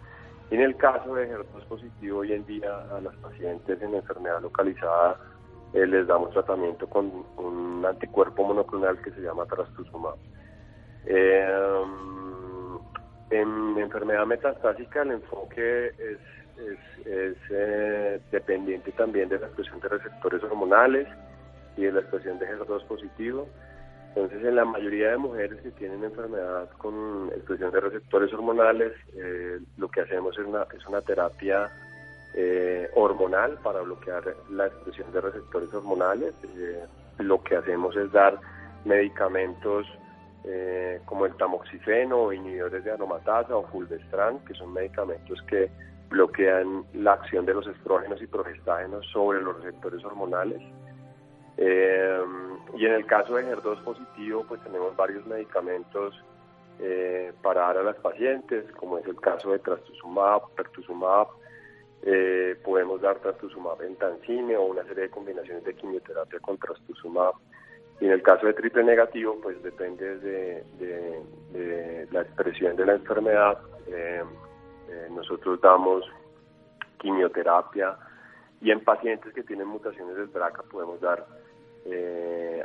Y 0.50 0.56
en 0.56 0.60
el 0.60 0.76
caso 0.76 1.14
de 1.14 1.30
HER2 1.30 1.64
positivo, 1.68 2.18
hoy 2.18 2.32
en 2.32 2.44
día 2.44 2.84
a 2.94 3.00
las 3.00 3.14
pacientes 3.16 3.80
en 3.80 3.94
enfermedad 3.94 4.42
localizada 4.42 5.18
eh, 5.72 5.86
les 5.86 6.06
damos 6.06 6.30
tratamiento 6.30 6.86
con 6.88 7.10
un 7.36 7.84
anticuerpo 7.84 8.44
monoclonal 8.44 9.00
que 9.02 9.10
se 9.10 9.20
llama 9.20 9.46
trastuzumab. 9.46 10.16
Eh, 11.06 11.82
en 13.30 13.78
enfermedad 13.78 14.24
metastásica 14.26 15.02
el 15.02 15.12
enfoque 15.12 15.88
es, 15.88 16.18
es, 16.58 17.36
eh, 17.50 18.20
dependiente 18.30 18.92
también 18.92 19.28
de 19.28 19.38
la 19.38 19.46
expresión 19.46 19.80
de 19.80 19.88
receptores 19.88 20.42
hormonales 20.42 21.08
y 21.76 21.82
de 21.82 21.92
la 21.92 22.00
expresión 22.00 22.38
de 22.38 22.46
HER2 22.46 22.84
positivo. 22.86 23.48
Entonces, 24.08 24.44
en 24.44 24.54
la 24.54 24.64
mayoría 24.64 25.10
de 25.10 25.16
mujeres 25.16 25.60
que 25.60 25.70
tienen 25.72 26.04
enfermedad 26.04 26.70
con 26.78 27.30
expresión 27.34 27.72
de 27.72 27.80
receptores 27.80 28.32
hormonales, 28.32 28.92
lo 29.76 29.88
que 29.90 30.02
hacemos 30.02 30.38
es 30.38 30.46
una, 30.46 30.66
es 30.72 30.86
una 30.86 31.00
terapia 31.00 31.68
eh, 32.36 32.90
hormonal 32.94 33.58
para 33.62 33.80
bloquear 33.82 34.24
la 34.50 34.66
expresión 34.66 35.12
de 35.12 35.20
receptores 35.20 35.72
hormonales. 35.72 36.34
Eh, 36.56 36.84
lo 37.18 37.40
que 37.44 37.54
hacemos 37.54 37.94
es 37.96 38.10
dar 38.10 38.40
medicamentos 38.84 39.86
eh, 40.42 41.00
como 41.04 41.26
el 41.26 41.36
tamoxifeno 41.36 42.18
o 42.18 42.32
inhibidores 42.32 42.82
de 42.82 42.90
aromatasa 42.90 43.56
o 43.56 43.62
fulvestrant, 43.68 44.44
que 44.44 44.54
son 44.54 44.72
medicamentos 44.72 45.40
que 45.42 45.70
bloquean 46.08 46.84
la 46.94 47.14
acción 47.14 47.46
de 47.46 47.54
los 47.54 47.66
estrógenos 47.66 48.20
y 48.22 48.26
progestágenos 48.26 49.06
sobre 49.12 49.40
los 49.40 49.56
receptores 49.62 50.04
hormonales. 50.04 50.60
y 51.56 52.86
en 52.86 52.92
el 52.92 53.06
caso 53.06 53.36
de 53.36 53.44
HER2 53.44 53.84
positivo, 53.84 54.44
pues 54.48 54.60
tenemos 54.62 54.96
varios 54.96 55.24
medicamentos 55.26 56.14
para 57.42 57.60
dar 57.60 57.78
a 57.78 57.82
las 57.82 57.96
pacientes, 57.96 58.64
como 58.72 58.98
es 58.98 59.06
el 59.06 59.16
caso 59.20 59.52
de 59.52 59.60
trastuzumab, 59.60 60.50
pertuzumab, 60.56 61.28
eh, 62.06 62.56
podemos 62.62 63.00
dar 63.00 63.18
trastuzumab 63.20 63.80
en 63.80 63.96
tancine 63.96 64.58
o 64.58 64.64
una 64.64 64.84
serie 64.84 65.04
de 65.04 65.10
combinaciones 65.10 65.64
de 65.64 65.74
quimioterapia 65.74 66.38
con 66.40 66.58
trastuzumab. 66.58 67.32
Y 67.98 68.06
en 68.06 68.12
el 68.12 68.22
caso 68.22 68.46
de 68.46 68.52
triple 68.52 68.84
negativo, 68.84 69.38
pues 69.42 69.62
depende 69.62 70.18
de, 70.18 72.06
la 72.10 72.20
expresión 72.20 72.76
de 72.76 72.84
la 72.84 72.94
enfermedad. 72.94 73.58
Eh, 73.86 74.22
eh, 74.88 75.08
nosotros 75.10 75.60
damos 75.60 76.04
quimioterapia 76.98 77.96
y 78.60 78.70
en 78.70 78.82
pacientes 78.82 79.32
que 79.34 79.42
tienen 79.42 79.68
mutaciones 79.68 80.16
del 80.16 80.26
BRCA 80.26 80.62
podemos 80.70 81.00
dar 81.00 81.24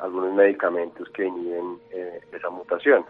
algunos 0.01 0.33
medicamentos 0.33 1.09
que 1.09 1.25
inhiben 1.25 1.77
esa 2.31 2.49
mutación. 2.49 3.03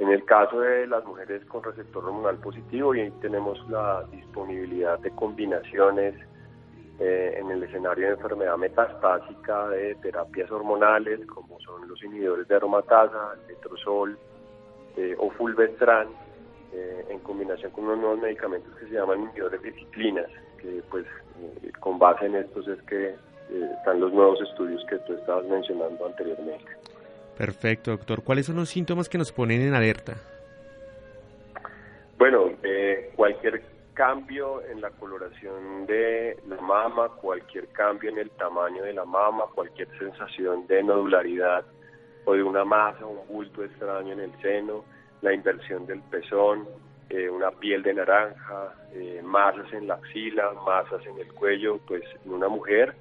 En 0.00 0.08
el 0.08 0.24
caso 0.24 0.60
de 0.60 0.86
las 0.86 1.04
mujeres 1.04 1.44
con 1.44 1.62
receptor 1.62 2.04
hormonal 2.04 2.36
positivo, 2.36 2.94
y 2.94 3.00
ahí 3.00 3.10
tenemos 3.20 3.58
la 3.68 4.02
disponibilidad 4.10 4.98
de 5.00 5.10
combinaciones 5.10 6.14
eh, 6.98 7.36
en 7.38 7.50
el 7.50 7.62
escenario 7.62 8.06
de 8.06 8.12
enfermedad 8.12 8.56
metastásica 8.56 9.68
de 9.68 9.94
terapias 9.96 10.50
hormonales, 10.50 11.26
como 11.26 11.60
son 11.60 11.86
los 11.86 12.02
inhibidores 12.02 12.48
de 12.48 12.56
aromatasa, 12.56 13.36
letrozol 13.46 14.18
eh, 14.96 15.14
o 15.18 15.30
fulvestrant, 15.32 16.10
eh, 16.72 17.04
en 17.08 17.18
combinación 17.20 17.72
con 17.72 17.84
unos 17.84 17.98
nuevos 17.98 18.20
medicamentos 18.20 18.74
que 18.78 18.86
se 18.86 18.94
llaman 18.94 19.22
inhibidores 19.22 19.62
de 19.62 19.72
ciclinas, 19.72 20.26
que 20.58 20.82
pues 20.90 21.06
con 21.80 21.98
base 21.98 22.26
en 22.26 22.36
estos 22.36 22.68
es 22.68 22.80
que 22.82 23.14
están 23.78 24.00
los 24.00 24.12
nuevos 24.12 24.40
estudios 24.42 24.84
que 24.88 24.98
tú 24.98 25.14
estabas 25.14 25.44
mencionando 25.46 26.06
anteriormente. 26.06 26.70
Perfecto, 27.36 27.92
doctor. 27.92 28.22
¿Cuáles 28.22 28.46
son 28.46 28.56
los 28.56 28.68
síntomas 28.68 29.08
que 29.08 29.18
nos 29.18 29.32
ponen 29.32 29.62
en 29.62 29.74
alerta? 29.74 30.14
Bueno, 32.18 32.52
eh, 32.62 33.12
cualquier 33.16 33.62
cambio 33.94 34.62
en 34.66 34.80
la 34.80 34.90
coloración 34.90 35.86
de 35.86 36.38
la 36.48 36.60
mama, 36.60 37.08
cualquier 37.20 37.68
cambio 37.68 38.10
en 38.10 38.18
el 38.18 38.30
tamaño 38.30 38.82
de 38.82 38.92
la 38.92 39.04
mama, 39.04 39.44
cualquier 39.54 39.88
sensación 39.98 40.66
de 40.66 40.82
nodularidad 40.82 41.64
o 42.26 42.34
de 42.34 42.42
una 42.42 42.64
masa, 42.64 43.06
un 43.06 43.26
bulto 43.26 43.64
extraño 43.64 44.12
en 44.12 44.20
el 44.20 44.32
seno, 44.42 44.84
la 45.22 45.32
inversión 45.32 45.86
del 45.86 46.00
pezón, 46.02 46.66
eh, 47.08 47.28
una 47.28 47.50
piel 47.50 47.82
de 47.82 47.94
naranja, 47.94 48.74
eh, 48.92 49.20
masas 49.22 49.72
en 49.72 49.88
la 49.88 49.94
axila, 49.94 50.52
masas 50.64 51.04
en 51.06 51.18
el 51.18 51.32
cuello, 51.32 51.78
pues 51.86 52.02
en 52.24 52.32
una 52.32 52.48
mujer 52.48 52.94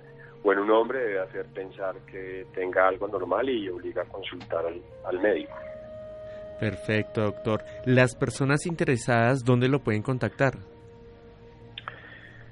o 0.44 0.54
en 0.54 0.60
un 0.60 0.72
hombre 0.72 1.00
debe 1.00 1.20
hacer 1.20 1.46
pensar 1.54 1.96
que 2.12 2.46
tenga 2.54 2.88
algo 2.88 3.08
normal 3.08 3.50
y 3.50 3.70
obliga 3.70 4.04
a 4.04 4.06
consultar 4.06 4.66
al, 5.06 5.20
médico. 5.20 5.56
Perfecto, 6.60 7.22
doctor. 7.22 7.62
¿Las 7.86 8.16
personas 8.16 8.66
interesadas 8.66 9.44
dónde 9.44 9.68
lo 9.68 9.80
pueden 9.80 10.02
contactar? 10.02 10.54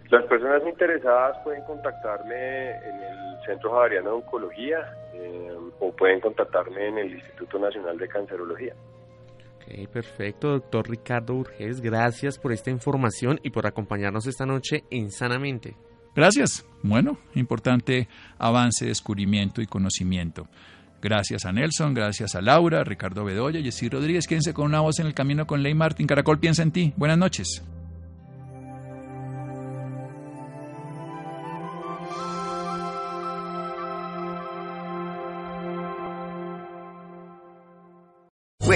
Las 0.09 0.25
personas 0.25 0.63
interesadas 0.65 1.37
pueden 1.43 1.63
contactarme 1.63 2.69
en 2.71 3.03
el 3.03 3.45
Centro 3.45 3.71
Javariano 3.71 4.11
de 4.11 4.15
Oncología 4.15 4.93
eh, 5.13 5.51
o 5.79 5.91
pueden 5.91 6.21
contactarme 6.21 6.87
en 6.87 6.97
el 6.99 7.11
Instituto 7.13 7.59
Nacional 7.59 7.97
de 7.97 8.07
Cancerología. 8.07 8.73
Perfecto, 9.91 10.49
doctor 10.49 10.89
Ricardo 10.89 11.35
Urgés. 11.35 11.81
Gracias 11.81 12.37
por 12.37 12.53
esta 12.53 12.71
información 12.71 13.39
y 13.43 13.49
por 13.49 13.67
acompañarnos 13.67 14.27
esta 14.27 14.45
noche 14.45 14.83
en 14.89 15.11
Sanamente. 15.11 15.75
Gracias. 16.15 16.65
Bueno, 16.81 17.17
importante 17.35 18.07
avance, 18.37 18.85
descubrimiento 18.85 19.61
y 19.61 19.67
conocimiento. 19.67 20.47
Gracias 21.01 21.45
a 21.45 21.51
Nelson, 21.51 21.93
gracias 21.93 22.33
a 22.33 22.41
Laura, 22.41 22.83
Ricardo 22.83 23.23
Bedoya, 23.23 23.61
Jessy 23.61 23.87
Rodríguez. 23.87 24.25
Quédense 24.25 24.53
con 24.53 24.65
una 24.65 24.81
voz 24.81 24.99
en 24.99 25.05
el 25.05 25.13
camino 25.13 25.45
con 25.45 25.61
Ley 25.61 25.75
Martín. 25.75 26.07
Caracol 26.07 26.39
piensa 26.39 26.63
en 26.63 26.71
ti. 26.71 26.93
Buenas 26.97 27.19
noches. 27.19 27.63